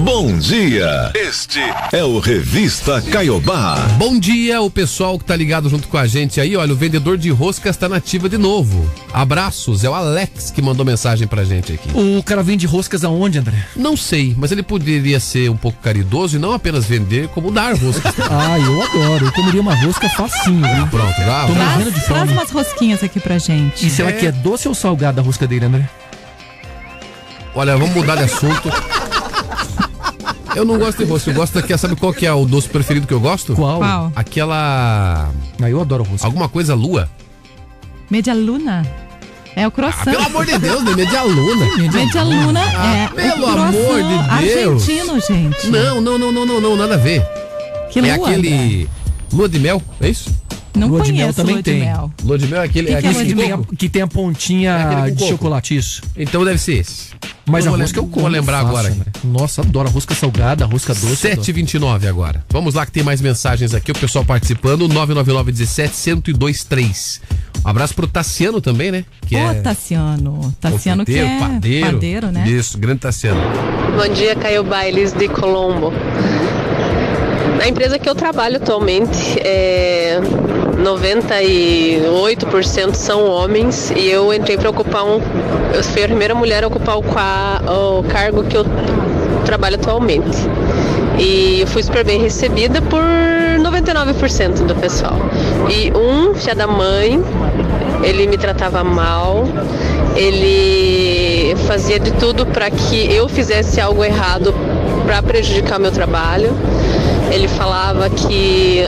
[0.06, 1.12] Bom dia.
[1.16, 1.60] Este
[1.92, 3.76] é o Revista Caiobá.
[3.98, 6.56] Bom dia, o pessoal que tá ligado junto com a gente aí.
[6.56, 8.88] Olha, o vendedor de roscas tá nativa de novo.
[9.12, 11.90] Abraços, é o Alex que mandou mensagem pra gente aqui.
[11.96, 13.66] O cara vende roscas aonde, André?
[13.76, 17.74] Não sei, mas ele poderia ser um pouco caridoso e não apenas vender, como dar
[17.76, 18.14] roscas.
[18.30, 19.26] Ah, eu adoro.
[19.26, 20.88] Eu comeria uma rosca facinho, viu?
[20.88, 21.48] Pronto, já.
[21.48, 23.88] Tô morrendo de Traz umas rosquinhas aqui pra gente.
[23.88, 25.90] E se ela quer doce ou salgada a rosca dele, André?
[27.56, 28.70] Olha, vamos mudar de assunto.
[30.56, 33.06] Eu não gosto de rosca, eu gosto daquela, sabe qual que é o doce preferido
[33.06, 33.54] que eu gosto?
[33.56, 33.80] Qual?
[33.80, 34.12] Qual?
[34.16, 35.30] Aquela.
[35.62, 36.26] Ah, eu adoro rosca.
[36.26, 37.10] Alguma coisa lua.
[38.10, 38.86] Media Luna.
[39.56, 40.02] É o croissant.
[40.02, 40.94] Ah, pelo amor de Deus, né?
[40.96, 41.66] Media luna.
[41.78, 44.04] Media Luna Ah, é pelo o croissant amor
[44.42, 44.90] de Deus.
[44.90, 45.68] argentino, gente.
[45.68, 47.26] Não, não, não, não, não, não, nada a ver.
[47.92, 48.90] Que é lua, aquele.
[49.32, 50.30] Lua de mel, é isso?
[50.76, 51.80] Não Lua de mel conheço também lua de tem.
[51.80, 52.12] mel.
[52.24, 53.90] Lua de mel é aquele, Que é que é aquele de que, tem a, que
[53.90, 56.02] tem a pontinha É de chocolate, isso.
[56.18, 57.10] Então deve ser esse.
[57.48, 58.22] Mas Não a vou rosca eu como.
[58.22, 58.90] Vou lembrar fácil, agora.
[58.90, 59.06] né?
[59.24, 61.28] Nossa, adoro a rosca salgada, a rosca doce.
[61.28, 61.42] adoro.
[61.42, 62.44] 7h29 agora.
[62.50, 64.88] Vamos lá que tem mais mensagens aqui, o pessoal participando.
[64.88, 67.22] 999 17 1023.
[67.64, 69.06] Um abraço pro Tassiano também, né?
[69.28, 70.54] Que Ô, Tassiano.
[70.60, 71.92] Tassiano que confeiteiro, é padeiro.
[71.94, 72.48] padeiro, né?
[72.50, 73.40] Isso, grande Tassiano.
[73.96, 75.92] Bom dia, Caio Bailes de Colombo.
[77.58, 80.20] Na empresa que eu trabalho atualmente, é,
[80.78, 85.22] 98% são homens e eu entrei para ocupar um.
[85.74, 88.66] Eu fui a primeira mulher a ocupar o, qua- o cargo que eu
[89.46, 90.38] trabalho atualmente.
[91.18, 93.02] E eu fui super bem recebida por
[93.60, 95.16] 99% do pessoal.
[95.70, 97.24] E um, filha da mãe,
[98.04, 99.46] ele me tratava mal,
[100.16, 104.54] ele fazia de tudo para que eu fizesse algo errado
[105.06, 106.52] para prejudicar o meu trabalho.
[107.32, 108.84] Ele falava que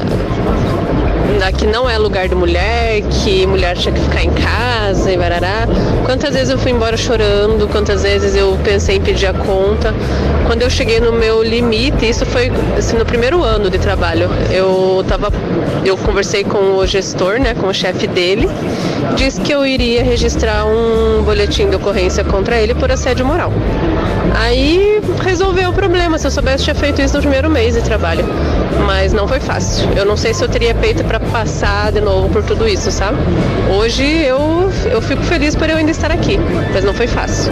[1.46, 5.68] aqui não é lugar de mulher, que mulher tinha que ficar em casa e barará.
[6.06, 9.94] Quantas vezes eu fui embora chorando, quantas vezes eu pensei em pedir a conta.
[10.46, 14.30] Quando eu cheguei no meu limite, isso foi assim, no primeiro ano de trabalho.
[14.52, 15.32] Eu tava,
[15.86, 18.48] eu conversei com o gestor, né, com o chefe dele,
[19.16, 23.52] disse que eu iria registrar um boletim de ocorrência contra ele por assédio moral.
[24.38, 26.18] Aí resolveu o problema.
[26.18, 28.24] Se eu soubesse, tinha feito isso no primeiro mês de trabalho.
[28.86, 29.90] Mas não foi fácil.
[29.94, 33.18] Eu não sei se eu teria peito para passar de novo por tudo isso, sabe?
[33.70, 36.38] Hoje eu, eu fico feliz por eu ainda estar aqui,
[36.74, 37.52] mas não foi fácil.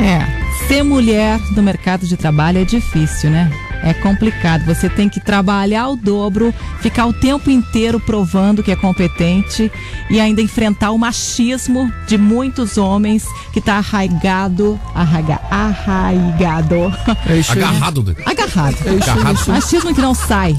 [0.00, 3.50] É, ser mulher no mercado de trabalho é difícil, né?
[3.82, 4.64] É complicado.
[4.64, 9.70] Você tem que trabalhar o dobro, ficar o tempo inteiro provando que é competente
[10.08, 16.92] e ainda enfrentar o machismo de muitos homens que tá arraigado, arraiga, arraigado.
[17.28, 17.58] É isso aí.
[17.62, 18.02] Agarrado.
[18.02, 18.14] né?
[18.24, 18.76] Agarrado.
[18.86, 19.34] É isso aí, Agarrado.
[19.36, 19.56] isso aí.
[19.60, 20.56] Machismo que não sai,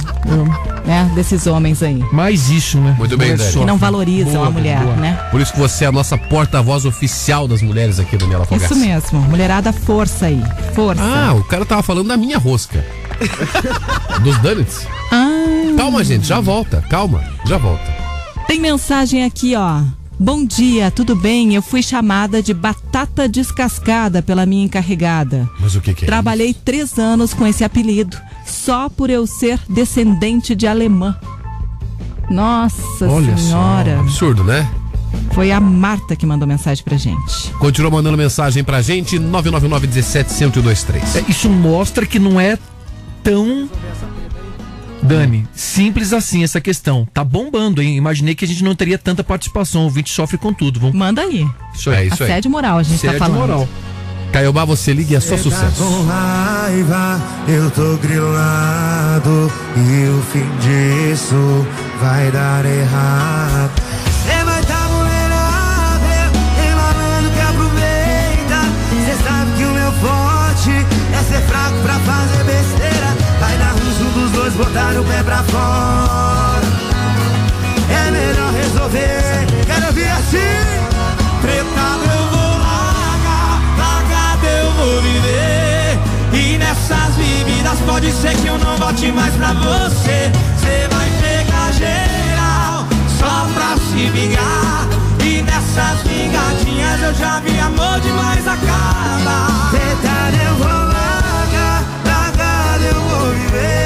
[0.86, 2.04] né, desses homens aí.
[2.12, 2.96] Mais isso, né?
[2.98, 3.52] Muito bem, Dani.
[3.54, 4.96] Que não valorizam Boa, a mulher, boa.
[4.96, 5.18] né?
[5.32, 8.74] Por isso que você é a nossa porta-voz oficial das mulheres aqui, Daniela Fogaça.
[8.74, 9.22] Isso mesmo.
[9.22, 10.42] Mulherada, força aí.
[10.74, 11.02] Força.
[11.02, 12.84] Ah, o cara tava falando da minha rosca.
[14.24, 14.88] Dos donuts.
[15.12, 15.74] Ah.
[15.78, 16.82] Calma, gente, já volta.
[16.90, 17.84] Calma, já volta.
[18.48, 19.82] Tem mensagem aqui, ó.
[20.20, 21.56] Bom dia, tudo bem?
[21.56, 25.50] Eu fui chamada de batata descascada pela minha encarregada.
[25.60, 26.08] Mas o que, que é?
[26.08, 31.18] Trabalhei três anos com esse apelido, só por eu ser descendente de alemã.
[32.30, 33.96] Nossa Olha senhora.
[33.96, 34.02] só.
[34.02, 34.70] Absurdo, né?
[35.34, 37.52] Foi a Marta que mandou mensagem pra gente.
[37.60, 41.16] Continua mandando mensagem pra gente, 999 17 1023.
[41.16, 42.58] É, isso mostra que não é
[43.24, 43.70] tão.
[45.02, 47.08] Dani, simples assim essa questão.
[47.14, 47.98] Tá bombando, hein?
[47.98, 49.82] Imaginei que a gente não teria tanta participação.
[49.82, 50.80] O ouvinte sofre com tudo.
[50.80, 50.96] Vamos...
[50.96, 51.46] Manda aí.
[51.76, 52.04] Isso aí.
[52.04, 52.30] É isso aí.
[52.32, 53.40] Assédio moral, a gente Assédio tá falando.
[53.40, 53.70] moral.
[54.32, 55.84] Caiobá, você liga e é só sucesso.
[55.84, 61.68] com raiva, eu tô grilado e o fim disso
[62.02, 64.13] vai dar errado.
[74.56, 76.62] Botar o pé pra fora.
[77.90, 80.84] É melhor resolver, quero ouvir assim.
[81.42, 86.00] Tretado eu vou largar, largado eu vou viver.
[86.34, 90.32] E nessas vividas pode ser que eu não volte mais pra você.
[90.58, 92.86] Você vai pegar geral,
[93.20, 94.88] só pra se vingar.
[95.20, 99.70] E nessas vingadinhas eu já vi amor demais acaba.
[99.72, 103.83] Tretado eu vou largar, largado eu vou viver.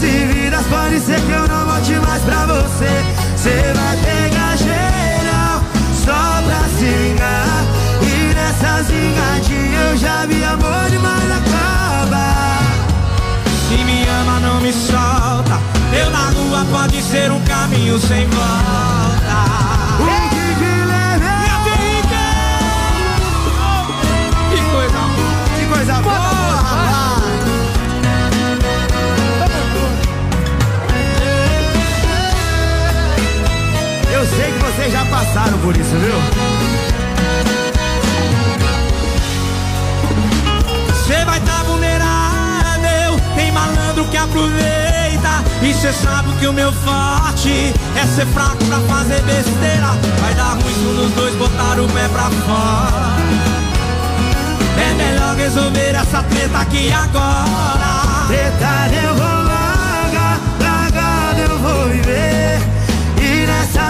[0.00, 3.04] vividas pode ser que eu não volte mais pra você.
[3.36, 5.60] Você vai pegar geral,
[6.04, 7.64] só pra se vingar.
[8.02, 12.58] E nessas vingadinhas eu já vi amor demais acaba.
[13.68, 15.58] Se me ama, não me solta.
[15.92, 19.38] Eu na rua pode ser um caminho sem volta.
[20.00, 21.38] O que que leva
[24.50, 25.00] Que coisa,
[25.58, 26.27] que coisa boa,
[34.36, 36.18] sei que vocês já passaram por isso, viu?
[40.88, 44.98] Você vai tá vulnerável, tem malandro que aproveita.
[45.62, 49.88] E cê sabe que o meu forte é ser fraco pra fazer besteira.
[50.20, 53.16] Vai dar ruim se um dos dois botar o pé pra fora.
[54.78, 58.26] É melhor resolver essa treta aqui agora.
[58.28, 62.37] Treta eu vou largar, largado eu vou viver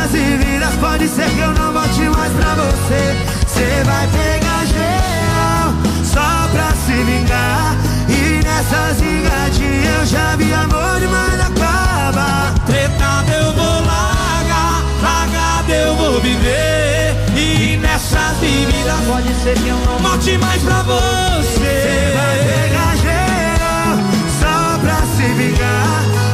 [0.09, 3.17] vidas e vidas, pode ser que eu não volte mais pra você.
[3.47, 5.73] Você vai pegar gel
[6.05, 7.77] só pra se vingar.
[8.09, 12.55] E nessa zingadinha eu já vi amor demais acaba.
[12.67, 17.15] Tretado eu vou largar, largado eu vou viver.
[17.37, 21.39] E nessa vida pode ser que eu não volte mais pra você.
[21.43, 23.99] Você vai pegar gel
[24.41, 26.28] só pra se vingar.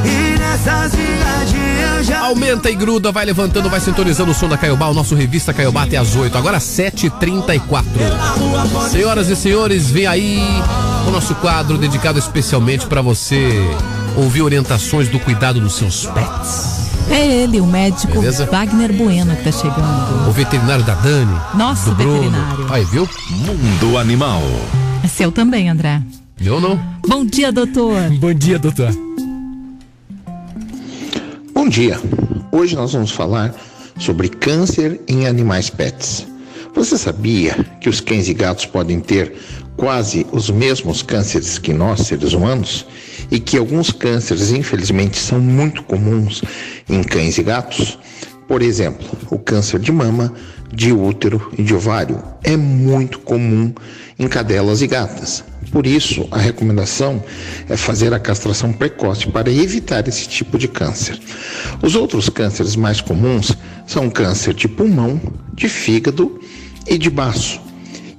[2.20, 5.82] Aumenta e gruda, vai levantando, vai sintonizando o som da Caiobá, o nosso revista Caiobá
[5.82, 7.84] até às 8, agora 7h34.
[8.90, 10.38] Senhoras e senhores, vem aí
[11.06, 13.52] o nosso quadro dedicado especialmente para você
[14.16, 16.84] ouvir orientações do cuidado dos seus pets.
[17.10, 18.46] É ele, o médico Beleza?
[18.46, 20.28] Wagner Bueno que tá chegando.
[20.28, 21.38] O veterinário da Dani.
[21.54, 22.66] Nosso veterinário.
[22.70, 23.08] Aí, viu?
[23.30, 24.42] Mundo Animal.
[25.02, 26.00] É seu também, André.
[26.40, 26.80] Eu não.
[27.06, 28.08] Bom dia, doutor.
[28.18, 28.90] Bom dia, doutor.
[31.64, 31.98] Bom dia.
[32.52, 33.54] Hoje nós vamos falar
[33.98, 36.26] sobre câncer em animais pets.
[36.74, 39.34] Você sabia que os cães e gatos podem ter
[39.74, 42.86] quase os mesmos cânceres que nós, seres humanos?
[43.30, 46.42] E que alguns cânceres, infelizmente, são muito comuns
[46.86, 47.98] em cães e gatos?
[48.46, 50.34] Por exemplo, o câncer de mama,
[50.70, 53.72] de útero e de ovário é muito comum
[54.18, 55.44] em cadelas e gatas.
[55.70, 57.22] Por isso, a recomendação
[57.68, 61.18] é fazer a castração precoce para evitar esse tipo de câncer.
[61.82, 65.20] Os outros cânceres mais comuns são câncer de pulmão,
[65.52, 66.40] de fígado
[66.86, 67.60] e de baço.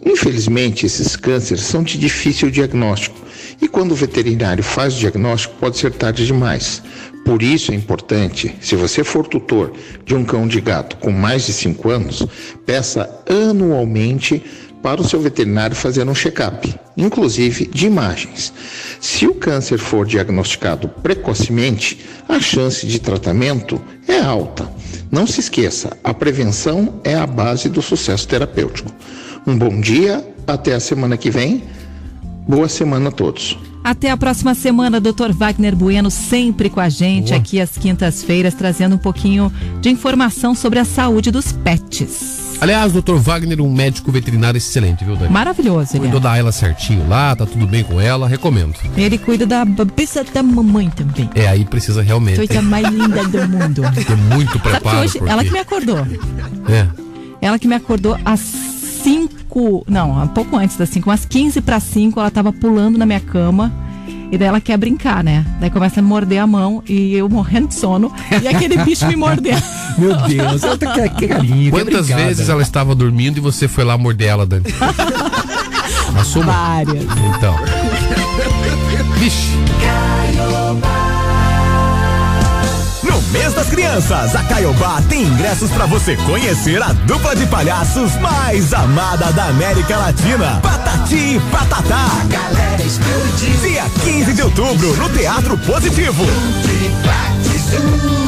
[0.05, 3.25] Infelizmente, esses cânceres são de difícil diagnóstico
[3.61, 6.81] e quando o veterinário faz o diagnóstico pode ser tarde demais.
[7.25, 9.73] Por isso é importante, se você for tutor
[10.05, 12.27] de um cão de gato com mais de 5 anos,
[12.65, 14.43] peça anualmente
[14.85, 18.53] para o seu veterinário fazer um check-up, inclusive de imagens.
[19.01, 24.69] Se o câncer for diagnosticado precocemente, a chance de tratamento é alta.
[25.09, 28.91] Não se esqueça, a prevenção é a base do sucesso terapêutico.
[29.47, 31.63] Um bom dia, até a semana que vem.
[32.47, 33.57] Boa semana a todos.
[33.83, 35.31] Até a próxima semana, Dr.
[35.31, 37.39] Wagner Bueno, sempre com a gente Boa.
[37.39, 39.51] aqui às quintas-feiras, trazendo um pouquinho
[39.81, 42.44] de informação sobre a saúde dos pets.
[42.61, 45.31] Aliás, doutor Wagner, um médico veterinário excelente, viu, Dani?
[45.31, 46.23] Maravilhoso, ele Cuidou é.
[46.23, 48.73] da Ayla certinho lá, tá tudo bem com ela, recomendo.
[48.95, 51.29] Ele cuida da cabeça da mamãe também.
[51.35, 53.81] É, aí precisa realmente Coisa mais linda do mundo.
[54.05, 54.97] ter muito Sabe que preparo.
[54.99, 55.31] hoje, porque...
[55.31, 55.97] ela que me acordou.
[56.69, 56.87] É.
[57.41, 61.79] Ela que me acordou às 5, não, um pouco antes das 5, umas 15 para
[61.79, 63.71] 5, ela tava pulando na minha cama.
[64.31, 65.45] E daí ela quer brincar, né?
[65.59, 68.11] Daí começa a me morder a mão e eu morrendo de sono.
[68.41, 69.55] E aquele bicho me mordeu.
[69.97, 71.55] Meu Deus, ela tá que, que carinho.
[71.55, 72.27] que Quantas brincada.
[72.27, 74.65] vezes ela estava dormindo e você foi lá morder ela, Dani?
[76.19, 76.45] Assuma.
[76.51, 77.03] Várias.
[77.03, 77.55] Então.
[79.19, 79.51] Vixe.
[83.37, 88.73] Mês das crianças, a Caiobá tem ingressos pra você conhecer a dupla de palhaços mais
[88.73, 92.07] amada da América Latina, Patati e Patatá.
[92.29, 93.59] Galera explodiu.
[93.61, 96.23] Dia 15 de outubro, no Teatro Positivo.
[96.23, 98.24] Em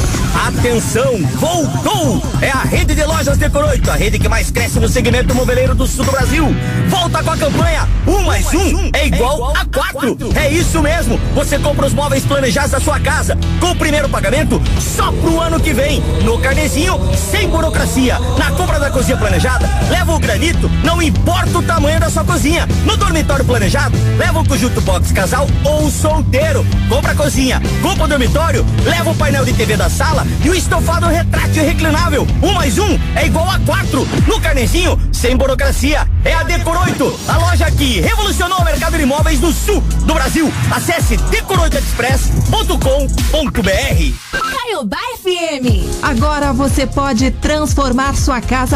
[0.47, 2.23] Atenção, voltou!
[2.41, 5.87] É a rede de lojas Decoroito, a rede que mais cresce no segmento moveleiro do
[5.87, 6.47] sul do Brasil.
[6.89, 10.17] Volta com a campanha um mais um é igual a quatro.
[10.37, 11.19] É isso mesmo.
[11.35, 15.59] Você compra os móveis planejados da sua casa com o primeiro pagamento só pro ano
[15.59, 16.01] que vem.
[16.23, 18.17] No carnezinho, sem burocracia.
[18.39, 22.67] Na compra da cozinha planejada, leva o granito, não importa o tamanho da sua cozinha.
[22.85, 26.67] No dormitório planejado, leva o conjunto box casal ou solteiro.
[26.89, 30.55] Compra a cozinha, compra o dormitório, leva o painel de TV da sala e o
[30.55, 32.27] estofado retrátil reclinável.
[32.43, 34.07] Um mais um é igual a quatro.
[34.27, 36.07] No carnezinho, sem burocracia.
[36.25, 40.15] É a Decor 8, a loja que revolucionou o mercado de imóveis no sul do
[40.15, 40.53] Brasil.
[40.71, 44.15] Acesse decor8express.com.br.
[44.33, 46.03] Caiobá FM.
[46.03, 48.76] Agora você pode transformar sua casa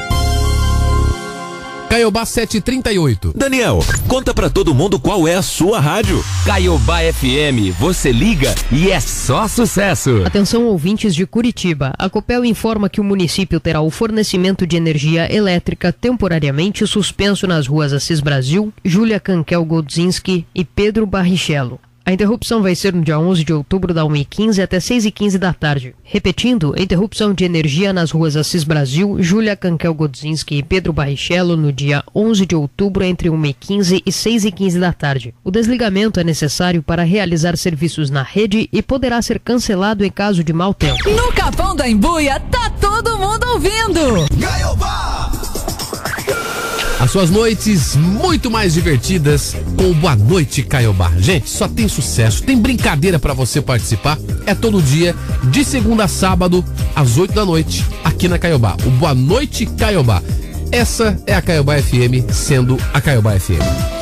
[1.91, 3.33] Caiobá 738.
[3.35, 6.23] Daniel, conta pra todo mundo qual é a sua rádio.
[6.45, 10.23] Caiobá FM, você liga e é só sucesso.
[10.25, 11.93] Atenção ouvintes de Curitiba.
[11.99, 17.67] A Copel informa que o município terá o fornecimento de energia elétrica temporariamente suspenso nas
[17.67, 21.77] ruas Assis Brasil, Júlia Canquel Godzinski e Pedro Barrichello.
[22.03, 25.93] A interrupção vai ser no dia 11 de outubro, da 1h15 até 6h15 da tarde.
[26.03, 31.71] Repetindo, interrupção de energia nas ruas Assis Brasil, Júlia Canquel Godzinski e Pedro Barrichello no
[31.71, 35.35] dia 11 de outubro, entre 1h15 e 6h15 da tarde.
[35.43, 40.43] O desligamento é necessário para realizar serviços na rede e poderá ser cancelado em caso
[40.43, 40.97] de mau tempo.
[41.09, 44.25] No Capão da Embuia, tá todo mundo ouvindo.
[44.43, 45.50] As
[47.11, 51.11] suas noites muito mais divertidas com o Boa Noite Caiobá.
[51.17, 54.17] Gente, só tem sucesso, tem brincadeira pra você participar.
[54.45, 55.13] É todo dia,
[55.43, 56.63] de segunda a sábado,
[56.95, 58.77] às 8 da noite, aqui na Caiobá.
[58.85, 60.23] O Boa Noite Caiobá.
[60.71, 64.00] Essa é a Caiobá FM, sendo a Caiobá FM.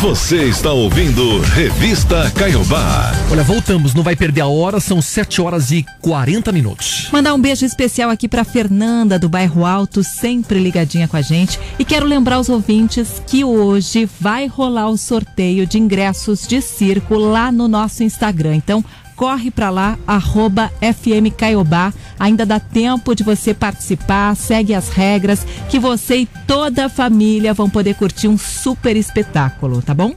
[0.00, 3.12] Você está ouvindo Revista Caiobá.
[3.30, 7.10] Olha, voltamos, não vai perder a hora, são 7 horas e 40 minutos.
[7.12, 11.60] Mandar um beijo especial aqui pra Fernanda do Bairro Alto, sempre ligadinha com a gente.
[11.78, 17.16] E quero lembrar os ouvintes que hoje vai rolar o sorteio de ingressos de circo
[17.16, 18.56] lá no nosso Instagram.
[18.56, 18.82] Então,
[19.20, 21.92] corre pra lá, arroba FM Caiobá.
[22.18, 27.52] Ainda dá tempo de você participar, segue as regras, que você e toda a família
[27.52, 30.14] vão poder curtir um super espetáculo, tá bom?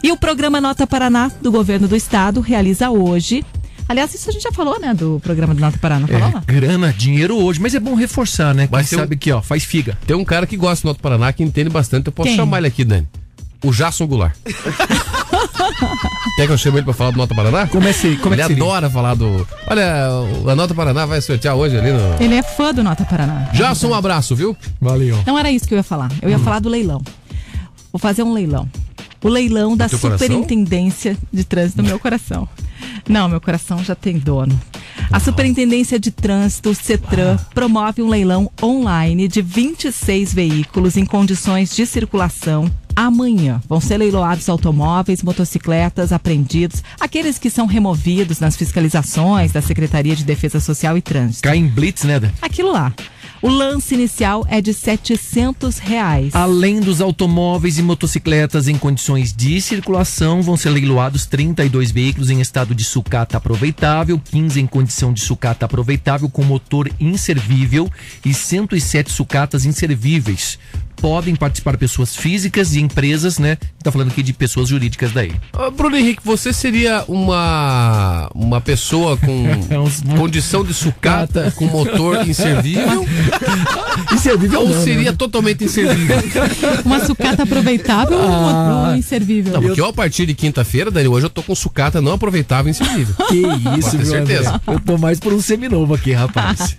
[0.00, 3.44] E o programa Nota Paraná do Governo do Estado realiza hoje.
[3.88, 4.94] Aliás, isso a gente já falou, né?
[4.94, 6.06] Do programa do Nota Paraná.
[6.06, 6.40] Falou?
[6.46, 8.68] É, grana, dinheiro hoje, mas é bom reforçar, né?
[8.70, 9.98] Mas Quem tem um- sabe que, ó, faz figa.
[10.06, 12.06] Tem um cara que gosta do Noto Paraná, que entende bastante.
[12.06, 12.36] Eu posso Quem?
[12.36, 13.08] chamar ele aqui, Dani.
[13.64, 14.36] O Jasson Goulart.
[16.36, 17.66] Quer que eu chame ele pra falar do Nota Paraná?
[17.66, 19.46] Comece aí, como é ele que adora falar do.
[19.66, 20.08] Olha,
[20.42, 22.22] o- a Nota Paraná vai sortear hoje ali no.
[22.22, 23.48] Ele é fã do Nota Paraná.
[23.52, 24.56] Jasson, um abraço, viu?
[24.80, 25.18] Valeu.
[25.26, 26.10] Não era isso que eu ia falar.
[26.20, 26.32] Eu Hum.
[26.32, 27.00] ia falar do leilão.
[27.92, 28.68] Vou fazer um leilão.
[29.22, 30.26] O leilão da teu coração?
[30.26, 32.48] Superintendência de Trânsito do meu coração.
[33.08, 34.58] Não, meu coração já tem dono.
[35.10, 41.74] A Superintendência de Trânsito, o CETRAN, promove um leilão online de 26 veículos em condições
[41.74, 43.60] de circulação amanhã.
[43.68, 50.24] Vão ser leiloados automóveis, motocicletas apreendidos, aqueles que são removidos nas fiscalizações da Secretaria de
[50.24, 51.42] Defesa Social e Trânsito.
[51.42, 52.30] Cai em blitz, né, Dan?
[52.40, 52.92] Aquilo lá.
[53.44, 56.34] O lance inicial é de 700 reais.
[56.34, 62.40] Além dos automóveis e motocicletas em condições de circulação, vão ser leiloados 32 veículos em
[62.40, 67.90] estado de sucata aproveitável, 15 em condição de sucata aproveitável com motor inservível
[68.24, 70.58] e 107 sucatas inservíveis.
[70.96, 73.58] Podem participar pessoas físicas e empresas, né?
[73.82, 75.32] Tá falando aqui de pessoas jurídicas daí.
[75.76, 79.44] Bruno Henrique, você seria uma uma pessoa com
[80.16, 83.04] condição de sucata, com motor inservível?
[84.12, 84.82] inservível Ou não, né?
[84.84, 86.16] seria totalmente inservível?
[86.84, 88.88] Uma sucata aproveitável ou Ah.
[88.88, 89.52] um- um inservível?
[89.54, 92.68] Não, porque eu a partir de quinta-feira, Dani, hoje eu tô com sucata não aproveitável
[92.68, 93.14] e inservível.
[93.28, 94.48] Que Pode isso, ter meu certeza.
[94.50, 94.60] André.
[94.68, 96.76] Eu tô mais por um seminovo aqui, rapaz.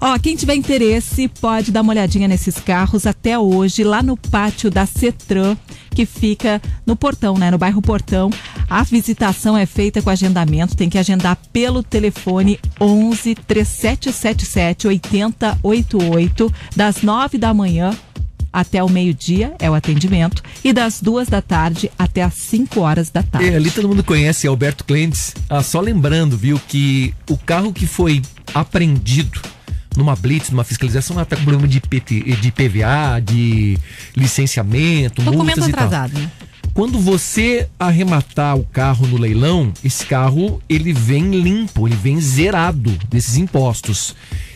[0.00, 4.70] Ó, quem tiver interesse pode dar uma olhadinha nesses carros até hoje, lá no pátio
[4.70, 5.56] da Cetran,
[5.90, 7.50] que fica no Portão, né?
[7.50, 8.30] No bairro Portão.
[8.68, 17.02] A visitação é feita com agendamento, tem que agendar pelo telefone 11 3777 8088, das
[17.02, 17.96] 9 da manhã
[18.52, 23.10] até o meio-dia é o atendimento e das duas da tarde até as 5 horas
[23.10, 23.48] da tarde.
[23.48, 25.34] É, ali todo mundo conhece Alberto Clentes.
[25.48, 28.22] Ah, só lembrando, viu, que o carro que foi
[28.54, 29.40] apreendido
[29.98, 33.76] numa blitz, numa fiscalização, ah, tá com problema de, PT, de PVA, de
[34.16, 35.86] licenciamento, Documento multas e tal.
[35.86, 36.30] atrasado, né?
[36.72, 42.96] Quando você arrematar o carro no leilão, esse carro ele vem limpo, ele vem zerado
[43.10, 44.14] desses impostos.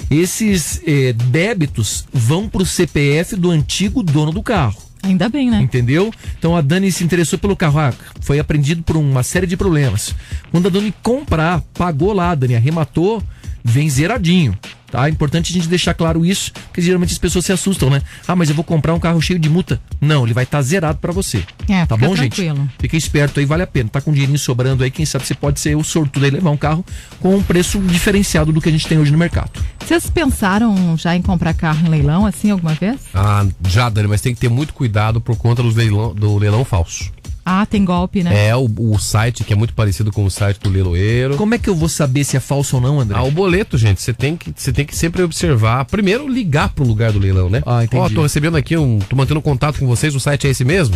[0.08, 4.80] Esses eh, débitos vão para o CPF do antigo dono do carro.
[5.02, 5.60] Ainda bem, né?
[5.60, 6.12] Entendeu?
[6.38, 7.80] Então a Dani se interessou pelo carro.
[7.80, 10.14] Ah, foi apreendido por uma série de problemas.
[10.52, 13.20] Quando a Dani comprar, pagou lá, a Dani arrematou,
[13.64, 14.56] vem zeradinho.
[14.92, 15.06] Tá?
[15.06, 18.02] É importante a gente deixar claro isso, porque geralmente as pessoas se assustam, né?
[18.28, 19.80] Ah, mas eu vou comprar um carro cheio de multa.
[19.98, 21.42] Não, ele vai estar zerado para você.
[21.66, 22.36] É, tá fica bom, gente?
[22.36, 22.68] tranquilo.
[22.78, 23.88] Fica esperto aí, vale a pena.
[23.88, 26.50] Tá com um dinheirinho sobrando aí, quem sabe você pode ser o sortudo aí levar
[26.50, 26.84] um carro
[27.20, 29.50] com um preço diferenciado do que a gente tem hoje no mercado.
[29.80, 33.00] Vocês pensaram já em comprar carro em leilão assim alguma vez?
[33.14, 36.66] Ah, já, Dani, mas tem que ter muito cuidado por conta dos leilão, do leilão
[36.66, 37.10] falso.
[37.44, 38.48] Ah, tem golpe, né?
[38.48, 41.36] É o, o site que é muito parecido com o site do leiloeiro.
[41.36, 43.18] Como é que eu vou saber se é falso ou não, André?
[43.18, 45.84] Ah, o boleto, gente, você tem que você tem que sempre observar.
[45.86, 47.62] Primeiro, ligar pro lugar do leilão, né?
[47.66, 48.00] Ah, entendi.
[48.00, 50.94] Ó, tô recebendo aqui um, tô mantendo contato com vocês, o site é esse mesmo?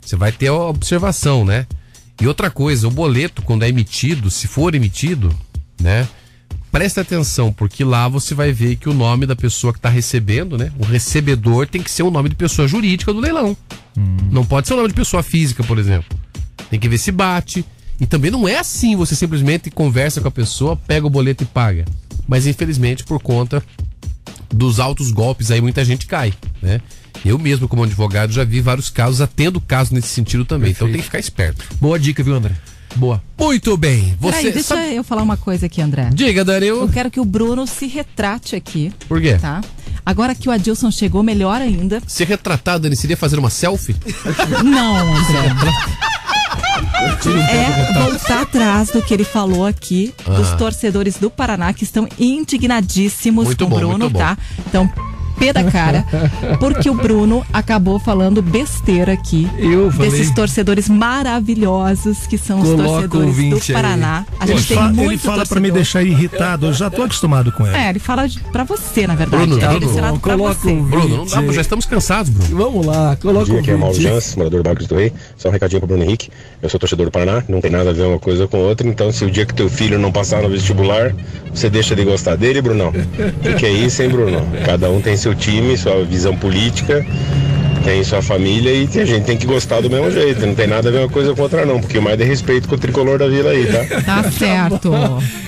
[0.00, 1.66] Você vai ter a observação, né?
[2.20, 5.34] E outra coisa, o boleto quando é emitido, se for emitido,
[5.80, 6.06] né?
[6.70, 10.56] Presta atenção, porque lá você vai ver que o nome da pessoa que está recebendo,
[10.56, 10.70] né?
[10.78, 13.56] O recebedor tem que ser o nome de pessoa jurídica do leilão.
[14.30, 16.18] Não pode ser o nome de pessoa física, por exemplo.
[16.70, 17.64] Tem que ver se bate.
[18.00, 21.46] E também não é assim, você simplesmente conversa com a pessoa, pega o boleto e
[21.46, 21.84] paga.
[22.26, 23.62] Mas infelizmente, por conta
[24.52, 26.80] dos altos golpes aí muita gente cai, né?
[27.24, 30.70] Eu mesmo, como advogado, já vi vários casos, atendo casos nesse sentido também.
[30.70, 31.64] Então tem que ficar esperto.
[31.78, 32.54] Boa dica, viu, André?
[32.96, 33.22] Boa.
[33.38, 34.14] Muito bem.
[34.20, 36.10] Você Peraí, deixa sabe- eu falar uma coisa aqui, André.
[36.12, 36.66] Diga, Dani.
[36.66, 36.88] Eu...
[36.88, 38.92] Quero que o Bruno se retrate aqui.
[39.08, 39.38] Por quê?
[39.40, 39.60] Tá?
[40.04, 42.02] Agora que o Adilson chegou, melhor ainda.
[42.06, 43.94] Ser retratado, Dani, seria fazer uma selfie?
[44.64, 45.70] Não, André.
[47.50, 50.56] É voltar atrás do que ele falou aqui, dos Ah.
[50.56, 54.36] torcedores do Paraná que estão indignadíssimos Muito com o Bruno, tá?
[54.66, 54.90] Então,
[55.40, 56.04] pé da cara,
[56.60, 60.10] porque o Bruno acabou falando besteira aqui Eu falei.
[60.10, 63.72] desses torcedores maravilhosos que são os Coloca o torcedores do aí.
[63.72, 64.26] Paraná.
[64.38, 67.02] A Ele, gente tem fa- muito ele fala pra me deixar irritado, eu já tô
[67.02, 67.76] acostumado com ele.
[67.76, 69.46] É, ele fala de- pra você, na verdade.
[69.46, 70.70] Bruno, é Bruno, direcionado pra coloca você.
[70.72, 72.56] o Bruno, não dá, já estamos cansados, Bruno.
[72.64, 74.00] Vamos lá, coloca Bom dia, aqui é o Mauro.
[74.00, 75.12] Jans, morador do bairro Cristo Rei.
[75.36, 76.28] Só um recadinho pro Bruno Henrique.
[76.62, 78.86] Eu sou torcedor do Paraná, não tem nada a ver uma coisa com outra.
[78.86, 81.14] Então, se o dia que teu filho não passar no vestibular,
[81.52, 82.88] você deixa de gostar dele, Brunão?
[82.90, 84.46] O que, que é isso, hein, Bruno?
[84.64, 87.04] Cada um tem seu time, sua visão política,
[87.84, 90.44] tem sua família e a gente tem que gostar do mesmo jeito.
[90.46, 91.80] Não tem nada a ver uma coisa com outra, não.
[91.80, 94.00] Porque o mais de respeito com o tricolor da vila aí, tá?
[94.02, 94.92] Tá certo.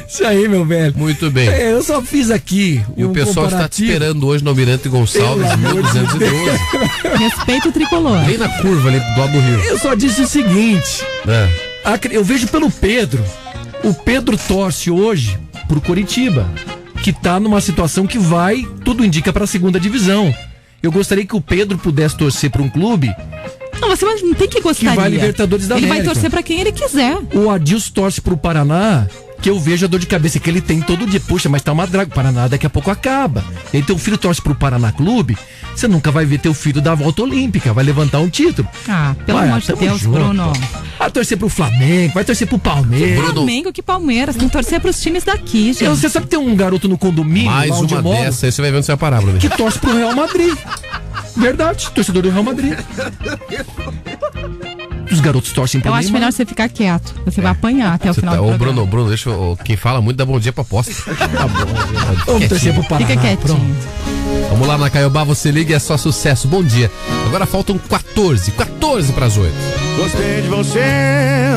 [0.08, 0.94] Isso aí, meu velho.
[0.96, 1.48] Muito bem.
[1.48, 2.82] É, eu só fiz aqui.
[2.96, 7.18] E o um pessoal está te esperando hoje no Almirante Gonçalves, Pelo amor de 1212.
[7.18, 8.24] Respeito o tricolor.
[8.24, 9.60] Bem na curva ali do lado do Rio.
[9.64, 11.04] Eu só disse o seguinte.
[11.26, 11.48] É.
[12.10, 13.22] Eu vejo pelo Pedro.
[13.84, 16.46] O Pedro torce hoje pro Coritiba,
[17.02, 20.32] que tá numa situação que vai, tudo indica pra segunda divisão.
[20.82, 23.12] Eu gostaria que o Pedro pudesse torcer pra um clube.
[23.80, 24.90] Não, você não tem que gostar.
[24.90, 26.14] Que vai Libertadores da Ele vai América.
[26.14, 27.16] torcer pra quem ele quiser.
[27.34, 29.06] O Adilson torce pro Paraná,
[29.42, 31.20] que eu vejo a dor de cabeça que ele tem todo dia.
[31.20, 32.10] Puxa, mas tá uma draga.
[32.10, 33.44] O Paraná daqui a pouco acaba.
[33.72, 35.36] E aí teu filho torce pro Paraná Clube,
[35.74, 38.68] você nunca vai ver teu filho dar a volta olímpica, vai levantar um título.
[38.88, 40.18] Ah, pelo Vai, amor de Deus, junto.
[40.18, 40.52] Bruno.
[40.98, 43.30] Vai torcer pro Flamengo, vai torcer pro Palmeiras.
[43.32, 44.36] Flamengo que Palmeiras.
[44.36, 45.84] Tem que torcer pros times daqui, gente.
[45.84, 48.46] Eu- Você sabe que tem um garoto no condomínio, Mais lá onde uma moro, dessa,
[48.46, 49.38] aí você vai ver onde você vai parar, Bruno.
[49.38, 50.56] que torce pro Real Madrid.
[51.36, 52.74] Verdade, torcedor do Real Madrid.
[55.12, 56.20] Os garotos torcem pro Eu acho Neymar.
[56.20, 57.14] melhor você ficar quieto.
[57.24, 58.72] Você vai apanhar até o Você final tá- do Ô, programa.
[58.74, 59.58] Bruno, Bruno, deixa eu.
[59.64, 60.92] Quem fala muito dá bom dia pra aposta.
[61.16, 62.22] Tá bom.
[62.26, 63.06] Vamos torcer pro Paraná.
[63.08, 63.76] Fica quietinho.
[64.50, 66.46] Vamos lá na Caiobá, você liga, é só sucesso.
[66.48, 66.90] Bom dia.
[67.26, 69.52] Agora faltam 14, 14 pras 8.
[69.96, 70.80] Gostei de você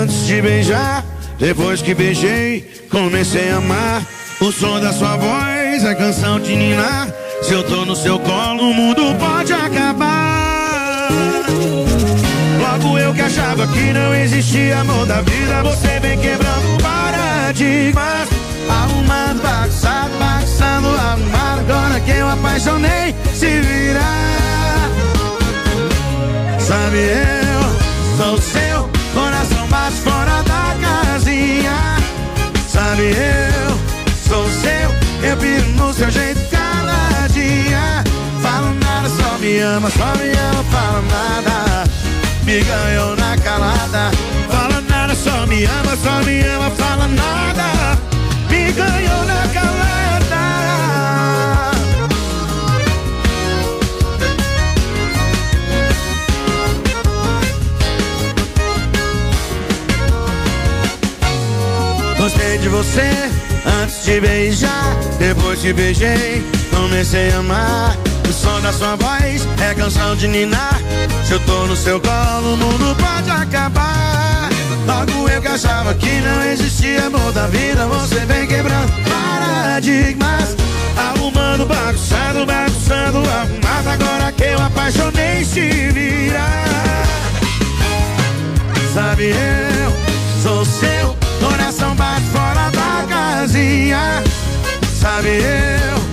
[0.02, 1.04] antes de beijar.
[1.40, 4.02] Depois que beijei, comecei a amar.
[4.40, 7.10] O som da sua voz é canção de ninar.
[7.42, 10.15] Se eu tô no seu colo, o mundo pode acabar.
[12.94, 15.64] Eu que achava que não existia amor da vida.
[15.64, 18.30] Você vem quebrando paradigmas.
[18.70, 21.62] Arrumando, bagunçado, bagunçando, arrumado.
[21.62, 24.90] Agora que eu apaixonei, se virar.
[26.60, 31.98] Sabe, eu sou seu coração bate fora da casinha.
[32.68, 33.80] Sabe, eu
[34.28, 38.04] sou seu, eu piro no seu jeito caladinha.
[38.42, 41.90] Falo nada, só me ama, só me ama, fala nada.
[42.46, 44.12] Me ganhou na calada.
[44.48, 47.98] Fala nada, só me ama, só me ama, fala nada.
[48.50, 50.44] Me ganhou na calada.
[62.20, 63.10] Gostei de você
[63.82, 64.96] antes de beijar.
[65.18, 67.98] Depois que beijei, comecei a amar.
[68.66, 70.82] Da sua voz é canção de ninar.
[71.24, 74.50] Se eu tô no seu colo, o mundo pode acabar.
[74.88, 77.86] Logo eu que achava que não existia amor da vida.
[77.86, 80.56] Você vem quebrando paradigmas.
[80.98, 83.88] Arrumando, bagunçando, bagunçando, arrumado.
[83.88, 87.06] Agora que eu apaixonei, se virar.
[88.96, 94.24] Sabe, eu sou seu, coração bate fora da casinha.
[95.00, 96.05] Sabe, eu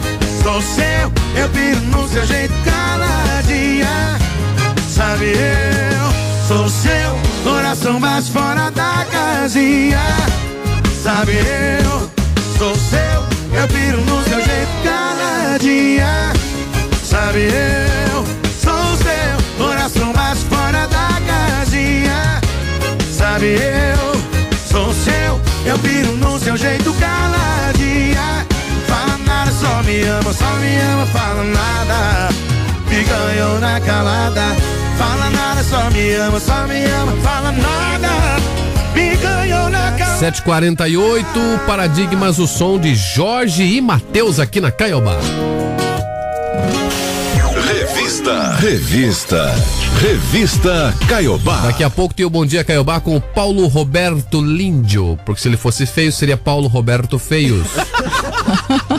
[0.52, 4.18] sou seu, eu piro no seu jeito caladinha.
[4.86, 9.98] Sabe, eu sou seu, coração bate fora da casinha.
[11.02, 12.10] Sabe, eu
[12.58, 16.32] sou seu, eu piro no seu jeito caladinha.
[17.02, 18.24] Sabe, eu
[18.60, 22.42] sou seu, coração bate fora da casinha.
[23.10, 24.12] Sabe, eu
[24.70, 27.32] sou seu, eu piro no seu jeito caladinha.
[28.22, 28.51] Fala
[29.42, 32.28] nada, só me ama, só me ama, fala nada.
[32.88, 34.42] Me ganhou na calada.
[34.98, 38.08] Fala nada, só me ama, só me ama, fala nada.
[38.94, 40.18] Me ganhou na calada.
[40.18, 41.26] 748,
[41.66, 45.16] Paradigmas, o som de Jorge e Matheus aqui na Caiobá.
[47.66, 48.56] Revista.
[48.56, 49.54] Revista.
[50.00, 51.62] Revista Caiobá.
[51.62, 55.48] Daqui a pouco tem o Bom Dia Caiobá com o Paulo Roberto Lindio, porque se
[55.48, 57.66] ele fosse feio seria Paulo Roberto Feios.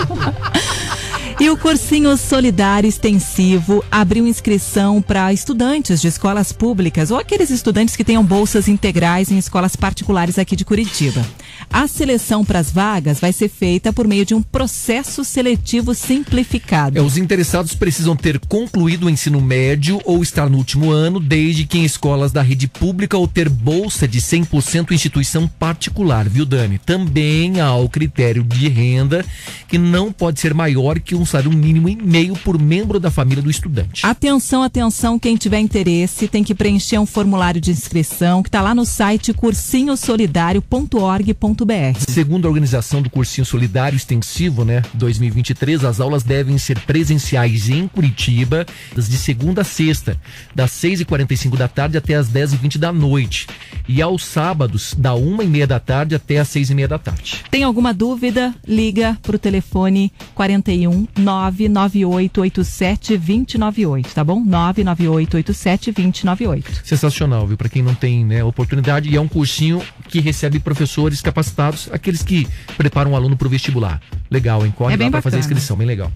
[1.44, 7.98] E o cursinho solidário extensivo abriu inscrição para estudantes de escolas públicas ou aqueles estudantes
[7.98, 11.22] que tenham bolsas integrais em escolas particulares aqui de Curitiba.
[11.70, 16.98] A seleção para as vagas vai ser feita por meio de um processo seletivo simplificado.
[16.98, 21.66] É, os interessados precisam ter concluído o ensino médio ou estar no último ano, desde
[21.66, 26.46] que em escolas da rede pública ou ter bolsa de 100% em instituição particular, viu,
[26.46, 26.78] Dani?
[26.78, 29.26] Também há o critério de renda,
[29.68, 33.42] que não pode ser maior que um salário mínimo e meio por membro da família
[33.42, 34.06] do estudante.
[34.06, 38.76] Atenção, atenção, quem tiver interesse tem que preencher um formulário de inscrição que está lá
[38.76, 42.00] no site cursinhosolidario.org.br.
[42.08, 47.88] Segundo a organização do Cursinho Solidário Extensivo, né, 2023, as aulas devem ser presenciais em
[47.88, 50.16] Curitiba, de segunda a sexta,
[50.54, 53.48] das 6h45 da tarde até as 10h20 da noite.
[53.88, 57.44] E aos sábados, da 1h30 da tarde até as 6h30 da tarde.
[57.50, 58.54] Tem alguma dúvida?
[58.68, 64.44] Liga para o telefone 41 99887 2098, tá bom?
[64.44, 66.82] 99887 2098.
[66.84, 67.58] Sensacional, viu?
[67.58, 72.22] Para quem não tem né, oportunidade, e é um cursinho que recebe professores capacitados, aqueles
[72.22, 72.48] que
[72.78, 74.02] preparam o aluno para o vestibular.
[74.30, 74.74] Legal, hein?
[74.76, 76.12] Corre É lá para fazer a inscrição, bem legal.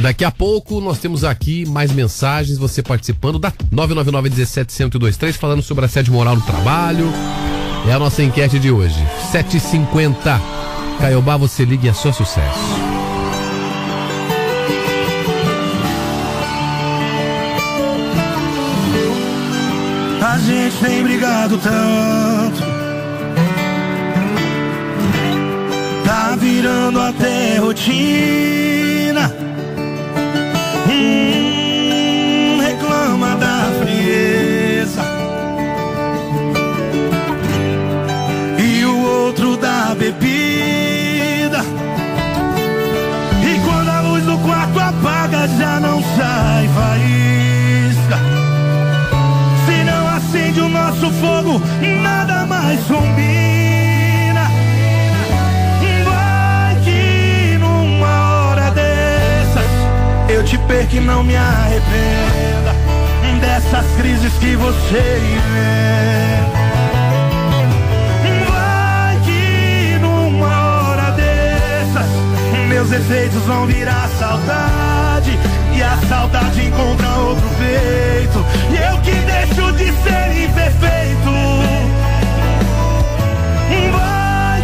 [0.00, 5.62] Daqui a pouco nós temos aqui mais mensagens, você participando da 999 17 1023 falando
[5.62, 7.06] sobre assédio moral no trabalho.
[7.86, 8.96] É a nossa enquete de hoje.
[9.30, 10.40] 750.
[10.98, 13.01] Caiobá, você liga e é só sucesso.
[20.82, 22.60] Tem brigado tanto.
[26.04, 29.32] Tá virando até rotina.
[30.90, 35.02] Hum, reclama da frieza.
[38.58, 41.60] E o outro da bebida.
[43.44, 46.51] E quando a luz do quarto apaga, já não sai
[50.92, 51.62] nosso fogo,
[52.02, 54.50] nada mais combina.
[56.04, 59.70] Vai que numa hora dessas
[60.28, 62.74] eu te perco e não me arrependa
[63.40, 66.62] dessas crises que você inventa.
[68.50, 72.06] Vai que numa hora dessas
[72.68, 74.81] meus efeitos vão virar saudade
[75.82, 81.32] e a saudade encontra outro peito e eu que deixo de ser imperfeito.
[83.90, 84.62] Vai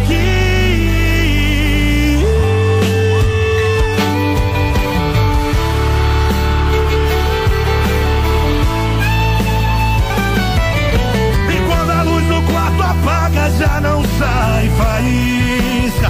[11.49, 16.09] E quando a luz do quarto apaga, já não sai faísca.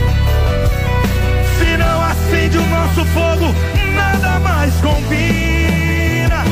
[1.58, 3.79] Se não acende o nosso fogo,
[4.60, 6.44] mais combina.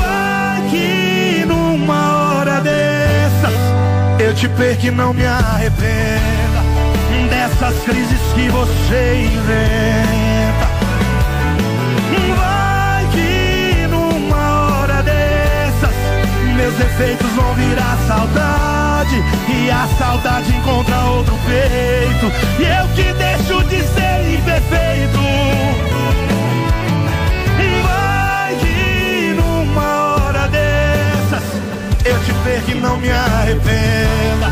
[0.00, 3.52] Vai que numa hora dessas
[4.18, 6.62] eu te perco e não me arrependa
[7.28, 10.66] dessas crises que você inventa.
[12.36, 15.94] Vai que numa hora dessas
[16.56, 23.62] meus defeitos vão virar saudade e a saudade encontra outro peito e eu que deixo
[23.64, 25.95] de ser imperfeito.
[32.46, 34.50] Eu te perco e não me arrependa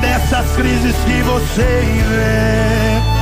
[0.00, 3.12] dessas crises que você inventa.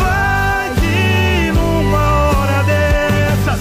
[0.00, 3.60] Vai que numa hora dessas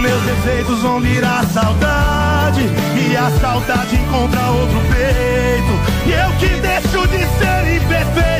[0.00, 2.62] meus defeitos vão virar saudade
[2.96, 5.72] e a saudade encontra outro peito
[6.06, 8.33] e eu que deixo de ser imperfeito.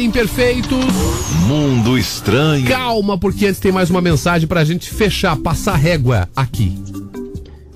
[0.00, 0.78] Imperfeitos.
[1.46, 2.66] Mundo estranho.
[2.66, 6.76] Calma, porque antes tem mais uma mensagem pra gente fechar, passar régua aqui.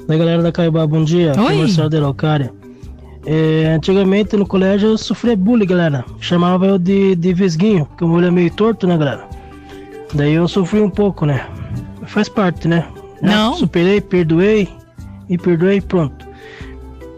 [0.09, 1.33] Oi, galera da Caibá, bom dia.
[1.37, 1.55] É Oi.
[1.55, 2.53] o Marcelo da Araucária.
[3.27, 6.05] É, antigamente no colégio eu sofria bullying, galera.
[6.21, 9.27] Chamava eu de, de vesguinho, porque o meu olho é meio torto, né, galera?
[10.13, 11.47] Daí eu sofri um pouco, né?
[12.07, 12.87] Faz parte, né?
[13.23, 13.55] Não.
[13.55, 14.69] Superei, perdoei
[15.29, 16.27] e perdoei, pronto.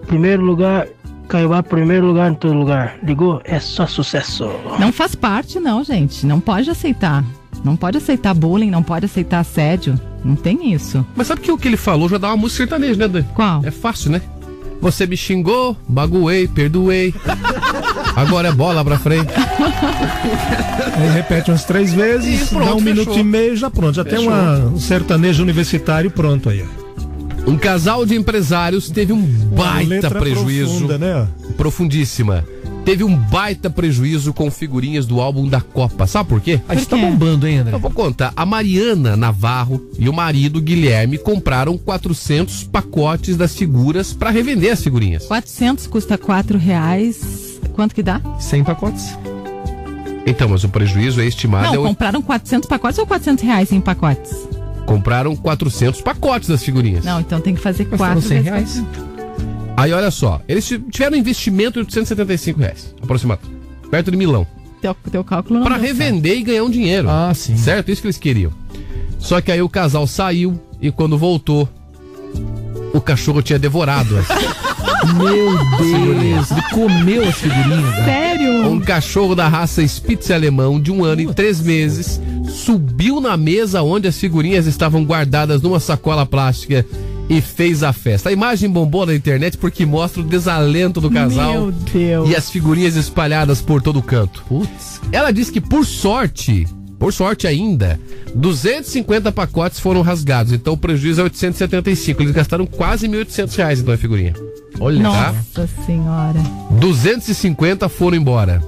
[0.07, 0.87] Primeiro lugar,
[1.29, 2.97] Caibá, primeiro lugar em todo lugar.
[3.03, 3.41] Ligou?
[3.45, 4.49] É só sucesso.
[4.79, 6.25] Não faz parte, não, gente.
[6.27, 7.25] Não pode aceitar.
[7.65, 9.99] Não pode aceitar bullying, não pode aceitar assédio.
[10.25, 11.05] Não tem isso.
[11.17, 13.23] Mas sabe que o que ele falou já dá uma música sertaneja, né, Dan?
[13.35, 13.61] Qual?
[13.65, 14.21] É fácil, né?
[14.81, 17.15] Você me xingou, baguei, perdoei.
[18.15, 19.33] Agora é bola pra frente.
[20.97, 23.21] Aí repete umas três vezes, E pronto, dá um minuto fechou.
[23.21, 23.95] e meio, já pronto.
[23.95, 24.33] Já tem Fechou.
[24.33, 26.65] uma, um sertanejo universitário pronto aí.
[27.47, 30.71] Um casal de empresários teve um baita prejuízo.
[30.87, 31.29] profunda, né?
[31.57, 32.45] Profundíssima.
[32.85, 36.07] Teve um baita prejuízo com figurinhas do álbum da Copa.
[36.07, 36.61] Sabe por quê?
[36.69, 37.75] A gente tá bombando, hein, André?
[37.75, 38.33] Eu vou contar.
[38.37, 44.83] A Mariana Navarro e o marido Guilherme compraram 400 pacotes das figuras pra revender as
[44.83, 45.27] figurinhas.
[45.27, 47.59] 400 custa 4 reais.
[47.73, 48.21] Quanto que dá?
[48.39, 49.19] 100 pacotes.
[50.25, 51.67] Então, mas o prejuízo é estimado.
[51.69, 54.33] Não, é o- compraram 400 pacotes ou 400 reais em pacotes?
[54.87, 57.05] Compraram 400 pacotes das figurinhas.
[57.05, 58.83] Não, então tem que fazer Mas 4 foram 100 reais?
[59.77, 63.41] Aí olha só, eles tiveram um investimento de 875 reais, aproximado.
[63.91, 64.47] Perto de milão.
[64.81, 65.99] Teu, teu cálculo não Pra deu certo.
[65.99, 67.09] revender e ganhar um dinheiro.
[67.11, 67.57] Ah, sim.
[67.57, 67.91] Certo?
[67.91, 68.53] Isso que eles queriam.
[69.19, 71.69] Só que aí o casal saiu e quando voltou,
[72.95, 74.15] o cachorro tinha devorado.
[75.17, 77.95] Meu Deus, ele comeu as figurinhas.
[78.05, 78.71] Sério?
[78.71, 83.83] Um cachorro da raça Spitz alemão de um ano e três meses subiu na mesa
[83.83, 86.85] onde as figurinhas estavam guardadas numa sacola plástica
[87.29, 88.29] e fez a festa.
[88.29, 92.31] A imagem bombou na internet porque mostra o desalento do casal Meu Deus.
[92.31, 94.45] e as figurinhas espalhadas por todo o canto.
[94.49, 95.01] Putz.
[95.11, 96.67] Ela disse que por sorte,
[96.99, 97.99] por sorte ainda,
[98.35, 102.23] 250 pacotes foram rasgados, então o prejuízo é 875.
[102.23, 104.35] Eles gastaram quase 1.800 reais então a figurinha.
[104.81, 105.33] Olha, tá?
[105.57, 106.39] Nossa senhora.
[106.81, 108.63] 250 foram embora.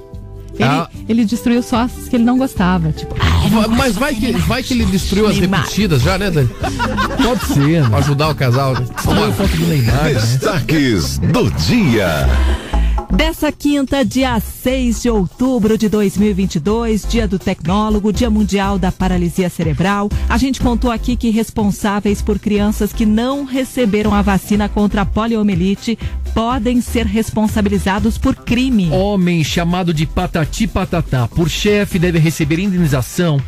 [0.55, 2.91] Ele, Ah, ele destruiu só as que ele não gostava.
[2.91, 5.61] Tipo, ah, Va- Mas vai que, vai que ele destruiu as Neymar.
[5.61, 6.49] repetidas já, né, Dani?
[7.23, 7.97] Pode ser, Pra né?
[7.99, 8.73] ajudar o casal.
[8.73, 8.85] Né?
[8.97, 10.13] Foto do Neymar, né?
[10.15, 12.27] Destaques do dia.
[13.11, 19.49] Dessa quinta, dia 6 de outubro de 2022, dia do tecnólogo, dia mundial da paralisia
[19.49, 25.01] cerebral, a gente contou aqui que responsáveis por crianças que não receberam a vacina contra
[25.01, 25.97] a poliomielite
[26.35, 28.91] podem ser responsabilizados por crime.
[28.91, 33.41] Homem chamado de Patati Patatá por chefe deve receber indenização.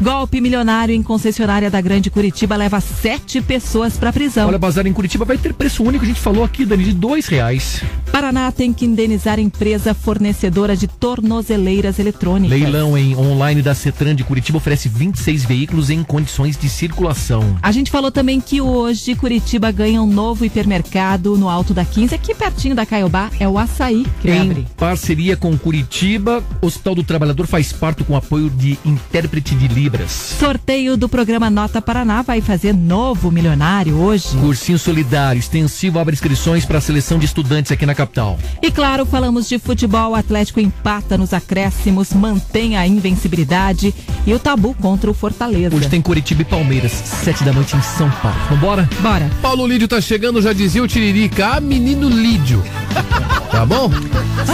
[0.00, 4.48] Golpe milionário em concessionária da Grande Curitiba leva sete pessoas para prisão.
[4.48, 7.26] Olha, bazar em Curitiba vai ter preço único, a gente falou aqui, Dani, de dois
[7.26, 7.82] reais.
[8.12, 12.58] Paraná tem que indenizar empresa fornecedora de tornozeleiras eletrônicas.
[12.58, 17.58] Leilão em online da Cetran de Curitiba oferece 26 veículos em condições de circulação.
[17.62, 22.14] A gente falou também que hoje Curitiba ganha um novo hipermercado no Alto da 15,
[22.14, 24.66] aqui pertinho da Caiobá, é o Açaí que Em abrir.
[24.76, 30.34] parceria com Curitiba, Hospital do Trabalhador faz parte com apoio de intérprete de Libras.
[30.40, 34.36] Sorteio do programa Nota Paraná vai fazer novo milionário hoje.
[34.38, 38.36] Cursinho Solidário, extensivo abre inscrições para a seleção de estudantes aqui na capital.
[38.60, 43.94] E claro, falamos de futebol, o Atlético empata nos acréscimos, mantém a invencibilidade
[44.26, 45.76] e o tabu contra o Fortaleza.
[45.76, 48.36] Hoje tem Curitiba e Palmeiras, sete da noite em São Paulo.
[48.50, 48.90] Vambora?
[49.00, 49.30] Bora.
[49.40, 51.46] Paulo Lídio tá chegando, já dizia o Tiririca.
[51.46, 52.60] Ah, menino Lídio.
[53.50, 53.90] Tá bom?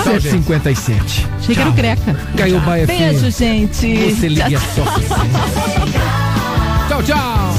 [0.05, 0.29] Gente.
[0.29, 1.27] 7h57.
[1.41, 2.15] Chega no Creca.
[2.37, 4.13] Caiu o Baia Beijo, gente.
[4.15, 4.85] Você liga só.
[6.89, 7.52] Tchau, tchau.